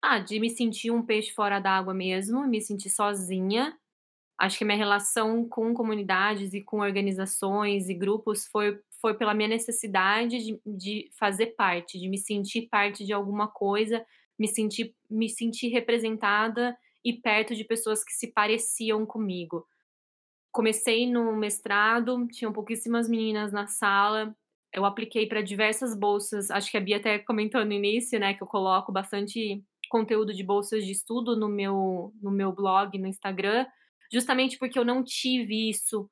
ah, 0.02 0.20
de 0.20 0.40
me 0.40 0.50
sentir 0.50 0.92
um 0.92 1.04
peixe 1.04 1.32
fora 1.34 1.60
d'água 1.60 1.94
mesmo, 1.94 2.46
me 2.48 2.62
sentir 2.62 2.90
sozinha. 2.90 3.78
Acho 4.38 4.60
que 4.60 4.66
minha 4.66 4.78
relação 4.78 5.48
com 5.48 5.74
comunidades 5.74 6.54
e 6.54 6.62
com 6.62 6.80
organizações 6.80 7.90
e 7.90 7.94
grupos 7.94 8.46
foi, 8.46 8.80
foi 9.02 9.16
pela 9.16 9.34
minha 9.34 9.50
necessidade 9.50 10.38
de, 10.38 10.62
de 10.66 11.10
fazer 11.18 11.56
parte, 11.56 12.00
de 12.00 12.08
me 12.08 12.18
sentir 12.18 12.68
parte 12.70 13.04
de 13.04 13.14
alguma 13.14 13.48
coisa, 13.48 14.06
me 14.38 14.48
sentir, 14.48 14.94
me 15.10 15.28
sentir 15.28 15.70
representada 15.70 16.78
e 17.04 17.14
perto 17.14 17.56
de 17.56 17.64
pessoas 17.64 18.04
que 18.04 18.12
se 18.12 18.28
pareciam 18.28 19.06
comigo. 19.06 19.66
Comecei 20.52 21.10
no 21.10 21.36
mestrado, 21.36 22.28
tinham 22.28 22.54
pouquíssimas 22.54 23.10
meninas 23.10 23.52
na 23.52 23.68
sala, 23.68 24.36
eu 24.74 24.86
apliquei 24.86 25.26
para 25.26 25.42
diversas 25.42 25.98
bolsas, 25.98 26.52
acho 26.52 26.70
que 26.70 26.78
a 26.78 26.82
Bia 26.82 26.98
até 26.98 27.18
comentou 27.18 27.64
no 27.66 27.72
início, 27.72 28.20
né, 28.20 28.34
que 28.34 28.44
eu 28.44 28.48
coloco 28.48 28.92
bastante 28.92 29.64
conteúdo 29.90 30.34
de 30.34 30.44
bolsas 30.44 30.86
de 30.86 30.92
estudo 30.92 31.36
no 31.36 31.48
meu, 31.48 32.14
no 32.22 32.30
meu 32.30 32.52
blog, 32.52 32.98
no 33.00 33.08
Instagram, 33.08 33.66
justamente 34.12 34.58
porque 34.58 34.78
eu 34.78 34.86
não 34.86 35.04
tive 35.04 35.70
isso 35.70 36.10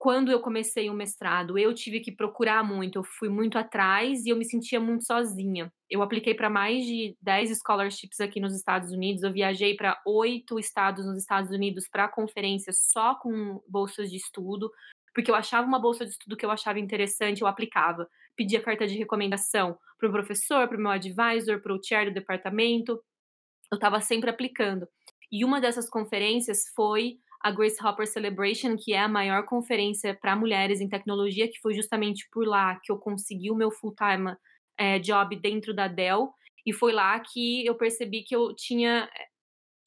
quando 0.00 0.32
eu 0.32 0.40
comecei 0.40 0.88
o 0.88 0.94
mestrado. 0.94 1.58
Eu 1.58 1.74
tive 1.74 2.00
que 2.00 2.10
procurar 2.10 2.64
muito, 2.64 2.98
eu 2.98 3.04
fui 3.04 3.28
muito 3.28 3.58
atrás 3.58 4.24
e 4.24 4.30
eu 4.30 4.36
me 4.36 4.46
sentia 4.46 4.80
muito 4.80 5.04
sozinha. 5.04 5.70
Eu 5.90 6.00
apliquei 6.00 6.34
para 6.34 6.48
mais 6.48 6.86
de 6.86 7.14
10 7.20 7.58
scholarships 7.58 8.18
aqui 8.18 8.40
nos 8.40 8.54
Estados 8.54 8.92
Unidos, 8.92 9.22
eu 9.22 9.30
viajei 9.30 9.76
para 9.76 10.00
oito 10.06 10.58
estados 10.58 11.04
nos 11.04 11.18
Estados 11.18 11.50
Unidos 11.50 11.86
para 11.86 12.08
conferências 12.08 12.86
só 12.90 13.14
com 13.14 13.62
bolsas 13.68 14.10
de 14.10 14.16
estudo, 14.16 14.72
porque 15.14 15.30
eu 15.30 15.34
achava 15.34 15.66
uma 15.66 15.78
bolsa 15.78 16.06
de 16.06 16.12
estudo 16.12 16.34
que 16.34 16.46
eu 16.46 16.50
achava 16.50 16.78
interessante, 16.78 17.42
eu 17.42 17.46
aplicava. 17.46 18.08
Pedia 18.34 18.62
carta 18.62 18.86
de 18.86 18.96
recomendação 18.96 19.78
para 19.98 20.08
o 20.08 20.12
professor, 20.12 20.66
para 20.66 20.78
o 20.78 20.80
meu 20.80 20.92
advisor, 20.92 21.60
para 21.60 21.74
o 21.74 21.82
chair 21.82 22.08
do 22.08 22.14
departamento. 22.14 22.92
Eu 23.70 23.76
estava 23.76 24.00
sempre 24.00 24.30
aplicando. 24.30 24.88
E 25.30 25.44
uma 25.44 25.60
dessas 25.60 25.88
conferências 25.88 26.64
foi 26.74 27.18
a 27.40 27.50
Grace 27.50 27.82
Hopper 27.82 28.06
Celebration, 28.06 28.76
que 28.76 28.92
é 28.92 29.00
a 29.00 29.08
maior 29.08 29.44
conferência 29.44 30.14
para 30.14 30.36
mulheres 30.36 30.80
em 30.80 30.88
tecnologia, 30.88 31.48
que 31.48 31.60
foi 31.60 31.74
justamente 31.74 32.28
por 32.30 32.46
lá 32.46 32.78
que 32.82 32.92
eu 32.92 32.98
consegui 32.98 33.50
o 33.50 33.54
meu 33.54 33.70
full-time 33.70 34.36
é, 34.78 34.98
job 34.98 35.34
dentro 35.36 35.74
da 35.74 35.88
Dell. 35.88 36.32
E 36.66 36.72
foi 36.72 36.92
lá 36.92 37.18
que 37.20 37.64
eu 37.64 37.74
percebi 37.74 38.22
que 38.22 38.36
eu 38.36 38.54
tinha 38.54 39.08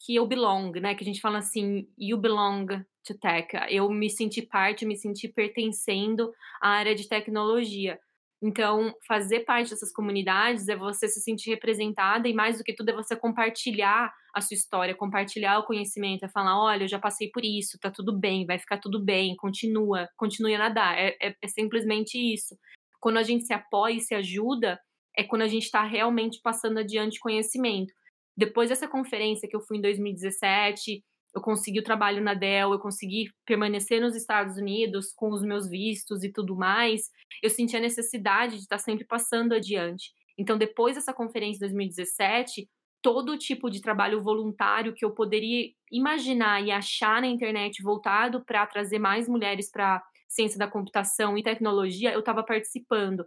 que 0.06 0.16
eu 0.16 0.28
belong, 0.28 0.72
né? 0.82 0.96
Que 0.96 1.04
a 1.04 1.06
gente 1.06 1.22
fala 1.22 1.38
assim, 1.38 1.88
you 1.98 2.18
belong 2.18 2.68
to 3.06 3.18
tech. 3.20 3.48
Eu 3.70 3.90
me 3.90 4.10
senti 4.10 4.42
parte, 4.42 4.86
me 4.86 4.98
senti 4.98 5.30
pertencendo 5.30 6.34
à 6.62 6.72
área 6.72 6.94
de 6.94 7.08
tecnologia. 7.08 7.98
Então, 8.46 8.94
fazer 9.08 9.46
parte 9.46 9.70
dessas 9.70 9.94
comunidades 9.94 10.68
é 10.68 10.76
você 10.76 11.08
se 11.08 11.22
sentir 11.22 11.50
representada 11.52 12.28
e, 12.28 12.34
mais 12.34 12.58
do 12.58 12.64
que 12.66 12.74
tudo, 12.76 12.90
é 12.90 12.94
você 12.94 13.16
compartilhar 13.16 14.14
a 14.34 14.42
sua 14.42 14.56
história, 14.56 14.94
compartilhar 14.94 15.60
o 15.60 15.64
conhecimento, 15.64 16.26
é 16.26 16.28
falar: 16.28 16.62
olha, 16.62 16.84
eu 16.84 16.88
já 16.90 17.00
passei 17.00 17.30
por 17.32 17.46
isso, 17.46 17.80
tá 17.80 17.90
tudo 17.90 18.12
bem, 18.12 18.46
vai 18.46 18.60
ficar 18.60 18.80
tudo 18.80 19.02
bem, 19.02 19.34
continua, 19.38 20.10
continue 20.18 20.56
a 20.56 20.58
nadar. 20.58 20.98
É, 20.98 21.16
é, 21.22 21.36
é 21.42 21.48
simplesmente 21.48 22.18
isso. 22.18 22.58
Quando 23.00 23.18
a 23.18 23.24
gente 23.24 23.46
se 23.46 23.54
apoia 23.54 23.94
e 23.94 24.02
se 24.02 24.14
ajuda, 24.14 24.78
é 25.18 25.24
quando 25.24 25.44
a 25.44 25.48
gente 25.48 25.64
está 25.64 25.84
realmente 25.86 26.42
passando 26.44 26.80
adiante 26.80 27.22
conhecimento. 27.22 27.94
Depois 28.36 28.68
dessa 28.68 28.90
conferência 28.90 29.48
que 29.48 29.56
eu 29.56 29.62
fui 29.62 29.78
em 29.78 29.82
2017, 29.82 31.02
eu 31.34 31.42
consegui 31.42 31.80
o 31.80 31.84
trabalho 31.84 32.22
na 32.22 32.34
Dell, 32.34 32.74
eu 32.74 32.80
consegui 32.80 33.30
permanecer 33.46 34.00
nos 34.00 34.16
Estados 34.16 34.58
Unidos 34.58 35.12
com 35.14 35.32
os 35.32 35.42
meus 35.42 35.68
vistos 35.68 36.24
e 36.24 36.32
tudo 36.32 36.56
mais, 36.56 37.10
eu 37.42 37.50
senti 37.50 37.76
a 37.76 37.80
necessidade 37.80 38.56
de 38.56 38.62
estar 38.62 38.78
sempre 38.78 39.06
passando 39.06 39.54
adiante. 39.54 40.12
Então, 40.38 40.58
depois 40.58 40.96
dessa 40.96 41.14
conferência 41.14 41.54
de 41.56 41.74
2017, 41.74 42.68
todo 43.02 43.38
tipo 43.38 43.70
de 43.70 43.82
trabalho 43.82 44.22
voluntário 44.22 44.94
que 44.94 45.04
eu 45.04 45.12
poderia 45.12 45.70
imaginar 45.92 46.64
e 46.64 46.72
achar 46.72 47.22
na 47.22 47.28
internet 47.28 47.84
voltado 47.84 48.44
para 48.46 48.66
trazer 48.66 49.00
mais 49.00 49.28
mulheres 49.28 49.70
para 49.70 50.04
ciência 50.28 50.58
da 50.58 50.68
computação 50.68 51.38
e 51.38 51.44
tecnologia, 51.44 52.12
eu 52.12 52.20
estava 52.20 52.44
participando. 52.44 53.26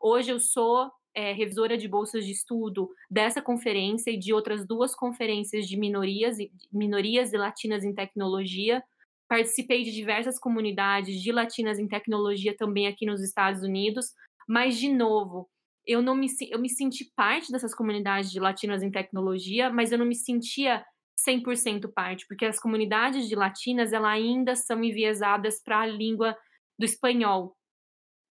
Hoje 0.00 0.30
eu 0.30 0.38
sou 0.38 0.90
é, 1.14 1.32
revisora 1.32 1.78
de 1.78 1.88
bolsas 1.88 2.24
de 2.24 2.32
estudo 2.32 2.90
dessa 3.10 3.40
conferência 3.40 4.10
e 4.10 4.18
de 4.18 4.32
outras 4.32 4.66
duas 4.66 4.94
conferências 4.94 5.66
de 5.66 5.76
minorias, 5.76 6.36
minorias 6.72 7.32
e 7.32 7.36
latinas 7.36 7.84
em 7.84 7.94
tecnologia. 7.94 8.82
Participei 9.28 9.84
de 9.84 9.92
diversas 9.92 10.38
comunidades 10.38 11.22
de 11.22 11.32
latinas 11.32 11.78
em 11.78 11.88
tecnologia 11.88 12.56
também 12.56 12.86
aqui 12.86 13.06
nos 13.06 13.22
Estados 13.22 13.62
Unidos, 13.62 14.12
mas, 14.48 14.76
de 14.78 14.92
novo, 14.92 15.48
eu 15.86 16.02
não 16.02 16.14
me, 16.14 16.26
eu 16.50 16.58
me 16.58 16.68
senti 16.68 17.10
parte 17.14 17.52
dessas 17.52 17.74
comunidades 17.74 18.30
de 18.30 18.40
latinas 18.40 18.82
em 18.82 18.90
tecnologia, 18.90 19.70
mas 19.70 19.92
eu 19.92 19.98
não 19.98 20.06
me 20.06 20.14
sentia 20.14 20.84
100% 21.26 21.92
parte, 21.92 22.26
porque 22.26 22.44
as 22.44 22.58
comunidades 22.58 23.28
de 23.28 23.34
latinas 23.34 23.92
ela 23.92 24.10
ainda 24.10 24.56
são 24.56 24.82
enviesadas 24.82 25.62
para 25.62 25.80
a 25.80 25.86
língua 25.86 26.36
do 26.78 26.84
espanhol. 26.84 27.56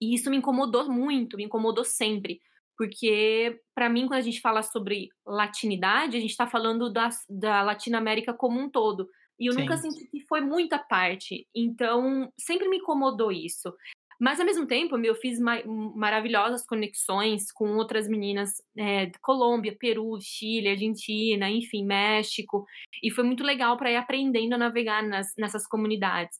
E 0.01 0.13
isso 0.13 0.29
me 0.29 0.37
incomodou 0.37 0.91
muito, 0.91 1.37
me 1.37 1.45
incomodou 1.45 1.83
sempre, 1.83 2.41
porque 2.77 3.59
para 3.75 3.89
mim 3.89 4.07
quando 4.07 4.19
a 4.19 4.21
gente 4.21 4.41
fala 4.41 4.63
sobre 4.63 5.09
latinidade 5.25 6.17
a 6.17 6.19
gente 6.19 6.31
está 6.31 6.47
falando 6.47 6.91
da, 6.91 7.09
da 7.29 7.61
Latinoamérica 7.61 8.33
como 8.33 8.59
um 8.59 8.69
todo 8.69 9.07
e 9.39 9.47
eu 9.47 9.53
Sim. 9.53 9.61
nunca 9.61 9.77
senti 9.77 10.07
que 10.07 10.21
foi 10.27 10.41
muita 10.41 10.79
parte 10.79 11.47
então 11.55 12.31
sempre 12.37 12.67
me 12.67 12.77
incomodou 12.77 13.31
isso 13.31 13.73
mas 14.19 14.39
ao 14.39 14.45
mesmo 14.45 14.65
tempo 14.65 14.97
eu 14.97 15.15
fiz 15.15 15.39
ma 15.39 15.57
maravilhosas 15.95 16.65
conexões 16.65 17.51
com 17.51 17.75
outras 17.75 18.07
meninas 18.07 18.51
é, 18.77 19.07
de 19.07 19.19
Colômbia, 19.19 19.75
Peru, 19.77 20.17
Chile, 20.21 20.69
Argentina, 20.69 21.49
enfim, 21.49 21.85
México 21.85 22.65
e 23.01 23.11
foi 23.11 23.23
muito 23.23 23.43
legal 23.43 23.75
para 23.75 23.91
ir 23.91 23.97
aprendendo 23.97 24.53
a 24.53 24.57
navegar 24.57 25.03
nas, 25.03 25.33
nessas 25.37 25.67
comunidades 25.67 26.37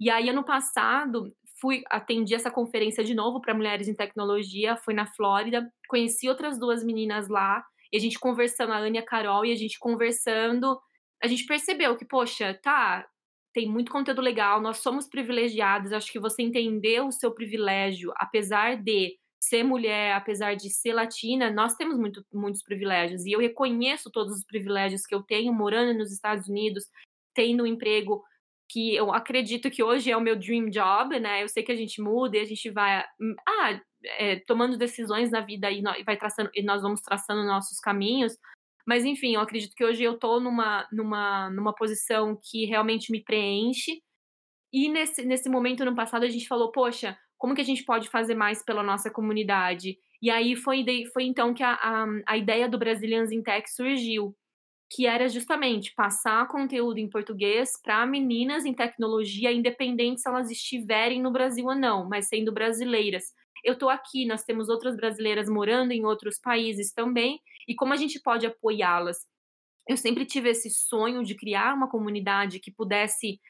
e 0.00 0.10
aí 0.10 0.28
ano 0.28 0.44
passado 0.44 1.34
fui 1.60 1.82
atendi 1.88 2.34
essa 2.34 2.50
conferência 2.50 3.04
de 3.04 3.14
novo 3.14 3.40
para 3.40 3.54
mulheres 3.54 3.88
em 3.88 3.94
tecnologia, 3.94 4.76
foi 4.76 4.94
na 4.94 5.06
Flórida, 5.06 5.70
conheci 5.88 6.28
outras 6.28 6.58
duas 6.58 6.84
meninas 6.84 7.28
lá, 7.28 7.64
e 7.92 7.96
a 7.96 8.00
gente 8.00 8.18
conversando, 8.18 8.72
a 8.72 8.78
Ana 8.78 8.96
e 8.96 8.98
a 8.98 9.04
Carol, 9.04 9.44
e 9.44 9.52
a 9.52 9.56
gente 9.56 9.78
conversando, 9.78 10.78
a 11.22 11.26
gente 11.26 11.46
percebeu 11.46 11.96
que, 11.96 12.04
poxa, 12.04 12.58
tá, 12.62 13.06
tem 13.52 13.68
muito 13.70 13.92
conteúdo 13.92 14.20
legal, 14.20 14.60
nós 14.60 14.78
somos 14.78 15.06
privilegiados, 15.08 15.92
acho 15.92 16.10
que 16.10 16.18
você 16.18 16.42
entendeu 16.42 17.06
o 17.06 17.12
seu 17.12 17.32
privilégio, 17.32 18.12
apesar 18.16 18.76
de 18.76 19.16
ser 19.40 19.62
mulher, 19.62 20.14
apesar 20.14 20.56
de 20.56 20.70
ser 20.70 20.92
latina, 20.92 21.50
nós 21.50 21.76
temos 21.76 21.98
muito, 21.98 22.24
muitos 22.32 22.62
privilégios, 22.62 23.24
e 23.24 23.32
eu 23.32 23.38
reconheço 23.38 24.10
todos 24.10 24.34
os 24.34 24.44
privilégios 24.44 25.06
que 25.06 25.14
eu 25.14 25.22
tenho 25.22 25.52
morando 25.52 25.96
nos 25.96 26.10
Estados 26.10 26.48
Unidos, 26.48 26.84
tendo 27.34 27.62
um 27.62 27.66
emprego 27.66 28.24
que 28.74 28.92
eu 28.92 29.12
acredito 29.12 29.70
que 29.70 29.84
hoje 29.84 30.10
é 30.10 30.16
o 30.16 30.20
meu 30.20 30.34
dream 30.34 30.68
job, 30.68 31.20
né? 31.20 31.44
Eu 31.44 31.48
sei 31.48 31.62
que 31.62 31.70
a 31.70 31.76
gente 31.76 32.02
muda 32.02 32.36
e 32.36 32.40
a 32.40 32.44
gente 32.44 32.68
vai 32.70 33.04
hum, 33.20 33.36
ah, 33.48 33.80
é, 34.18 34.40
tomando 34.40 34.76
decisões 34.76 35.30
na 35.30 35.40
vida 35.40 35.70
e, 35.70 35.80
nós, 35.80 36.04
vai 36.04 36.16
traçando, 36.16 36.50
e 36.52 36.60
nós 36.60 36.82
vamos 36.82 37.00
traçando 37.00 37.46
nossos 37.46 37.78
caminhos. 37.78 38.36
Mas 38.84 39.04
enfim, 39.04 39.36
eu 39.36 39.40
acredito 39.40 39.76
que 39.76 39.84
hoje 39.84 40.02
eu 40.02 40.14
estou 40.14 40.40
numa, 40.40 40.88
numa, 40.90 41.50
numa 41.50 41.72
posição 41.72 42.36
que 42.42 42.64
realmente 42.64 43.12
me 43.12 43.22
preenche. 43.22 44.02
E 44.72 44.88
nesse, 44.88 45.24
nesse 45.24 45.48
momento, 45.48 45.84
no 45.84 45.94
passado, 45.94 46.24
a 46.24 46.28
gente 46.28 46.48
falou, 46.48 46.72
poxa, 46.72 47.16
como 47.38 47.54
que 47.54 47.60
a 47.60 47.64
gente 47.64 47.84
pode 47.84 48.08
fazer 48.08 48.34
mais 48.34 48.60
pela 48.64 48.82
nossa 48.82 49.08
comunidade? 49.08 49.96
E 50.20 50.30
aí 50.30 50.56
foi, 50.56 50.84
foi 51.12 51.22
então 51.22 51.54
que 51.54 51.62
a, 51.62 51.74
a, 51.74 52.06
a 52.26 52.36
ideia 52.36 52.68
do 52.68 52.76
Brazilians 52.76 53.30
in 53.30 53.40
Tech 53.40 53.70
surgiu 53.70 54.34
que 54.94 55.06
era 55.06 55.28
justamente 55.28 55.92
passar 55.94 56.46
conteúdo 56.46 56.98
em 56.98 57.10
português 57.10 57.72
para 57.82 58.06
meninas 58.06 58.64
em 58.64 58.72
tecnologia, 58.72 59.50
independente 59.50 60.20
se 60.20 60.28
elas 60.28 60.50
estiverem 60.50 61.20
no 61.20 61.32
Brasil 61.32 61.66
ou 61.66 61.74
não, 61.74 62.08
mas 62.08 62.28
sendo 62.28 62.52
brasileiras. 62.52 63.24
Eu 63.64 63.72
estou 63.72 63.88
aqui, 63.88 64.24
nós 64.24 64.44
temos 64.44 64.68
outras 64.68 64.94
brasileiras 64.94 65.48
morando 65.48 65.90
em 65.90 66.04
outros 66.04 66.38
países 66.38 66.92
também, 66.92 67.40
e 67.66 67.74
como 67.74 67.92
a 67.92 67.96
gente 67.96 68.20
pode 68.20 68.46
apoiá-las? 68.46 69.16
Eu 69.88 69.96
sempre 69.96 70.24
tive 70.24 70.50
esse 70.50 70.70
sonho 70.70 71.24
de 71.24 71.34
criar 71.34 71.74
uma 71.74 71.90
comunidade 71.90 72.60
que 72.60 72.70
pudesse 72.70 73.40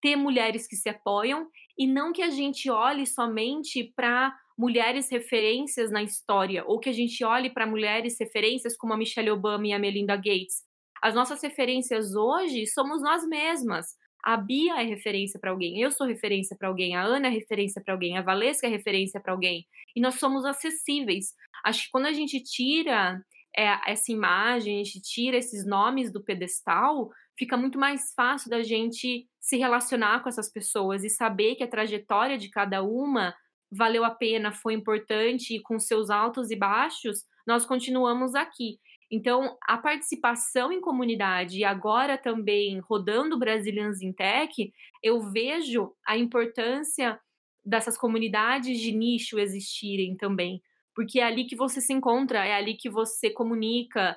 ter 0.00 0.16
mulheres 0.16 0.66
que 0.66 0.76
se 0.76 0.88
apoiam 0.88 1.48
e 1.78 1.86
não 1.86 2.12
que 2.12 2.22
a 2.22 2.30
gente 2.30 2.70
olhe 2.70 3.06
somente 3.06 3.92
para 3.94 4.34
mulheres 4.56 5.10
referências 5.10 5.90
na 5.90 6.02
história 6.02 6.64
ou 6.66 6.78
que 6.78 6.88
a 6.88 6.92
gente 6.92 7.22
olhe 7.24 7.50
para 7.50 7.66
mulheres 7.66 8.16
referências 8.18 8.76
como 8.76 8.92
a 8.92 8.96
Michelle 8.96 9.30
Obama 9.30 9.66
e 9.66 9.72
a 9.72 9.78
Melinda 9.78 10.16
Gates, 10.16 10.62
as 11.04 11.14
nossas 11.14 11.42
referências 11.42 12.14
hoje 12.14 12.66
somos 12.66 13.02
nós 13.02 13.28
mesmas. 13.28 13.88
A 14.22 14.38
Bia 14.38 14.80
é 14.80 14.84
referência 14.84 15.38
para 15.38 15.50
alguém, 15.50 15.78
eu 15.78 15.90
sou 15.90 16.06
referência 16.06 16.56
para 16.58 16.68
alguém, 16.68 16.96
a 16.96 17.02
Ana 17.02 17.26
é 17.26 17.30
referência 17.30 17.82
para 17.84 17.92
alguém, 17.92 18.16
a 18.16 18.22
Valesca 18.22 18.66
é 18.66 18.70
referência 18.70 19.20
para 19.20 19.34
alguém. 19.34 19.66
E 19.94 20.00
nós 20.00 20.14
somos 20.14 20.46
acessíveis. 20.46 21.34
Acho 21.62 21.84
que 21.84 21.90
quando 21.90 22.06
a 22.06 22.12
gente 22.14 22.42
tira 22.42 23.22
é, 23.54 23.92
essa 23.92 24.10
imagem, 24.10 24.80
a 24.80 24.84
gente 24.84 25.02
tira 25.02 25.36
esses 25.36 25.66
nomes 25.66 26.10
do 26.10 26.24
pedestal, 26.24 27.10
fica 27.38 27.54
muito 27.54 27.78
mais 27.78 28.14
fácil 28.14 28.48
da 28.48 28.62
gente 28.62 29.28
se 29.38 29.58
relacionar 29.58 30.22
com 30.22 30.30
essas 30.30 30.50
pessoas 30.50 31.04
e 31.04 31.10
saber 31.10 31.54
que 31.56 31.64
a 31.64 31.68
trajetória 31.68 32.38
de 32.38 32.48
cada 32.48 32.82
uma 32.82 33.34
valeu 33.70 34.04
a 34.04 34.10
pena, 34.10 34.52
foi 34.52 34.72
importante 34.72 35.56
e 35.56 35.60
com 35.60 35.78
seus 35.78 36.08
altos 36.08 36.50
e 36.50 36.56
baixos, 36.56 37.24
nós 37.46 37.66
continuamos 37.66 38.34
aqui. 38.34 38.78
Então, 39.10 39.56
a 39.62 39.78
participação 39.78 40.72
em 40.72 40.80
comunidade 40.80 41.58
e 41.58 41.64
agora 41.64 42.16
também 42.18 42.78
rodando 42.80 43.38
Brazilians 43.38 44.00
in 44.00 44.12
Tech, 44.12 44.72
eu 45.02 45.20
vejo 45.30 45.92
a 46.06 46.16
importância 46.16 47.20
dessas 47.64 47.96
comunidades 47.96 48.80
de 48.80 48.92
nicho 48.92 49.38
existirem 49.38 50.16
também, 50.16 50.60
porque 50.94 51.20
é 51.20 51.24
ali 51.24 51.44
que 51.46 51.56
você 51.56 51.80
se 51.80 51.92
encontra, 51.92 52.44
é 52.44 52.54
ali 52.54 52.76
que 52.76 52.90
você 52.90 53.30
comunica 53.30 54.16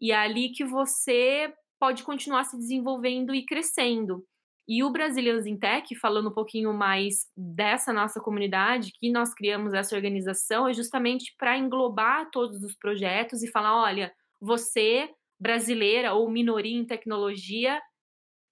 e 0.00 0.12
é 0.12 0.16
ali 0.16 0.50
que 0.50 0.64
você 0.64 1.52
pode 1.78 2.02
continuar 2.02 2.44
se 2.44 2.56
desenvolvendo 2.56 3.34
e 3.34 3.44
crescendo. 3.44 4.24
E 4.66 4.82
o 4.82 4.90
Brazilians 4.90 5.44
in 5.44 5.58
Tech, 5.58 5.94
falando 5.96 6.30
um 6.30 6.32
pouquinho 6.34 6.72
mais 6.72 7.26
dessa 7.36 7.92
nossa 7.92 8.18
comunidade, 8.20 8.92
que 8.98 9.10
nós 9.10 9.34
criamos 9.34 9.74
essa 9.74 9.94
organização, 9.94 10.66
é 10.66 10.72
justamente 10.72 11.34
para 11.36 11.58
englobar 11.58 12.30
todos 12.30 12.62
os 12.62 12.74
projetos 12.74 13.42
e 13.42 13.50
falar: 13.50 13.82
olha, 13.82 14.10
você, 14.44 15.08
brasileira 15.40 16.14
ou 16.14 16.30
minoria 16.30 16.76
em 16.76 16.84
tecnologia, 16.84 17.80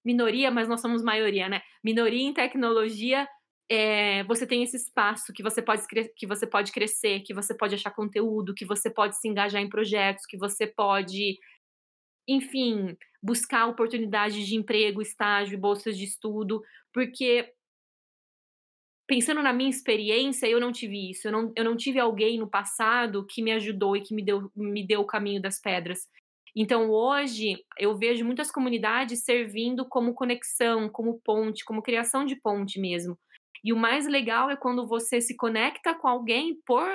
minoria, 0.05 0.51
mas 0.51 0.67
nós 0.67 0.81
somos 0.81 1.03
maioria, 1.03 1.49
né? 1.49 1.61
Minoria 1.83 2.23
em 2.23 2.33
tecnologia, 2.33 3.27
é, 3.69 4.23
você 4.25 4.45
tem 4.45 4.63
esse 4.63 4.77
espaço 4.77 5.33
que 5.33 5.43
você 5.43 5.61
pode 5.61 5.83
que 6.15 6.27
você 6.27 6.45
pode 6.47 6.71
crescer, 6.71 7.21
que 7.21 7.33
você 7.33 7.55
pode 7.55 7.75
achar 7.75 7.91
conteúdo, 7.91 8.53
que 8.53 8.65
você 8.65 8.89
pode 8.89 9.17
se 9.17 9.27
engajar 9.27 9.61
em 9.61 9.69
projetos, 9.69 10.25
que 10.25 10.37
você 10.37 10.67
pode 10.67 11.37
enfim, 12.27 12.95
buscar 13.21 13.67
oportunidades 13.67 14.47
de 14.47 14.55
emprego, 14.55 15.01
estágio, 15.01 15.59
bolsas 15.59 15.97
de 15.97 16.05
estudo, 16.05 16.61
porque 16.93 17.51
pensando 19.13 19.43
na 19.43 19.53
minha 19.53 19.69
experiência, 19.69 20.47
eu 20.47 20.59
não 20.59 20.71
tive 20.71 21.11
isso. 21.11 21.27
Eu 21.27 21.31
não, 21.31 21.53
eu 21.55 21.63
não 21.63 21.77
tive 21.77 21.99
alguém 21.99 22.39
no 22.39 22.49
passado 22.49 23.23
que 23.27 23.43
me 23.43 23.51
ajudou 23.51 23.95
e 23.95 24.01
que 24.01 24.11
me 24.11 24.25
deu, 24.25 24.49
me 24.55 24.85
deu 24.85 25.01
o 25.01 25.05
caminho 25.05 25.39
das 25.39 25.61
pedras. 25.61 26.07
Então, 26.55 26.89
hoje, 26.89 27.63
eu 27.77 27.95
vejo 27.95 28.25
muitas 28.25 28.51
comunidades 28.51 29.23
servindo 29.23 29.87
como 29.87 30.15
conexão, 30.15 30.89
como 30.89 31.21
ponte, 31.23 31.63
como 31.63 31.83
criação 31.83 32.25
de 32.25 32.35
ponte 32.35 32.79
mesmo. 32.79 33.15
E 33.63 33.71
o 33.71 33.77
mais 33.77 34.07
legal 34.07 34.49
é 34.49 34.55
quando 34.55 34.87
você 34.87 35.21
se 35.21 35.37
conecta 35.37 35.93
com 35.93 36.07
alguém 36.07 36.57
por 36.65 36.89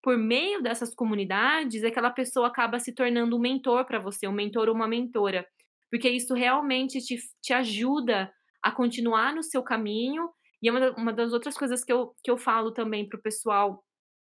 por 0.00 0.16
meio 0.16 0.62
dessas 0.62 0.94
comunidades, 0.94 1.82
aquela 1.82 2.08
pessoa 2.08 2.46
acaba 2.46 2.78
se 2.78 2.94
tornando 2.94 3.36
um 3.36 3.40
mentor 3.40 3.84
para 3.84 3.98
você, 3.98 4.28
um 4.28 4.32
mentor 4.32 4.68
ou 4.68 4.74
uma 4.74 4.86
mentora, 4.86 5.44
porque 5.90 6.08
isso 6.08 6.34
realmente 6.34 7.00
te, 7.00 7.16
te 7.42 7.52
ajuda 7.52 8.32
a 8.62 8.70
continuar 8.70 9.34
no 9.34 9.42
seu 9.42 9.60
caminho. 9.60 10.30
E 10.62 10.68
é 10.68 10.72
uma, 10.72 10.90
uma 10.92 11.12
das 11.12 11.32
outras 11.32 11.56
coisas 11.56 11.84
que 11.84 11.92
eu, 11.92 12.14
que 12.22 12.30
eu 12.30 12.36
falo 12.36 12.72
também 12.72 13.08
para 13.08 13.18
o 13.18 13.22
pessoal 13.22 13.84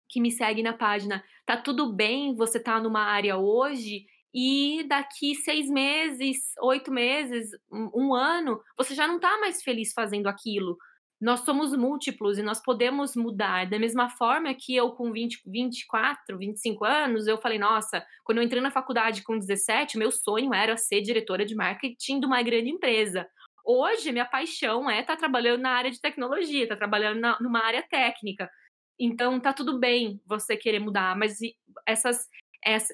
que 0.09 0.21
me 0.21 0.31
segue 0.31 0.63
na 0.63 0.73
página. 0.73 1.23
Tá 1.47 1.57
tudo 1.57 1.93
bem 1.93 2.35
você 2.35 2.61
tá 2.61 2.81
numa 2.81 3.03
área 3.03 3.37
hoje 3.37 4.07
e 4.33 4.85
daqui 4.89 5.35
seis 5.35 5.69
meses, 5.69 6.39
oito 6.61 6.91
meses, 6.91 7.51
um, 7.71 7.91
um 7.95 8.15
ano, 8.15 8.61
você 8.77 8.95
já 8.95 9.07
não 9.07 9.21
tá 9.21 9.39
mais 9.39 9.63
feliz 9.63 9.93
fazendo 9.93 10.27
aquilo 10.27 10.77
nós 11.25 11.41
somos 11.41 11.75
múltiplos 11.75 12.37
e 12.37 12.43
nós 12.43 12.63
podemos 12.63 13.17
mudar. 13.17 13.67
Da 13.67 13.79
mesma 13.79 14.11
forma 14.11 14.53
que 14.53 14.77
eu, 14.77 14.91
com 14.91 15.11
20, 15.11 15.41
24, 15.47 16.37
25 16.37 16.85
anos, 16.85 17.27
eu 17.27 17.39
falei, 17.39 17.59
nossa, 17.59 18.05
quando 18.23 18.39
eu 18.39 18.45
entrei 18.45 18.61
na 18.61 18.71
faculdade 18.71 19.23
com 19.23 19.39
17, 19.39 19.97
meu 19.97 20.11
sonho 20.11 20.53
era 20.53 20.77
ser 20.77 21.01
diretora 21.01 21.47
de 21.47 21.55
marketing 21.55 22.21
de 22.21 22.27
uma 22.27 22.43
grande 22.43 22.69
empresa. 22.69 23.27
Hoje, 23.65 24.13
minha 24.13 24.27
paixão 24.27 24.91
é 24.91 25.01
estar 25.01 25.15
tá 25.15 25.19
trabalhando 25.21 25.63
na 25.63 25.71
área 25.71 25.91
de 25.91 26.01
tecnologia, 26.01 26.65
estar 26.65 26.75
tá 26.75 26.81
trabalhando 26.81 27.21
na, 27.21 27.39
numa 27.41 27.65
área 27.65 27.83
técnica. 27.83 28.51
Então, 28.99 29.41
tá 29.41 29.53
tudo 29.53 29.79
bem 29.79 30.21
você 30.27 30.57
querer 30.57 30.79
mudar, 30.79 31.17
mas 31.17 31.39
essas, 31.87 32.29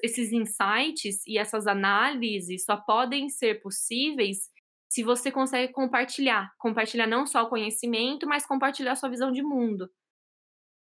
esses 0.01 0.31
insights 0.31 1.25
e 1.27 1.37
essas 1.37 1.67
análises 1.67 2.63
só 2.63 2.77
podem 2.77 3.29
ser 3.29 3.61
possíveis 3.61 4.49
se 4.89 5.03
você 5.03 5.31
consegue 5.31 5.71
compartilhar, 5.71 6.51
compartilhar 6.57 7.07
não 7.07 7.25
só 7.25 7.43
o 7.43 7.49
conhecimento, 7.49 8.27
mas 8.27 8.45
compartilhar 8.45 8.93
a 8.93 8.95
sua 8.95 9.09
visão 9.09 9.31
de 9.31 9.41
mundo. 9.41 9.89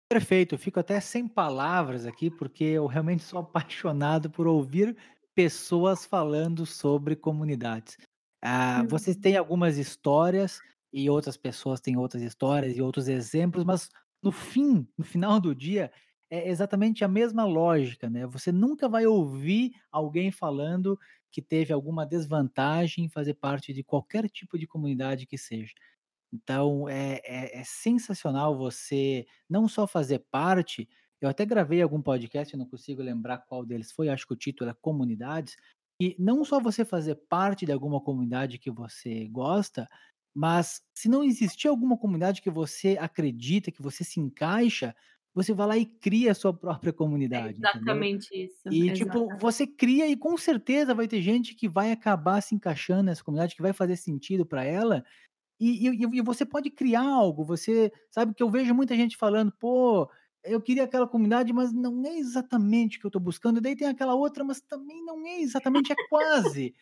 Perfeito, 0.09 0.57
fico 0.57 0.79
até 0.79 0.99
sem 0.99 1.27
palavras 1.27 2.05
aqui, 2.05 2.29
porque 2.29 2.63
eu 2.63 2.86
realmente 2.86 3.23
sou 3.23 3.39
apaixonado 3.39 4.29
por 4.29 4.47
ouvir 4.47 4.97
pessoas 5.36 6.05
falando 6.05 6.65
sobre 6.65 7.15
comunidades. 7.15 7.95
Ah, 8.41 8.83
Vocês 8.89 9.15
uhum. 9.15 9.21
têm 9.21 9.37
algumas 9.37 9.77
histórias 9.77 10.61
e 10.93 11.09
outras 11.09 11.37
pessoas 11.37 11.79
têm 11.79 11.97
outras 11.97 12.23
histórias 12.23 12.75
e 12.77 12.81
outros 12.81 13.07
exemplos, 13.07 13.63
mas 13.63 13.89
no 14.21 14.31
fim, 14.31 14.87
no 14.97 15.03
final 15.05 15.39
do 15.39 15.55
dia, 15.55 15.91
é 16.29 16.49
exatamente 16.49 17.03
a 17.03 17.07
mesma 17.07 17.45
lógica, 17.45 18.09
né? 18.09 18.25
Você 18.27 18.51
nunca 18.51 18.87
vai 18.89 19.05
ouvir 19.05 19.73
alguém 19.91 20.31
falando 20.31 20.97
que 21.31 21.41
teve 21.41 21.71
alguma 21.73 22.05
desvantagem 22.05 23.05
em 23.05 23.09
fazer 23.09 23.35
parte 23.35 23.73
de 23.73 23.83
qualquer 23.83 24.29
tipo 24.29 24.57
de 24.57 24.67
comunidade 24.67 25.25
que 25.27 25.37
seja. 25.37 25.73
Então 26.33 26.87
é, 26.89 27.21
é, 27.23 27.59
é 27.59 27.63
sensacional 27.63 28.57
você 28.57 29.25
não 29.49 29.67
só 29.67 29.85
fazer 29.87 30.19
parte. 30.31 30.87
Eu 31.19 31.29
até 31.29 31.45
gravei 31.45 31.81
algum 31.81 32.01
podcast, 32.01 32.55
não 32.57 32.65
consigo 32.67 33.01
lembrar 33.01 33.39
qual 33.39 33.65
deles 33.65 33.91
foi, 33.91 34.09
acho 34.09 34.25
que 34.27 34.33
o 34.33 34.37
título 34.37 34.69
é 34.71 34.73
Comunidades. 34.81 35.55
E 36.02 36.16
não 36.20 36.45
só 36.45 36.60
você 36.60 36.86
fazer 36.86 37.16
parte 37.30 37.66
de 37.66 37.72
alguma 37.74 38.02
comunidade 38.02 38.60
que 38.60 38.72
você 38.72 39.28
gosta, 39.30 39.88
mas 40.36 40.82
se 40.95 41.10
não 41.10 41.24
existir 41.24 41.68
alguma 41.68 41.97
comunidade 41.97 42.41
que 42.41 42.49
você 42.52 42.97
acredita, 42.99 43.72
que 43.72 43.82
você 43.84 44.04
se 44.04 44.20
encaixa, 44.20 44.95
você 45.34 45.54
vai 45.54 45.68
lá 45.68 45.78
e 45.78 45.86
cria 45.86 46.32
a 46.32 46.36
sua 46.36 46.54
própria 46.58 46.93
É 47.34 47.39
comunidade, 47.39 47.62
entendeu? 47.64 48.08
exatamente 48.08 48.34
isso, 48.36 48.70
E, 48.70 48.91
tipo, 48.91 49.36
você 49.38 49.68
cria 49.68 50.08
e 50.08 50.16
com 50.16 50.38
certeza 50.38 50.95
vai 50.95 51.08
ter 51.08 51.22
gente 51.22 51.56
que 51.56 51.68
vai 51.68 51.91
acabar 51.91 52.41
se 52.41 52.56
encaixando 52.56 53.04
nessa 53.04 53.24
comunidade, 53.24 53.56
que 53.56 53.62
vai 53.62 53.74
fazer 53.74 53.97
sentido 53.97 54.45
para 54.45 54.64
ela. 54.64 55.04
E, 55.60 55.89
e, 55.89 56.18
e 56.20 56.22
você 56.22 56.45
pode 56.45 56.70
criar 56.72 57.04
algo. 57.04 57.43
Você 57.45 57.91
sabe 58.12 58.34
que 58.36 58.43
eu 58.43 58.49
vejo 58.52 58.74
muita 58.76 58.95
gente 58.95 59.18
falando, 59.18 59.54
pô, 59.60 60.10
eu 60.43 60.61
queria 60.61 60.83
aquela 60.83 61.07
comunidade, 61.07 61.53
mas 61.53 61.71
não 61.73 62.05
é 62.05 62.17
exatamente 62.17 62.97
o 62.97 62.99
que 62.99 63.05
eu 63.05 63.09
estou 63.09 63.21
buscando. 63.21 63.57
E 63.59 63.61
daí 63.61 63.75
tem 63.75 63.87
aquela 63.87 64.15
outra, 64.15 64.43
mas 64.43 64.61
também 64.61 65.03
não 65.05 65.25
é 65.25 65.39
exatamente, 65.41 65.91
é 65.91 65.95
quase. 66.09 66.73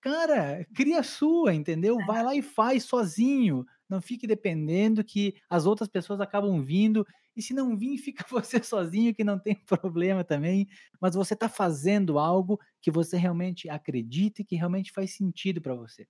Cara, 0.00 0.66
cria 0.74 1.00
a 1.00 1.02
sua, 1.02 1.54
entendeu? 1.54 1.96
Vai 2.06 2.22
lá 2.24 2.34
e 2.34 2.42
faz 2.42 2.84
sozinho. 2.84 3.64
Não 3.88 4.02
fique 4.02 4.26
dependendo 4.26 5.04
que 5.04 5.34
as 5.48 5.66
outras 5.66 5.88
pessoas 5.88 6.20
acabam 6.20 6.62
vindo 6.62 7.06
e 7.36 7.42
se 7.42 7.54
não 7.54 7.76
vir, 7.76 7.98
fica 7.98 8.24
você 8.30 8.62
sozinho, 8.62 9.14
que 9.14 9.24
não 9.24 9.38
tem 9.38 9.54
problema 9.66 10.24
também. 10.24 10.68
Mas 11.00 11.14
você 11.14 11.34
está 11.34 11.48
fazendo 11.48 12.18
algo 12.18 12.58
que 12.80 12.90
você 12.90 13.16
realmente 13.16 13.68
acredita 13.68 14.42
e 14.42 14.44
que 14.44 14.56
realmente 14.56 14.92
faz 14.92 15.16
sentido 15.16 15.60
para 15.60 15.74
você. 15.74 16.06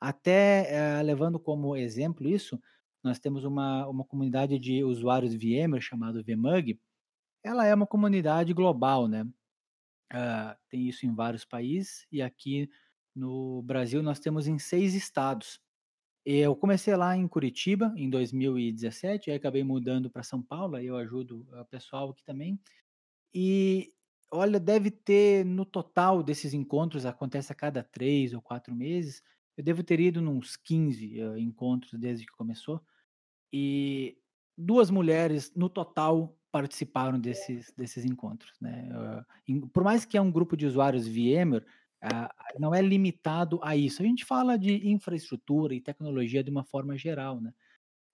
Até 0.00 0.98
eh, 1.00 1.02
levando 1.02 1.38
como 1.40 1.76
exemplo 1.76 2.28
isso, 2.28 2.60
nós 3.06 3.18
temos 3.20 3.44
uma, 3.44 3.86
uma 3.86 4.04
comunidade 4.04 4.58
de 4.58 4.82
usuários 4.82 5.34
VMware 5.34 5.80
chamado 5.80 6.22
VMUG. 6.22 6.78
Ela 7.42 7.64
é 7.64 7.74
uma 7.74 7.86
comunidade 7.86 8.52
global, 8.52 9.06
né? 9.06 9.22
Uh, 10.12 10.56
tem 10.68 10.88
isso 10.88 11.06
em 11.06 11.14
vários 11.14 11.44
países 11.44 12.06
e 12.12 12.20
aqui 12.20 12.68
no 13.14 13.62
Brasil 13.62 14.02
nós 14.02 14.18
temos 14.18 14.46
em 14.46 14.58
seis 14.58 14.94
estados. 14.94 15.60
Eu 16.24 16.56
comecei 16.56 16.94
lá 16.96 17.16
em 17.16 17.28
Curitiba 17.28 17.94
em 17.96 18.10
2017, 18.10 19.30
aí 19.30 19.36
acabei 19.36 19.62
mudando 19.62 20.10
para 20.10 20.24
São 20.24 20.42
Paulo, 20.42 20.74
aí 20.74 20.86
eu 20.86 20.96
ajudo 20.96 21.46
o 21.52 21.64
pessoal 21.66 22.10
aqui 22.10 22.24
também. 22.24 22.60
E 23.32 23.92
olha, 24.32 24.58
deve 24.58 24.90
ter 24.90 25.44
no 25.44 25.64
total 25.64 26.22
desses 26.22 26.52
encontros, 26.52 27.06
acontece 27.06 27.52
a 27.52 27.54
cada 27.54 27.84
três 27.84 28.34
ou 28.34 28.42
quatro 28.42 28.74
meses, 28.74 29.22
eu 29.56 29.62
devo 29.62 29.82
ter 29.82 30.00
ido 30.00 30.20
nos 30.20 30.56
15 30.56 31.22
uh, 31.22 31.38
encontros 31.38 31.98
desde 31.98 32.26
que 32.26 32.32
começou. 32.32 32.80
E 33.52 34.16
duas 34.56 34.90
mulheres 34.90 35.52
no 35.54 35.68
total 35.68 36.36
participaram 36.50 37.18
desses, 37.20 37.72
desses 37.76 38.04
encontros. 38.04 38.52
Né? 38.60 38.88
Uh, 39.48 39.68
por 39.68 39.84
mais 39.84 40.04
que 40.04 40.16
é 40.16 40.20
um 40.20 40.30
grupo 40.30 40.56
de 40.56 40.66
usuários 40.66 41.06
VMware, 41.06 41.64
ah, 42.02 42.32
não 42.58 42.74
é 42.74 42.80
limitado 42.82 43.58
a 43.62 43.76
isso. 43.76 44.02
A 44.02 44.04
gente 44.04 44.24
fala 44.24 44.58
de 44.58 44.88
infraestrutura 44.88 45.74
e 45.74 45.80
tecnologia 45.80 46.42
de 46.44 46.50
uma 46.50 46.64
forma 46.64 46.96
geral, 46.96 47.40
né? 47.40 47.52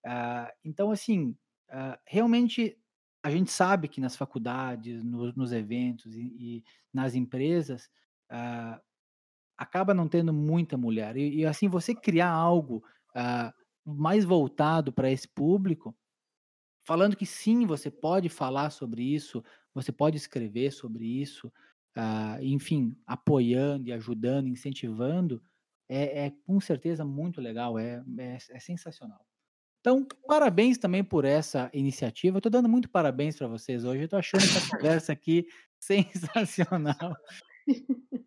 Ah, 0.04 0.52
então, 0.64 0.90
assim, 0.90 1.36
ah, 1.68 1.98
realmente 2.06 2.78
a 3.22 3.30
gente 3.30 3.50
sabe 3.50 3.88
que 3.88 4.00
nas 4.00 4.16
faculdades, 4.16 5.02
no, 5.04 5.32
nos 5.32 5.52
eventos 5.52 6.16
e, 6.16 6.22
e 6.38 6.64
nas 6.92 7.14
empresas 7.14 7.88
acaba 9.58 9.92
não 9.92 10.08
tendo 10.08 10.32
muita 10.32 10.76
mulher. 10.76 11.16
E, 11.16 11.40
e 11.40 11.46
assim, 11.46 11.68
você 11.68 11.94
criar 11.94 12.30
algo 12.30 12.82
mais 13.84 14.24
voltado 14.24 14.92
para 14.92 15.10
esse 15.10 15.28
público, 15.28 15.94
falando 16.84 17.16
que 17.16 17.26
sim, 17.26 17.66
você 17.66 17.90
pode 17.90 18.28
falar 18.28 18.70
sobre 18.70 19.02
isso, 19.02 19.42
você 19.74 19.92
pode 19.92 20.16
escrever 20.16 20.72
sobre 20.72 21.04
isso, 21.04 21.48
uh, 21.96 22.42
enfim, 22.42 22.96
apoiando 23.06 23.88
e 23.88 23.92
ajudando, 23.92 24.48
incentivando, 24.48 25.42
é, 25.88 26.26
é, 26.26 26.30
com 26.46 26.60
certeza 26.60 27.04
muito 27.04 27.40
legal, 27.40 27.78
é, 27.78 28.02
é, 28.18 28.38
é, 28.50 28.60
sensacional. 28.60 29.24
Então, 29.80 30.06
parabéns 30.26 30.78
também 30.78 31.02
por 31.02 31.24
essa 31.24 31.68
iniciativa. 31.74 32.36
Eu 32.36 32.38
estou 32.38 32.52
dando 32.52 32.68
muito 32.68 32.88
parabéns 32.88 33.36
para 33.36 33.48
vocês 33.48 33.84
hoje. 33.84 34.02
Eu 34.02 34.04
estou 34.04 34.18
achando 34.18 34.42
essa 34.42 34.70
conversa 34.78 35.12
aqui 35.12 35.46
sensacional. 35.78 37.16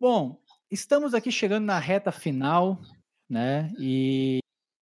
Bom, 0.00 0.42
estamos 0.70 1.14
aqui 1.14 1.30
chegando 1.30 1.64
na 1.64 1.78
reta 1.78 2.12
final, 2.12 2.80
né? 3.30 3.72
E 3.78 4.40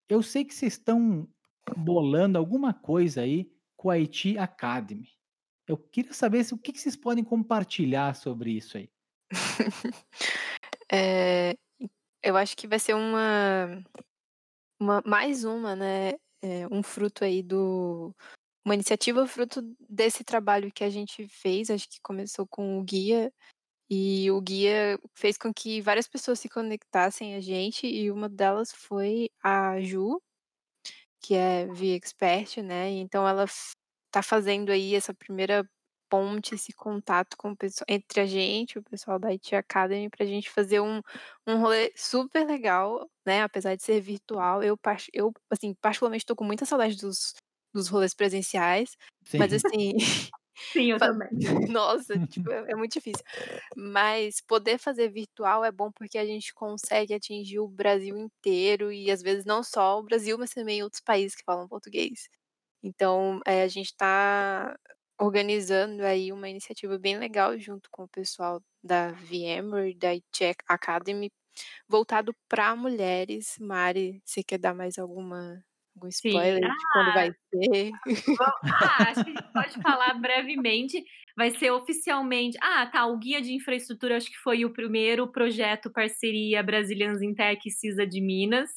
eu 0.08 0.22
sei 0.22 0.44
que 0.44 0.54
vocês 0.54 0.74
estão 0.74 1.28
bolando 1.76 2.38
alguma 2.38 2.72
coisa 2.72 3.22
aí 3.22 3.50
com 3.76 3.90
a 3.90 3.94
IT 3.94 4.38
Academy. 4.38 5.08
Eu 5.66 5.76
queria 5.76 6.12
saber 6.12 6.44
se, 6.44 6.54
o 6.54 6.58
que, 6.58 6.72
que 6.72 6.80
vocês 6.80 6.96
podem 6.96 7.24
compartilhar 7.24 8.14
sobre 8.14 8.52
isso 8.52 8.78
aí. 8.78 8.88
é, 10.92 11.54
eu 12.22 12.36
acho 12.36 12.56
que 12.56 12.68
vai 12.68 12.78
ser 12.78 12.94
uma, 12.94 13.82
uma 14.80 15.02
mais 15.04 15.44
uma, 15.44 15.74
né? 15.74 16.12
É, 16.42 16.66
um 16.70 16.82
fruto 16.82 17.24
aí 17.24 17.42
do 17.42 18.14
uma 18.64 18.74
iniciativa 18.74 19.26
fruto 19.26 19.62
desse 19.88 20.24
trabalho 20.24 20.72
que 20.72 20.82
a 20.82 20.90
gente 20.90 21.28
fez, 21.28 21.70
acho 21.70 21.88
que 21.88 22.00
começou 22.02 22.46
com 22.48 22.78
o 22.78 22.82
guia 22.82 23.32
e 23.90 24.30
o 24.30 24.40
guia 24.40 24.98
fez 25.14 25.38
com 25.38 25.52
que 25.54 25.80
várias 25.80 26.08
pessoas 26.08 26.40
se 26.40 26.48
conectassem 26.48 27.34
a 27.34 27.40
gente 27.40 27.86
e 27.86 28.10
uma 28.10 28.28
delas 28.28 28.72
foi 28.72 29.30
a 29.42 29.80
Ju, 29.80 30.20
que 31.20 31.34
é 31.34 31.66
via 31.66 31.96
expert, 31.96 32.58
né? 32.62 32.90
Então 32.90 33.26
ela 33.26 33.44
está 33.44 34.22
fazendo 34.22 34.70
aí 34.72 34.94
essa 34.94 35.14
primeira 35.14 35.68
ponte, 36.08 36.54
esse 36.54 36.72
contato 36.72 37.36
com 37.36 37.50
o 37.50 37.56
pessoal, 37.56 37.86
entre 37.88 38.20
a 38.20 38.26
gente, 38.26 38.78
o 38.78 38.82
pessoal 38.82 39.18
da 39.18 39.28
IT 39.30 39.54
Academy, 39.56 40.08
para 40.08 40.24
a 40.24 40.28
gente 40.28 40.48
fazer 40.50 40.80
um, 40.80 41.00
um 41.46 41.60
rolê 41.60 41.92
super 41.96 42.46
legal, 42.46 43.08
né? 43.26 43.42
Apesar 43.42 43.74
de 43.76 43.82
ser 43.82 44.00
virtual, 44.00 44.62
eu, 44.62 44.78
eu 45.12 45.32
assim, 45.50 45.74
particularmente 45.74 46.22
estou 46.22 46.36
com 46.36 46.44
muita 46.44 46.64
saudade 46.66 46.96
dos, 46.96 47.34
dos 47.74 47.88
rolês 47.88 48.14
presenciais, 48.14 48.96
Sim. 49.24 49.38
mas 49.38 49.52
assim. 49.52 49.94
Sim, 50.58 50.90
eu 50.92 50.98
também. 50.98 51.28
Nossa, 51.72 52.18
tipo, 52.28 52.50
é, 52.50 52.72
é, 52.72 52.74
muito 52.74 52.92
difícil. 52.94 53.22
Mas 53.76 54.40
poder 54.40 54.78
fazer 54.78 55.08
virtual 55.10 55.64
é 55.64 55.70
bom 55.72 55.90
porque 55.92 56.18
a 56.18 56.24
gente 56.26 56.52
consegue 56.54 57.14
atingir 57.14 57.58
o 57.60 57.68
Brasil 57.68 58.16
inteiro 58.18 58.92
e 58.92 59.10
às 59.10 59.22
vezes 59.22 59.44
não 59.44 59.62
só 59.62 59.98
o 59.98 60.02
Brasil, 60.02 60.38
mas 60.38 60.50
também 60.50 60.82
outros 60.82 61.00
países 61.02 61.36
que 61.36 61.44
falam 61.44 61.68
português. 61.68 62.28
Então, 62.82 63.40
é, 63.46 63.62
a 63.64 63.68
gente 63.68 63.88
está 63.88 64.76
organizando 65.20 66.04
aí 66.04 66.32
uma 66.32 66.48
iniciativa 66.50 66.98
bem 66.98 67.18
legal 67.18 67.58
junto 67.58 67.90
com 67.92 68.04
o 68.04 68.08
pessoal 68.08 68.62
da 68.84 69.12
VMware, 69.12 69.94
da 69.96 70.10
Check 70.32 70.58
Academy, 70.68 71.30
voltado 71.88 72.34
para 72.48 72.76
mulheres. 72.76 73.56
Mari, 73.60 74.22
você 74.26 74.44
quer 74.44 74.58
dar 74.60 74.74
mais 74.74 74.98
alguma 74.98 75.64
algum 75.96 76.08
spoiler 76.08 76.54
Sim. 76.54 76.60
de 76.60 76.66
ah, 76.66 76.92
quando 76.92 77.14
vai 77.14 77.32
ser? 77.50 77.90
Ah, 78.64 79.10
acho 79.10 79.24
que 79.24 79.30
a 79.30 79.32
gente 79.32 79.52
pode 79.52 79.82
falar 79.82 80.14
brevemente. 80.14 81.02
Vai 81.36 81.50
ser 81.50 81.70
oficialmente. 81.70 82.56
Ah, 82.62 82.86
tá. 82.86 83.06
O 83.06 83.18
guia 83.18 83.42
de 83.42 83.52
infraestrutura 83.52 84.16
acho 84.16 84.30
que 84.30 84.38
foi 84.38 84.64
o 84.64 84.72
primeiro 84.72 85.30
projeto 85.30 85.90
parceria 85.90 86.62
Brazilians 86.62 87.20
in 87.20 87.34
Tech 87.34 87.60
CISA 87.70 88.06
de 88.06 88.20
Minas. 88.20 88.70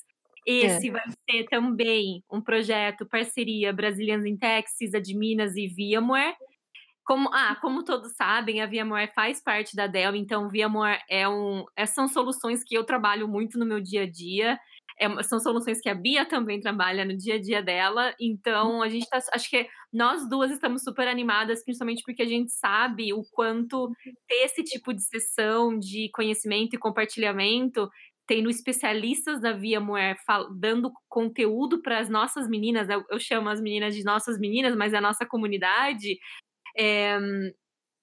Esse 0.45 0.89
é. 0.89 0.91
vai 0.91 1.03
ser 1.30 1.45
também 1.45 2.24
um 2.32 2.41
projeto 2.41 3.05
parceria 3.05 3.72
Brazilians 3.72 4.26
in 4.26 4.38
Tech, 4.38 4.70
CISA 4.70 4.99
de 4.99 5.15
Minas 5.15 5.55
e 5.55 5.67
VMware. 5.67 6.36
Como, 7.05 7.30
ah, 7.34 7.55
como 7.61 7.84
todos 7.84 8.15
sabem, 8.15 8.61
a 8.61 8.67
VMware 8.67 9.11
faz 9.15 9.41
parte 9.41 9.76
da 9.76 9.88
Dell, 9.88 10.15
então 10.15 10.49
VMware 10.49 11.01
é 11.09 11.28
um, 11.28 11.65
é, 11.76 11.86
são 11.86 12.07
soluções 12.07 12.63
que 12.63 12.76
eu 12.76 12.84
trabalho 12.84 13.28
muito 13.28 13.57
no 13.57 13.65
meu 13.65 13.82
dia 13.82 14.03
a 14.03 14.09
dia. 14.09 14.59
É, 15.00 15.24
são 15.24 15.39
soluções 15.39 15.80
que 15.80 15.89
a 15.89 15.95
Bia 15.95 16.26
também 16.26 16.60
trabalha 16.60 17.06
no 17.06 17.16
dia 17.16 17.36
a 17.36 17.41
dia 17.41 17.64
dela. 17.64 18.14
Então, 18.20 18.82
a 18.82 18.89
gente 18.89 19.08
tá. 19.08 19.20
Acho 19.34 19.50
que 19.50 19.68
nós 19.91 20.28
duas 20.30 20.52
estamos 20.52 20.84
super 20.84 21.08
animadas, 21.08 21.64
principalmente 21.64 22.04
porque 22.06 22.22
a 22.22 22.28
gente 22.28 22.52
sabe 22.52 23.14
o 23.14 23.24
quanto 23.32 23.91
ter 24.28 24.43
esse 24.45 24.64
tipo 24.64 24.93
de 24.93 25.02
sessão 25.02 25.78
de 25.78 26.10
conhecimento 26.14 26.76
e 26.76 26.80
compartilhamento 26.80 27.89
tendo 28.28 28.47
especialistas 28.47 29.41
da 29.41 29.54
VMware 29.54 30.16
dando 30.56 30.91
conteúdo 31.08 31.82
para 31.82 31.97
as 31.97 32.08
nossas 32.08 32.47
meninas, 32.47 32.88
eu, 32.88 33.04
eu, 33.10 33.20
chamo 33.20 33.50
as 33.50 33.60
meninas 33.60 33.95
de 33.95 34.04
nossas 34.04 34.38
meninas, 34.38 34.76
mas 34.76 34.93
é 34.93 34.97
a 34.97 35.02
nossa 35.02 35.26
comunidade, 35.26 36.16
é, 36.78 37.18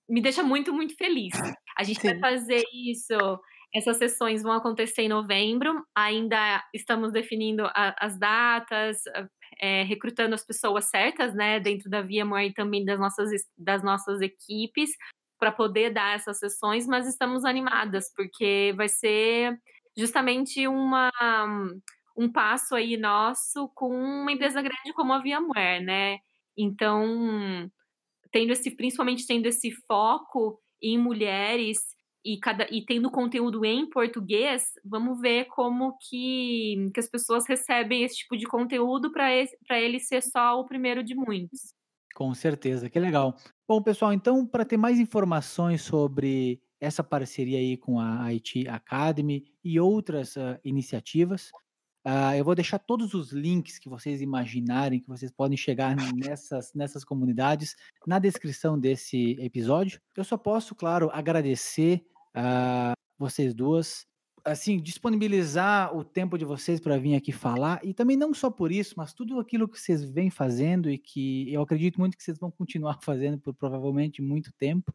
me 0.08 0.20
deixa 0.20 0.42
muito, 0.42 0.72
muito 0.72 0.96
feliz. 0.96 1.32
A 1.78 1.84
gente 1.84 2.00
Sim. 2.00 2.08
vai 2.08 2.18
fazer 2.18 2.64
isso. 2.72 3.14
Essas 3.76 3.98
sessões 3.98 4.42
vão 4.42 4.52
acontecer 4.52 5.02
em 5.02 5.08
novembro, 5.08 5.84
ainda 5.94 6.64
estamos 6.72 7.12
definindo 7.12 7.66
a, 7.66 7.94
as 8.00 8.18
datas, 8.18 9.02
é, 9.60 9.82
recrutando 9.82 10.34
as 10.34 10.46
pessoas 10.46 10.86
certas, 10.86 11.34
né, 11.34 11.60
dentro 11.60 11.90
da 11.90 12.00
VMware 12.00 12.46
e 12.46 12.54
também 12.54 12.86
das 12.86 12.98
nossas, 12.98 13.28
das 13.58 13.82
nossas 13.82 14.22
equipes, 14.22 14.90
para 15.38 15.52
poder 15.52 15.92
dar 15.92 16.14
essas 16.14 16.38
sessões, 16.38 16.86
mas 16.86 17.06
estamos 17.06 17.44
animadas, 17.44 18.10
porque 18.16 18.72
vai 18.78 18.88
ser 18.88 19.54
justamente 19.94 20.66
uma, 20.66 21.10
um 22.16 22.32
passo 22.32 22.74
aí 22.74 22.96
nosso 22.96 23.70
com 23.74 23.90
uma 23.90 24.32
empresa 24.32 24.62
grande 24.62 24.94
como 24.94 25.12
a 25.12 25.18
VMware, 25.18 25.84
né? 25.84 26.18
Então, 26.56 27.70
tendo 28.32 28.52
esse, 28.52 28.74
principalmente 28.74 29.26
tendo 29.26 29.44
esse 29.44 29.70
foco 29.86 30.58
em 30.82 30.98
mulheres 30.98 31.95
e, 32.26 32.38
cada, 32.40 32.66
e 32.70 32.84
tendo 32.84 33.10
conteúdo 33.10 33.64
em 33.64 33.88
português, 33.88 34.72
vamos 34.84 35.20
ver 35.20 35.44
como 35.44 35.96
que, 35.98 36.90
que 36.92 36.98
as 36.98 37.08
pessoas 37.08 37.46
recebem 37.46 38.02
esse 38.02 38.16
tipo 38.16 38.36
de 38.36 38.46
conteúdo 38.46 39.12
para 39.12 39.30
ele 39.80 40.00
ser 40.00 40.20
só 40.22 40.58
o 40.58 40.66
primeiro 40.66 41.04
de 41.04 41.14
muitos. 41.14 41.72
Com 42.16 42.34
certeza, 42.34 42.90
que 42.90 42.98
legal. 42.98 43.36
Bom, 43.68 43.80
pessoal, 43.80 44.12
então, 44.12 44.44
para 44.44 44.64
ter 44.64 44.76
mais 44.76 44.98
informações 44.98 45.82
sobre 45.82 46.60
essa 46.80 47.04
parceria 47.04 47.58
aí 47.58 47.76
com 47.76 48.00
a 48.00 48.24
IT 48.32 48.66
Academy 48.68 49.44
e 49.62 49.78
outras 49.78 50.34
uh, 50.36 50.58
iniciativas. 50.64 51.50
Uh, 52.06 52.34
eu 52.36 52.44
vou 52.44 52.54
deixar 52.54 52.78
todos 52.78 53.14
os 53.14 53.32
links 53.32 53.78
que 53.78 53.88
vocês 53.88 54.20
imaginarem 54.20 55.00
que 55.00 55.08
vocês 55.08 55.30
podem 55.30 55.56
chegar 55.56 55.96
nessas, 56.14 56.72
nessas 56.74 57.04
comunidades 57.04 57.74
na 58.06 58.18
descrição 58.18 58.78
desse 58.78 59.32
episódio. 59.40 60.00
Eu 60.16 60.24
só 60.24 60.36
posso, 60.36 60.74
claro, 60.74 61.10
agradecer 61.12 62.04
uh, 62.36 62.92
vocês 63.18 63.54
duas, 63.54 64.06
assim, 64.44 64.80
disponibilizar 64.80 65.96
o 65.96 66.04
tempo 66.04 66.38
de 66.38 66.44
vocês 66.44 66.78
para 66.78 66.98
vir 66.98 67.16
aqui 67.16 67.32
falar 67.32 67.80
e 67.84 67.92
também 67.92 68.16
não 68.16 68.32
só 68.32 68.50
por 68.50 68.70
isso, 68.70 68.94
mas 68.96 69.12
tudo 69.12 69.40
aquilo 69.40 69.68
que 69.68 69.80
vocês 69.80 70.04
vêm 70.04 70.30
fazendo 70.30 70.88
e 70.88 70.98
que 70.98 71.52
eu 71.52 71.62
acredito 71.62 71.98
muito 71.98 72.16
que 72.16 72.22
vocês 72.22 72.38
vão 72.38 72.50
continuar 72.50 72.98
fazendo 73.02 73.38
por 73.38 73.54
provavelmente 73.54 74.22
muito 74.22 74.52
tempo. 74.52 74.94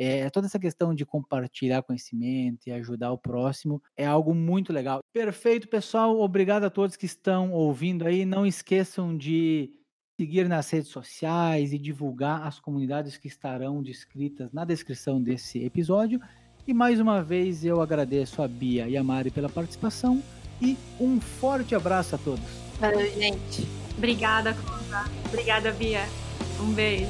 É, 0.00 0.30
toda 0.30 0.46
essa 0.46 0.60
questão 0.60 0.94
de 0.94 1.04
compartilhar 1.04 1.82
conhecimento 1.82 2.68
e 2.68 2.70
ajudar 2.70 3.10
o 3.10 3.18
próximo 3.18 3.82
é 3.96 4.06
algo 4.06 4.32
muito 4.32 4.72
legal. 4.72 5.00
Perfeito, 5.12 5.66
pessoal. 5.66 6.20
Obrigado 6.20 6.64
a 6.64 6.70
todos 6.70 6.96
que 6.96 7.06
estão 7.06 7.50
ouvindo 7.50 8.06
aí. 8.06 8.24
Não 8.24 8.46
esqueçam 8.46 9.16
de 9.16 9.72
seguir 10.18 10.48
nas 10.48 10.70
redes 10.70 10.90
sociais 10.90 11.72
e 11.72 11.78
divulgar 11.78 12.46
as 12.46 12.60
comunidades 12.60 13.16
que 13.16 13.26
estarão 13.26 13.82
descritas 13.82 14.52
na 14.52 14.64
descrição 14.64 15.20
desse 15.20 15.64
episódio. 15.64 16.20
E 16.68 16.74
mais 16.74 17.00
uma 17.00 17.22
vez 17.22 17.64
eu 17.64 17.80
agradeço 17.80 18.42
a 18.42 18.46
Bia 18.46 18.86
e 18.86 18.94
a 18.94 19.02
Mari 19.02 19.30
pela 19.30 19.48
participação 19.48 20.22
e 20.60 20.76
um 21.00 21.18
forte 21.18 21.74
abraço 21.74 22.14
a 22.14 22.18
todos. 22.18 22.44
Valeu, 22.78 23.10
gente. 23.10 23.66
Obrigada, 23.96 24.52
Conta. 24.52 25.10
Obrigada, 25.28 25.72
Bia. 25.72 26.06
Um 26.60 26.70
beijo. 26.74 27.08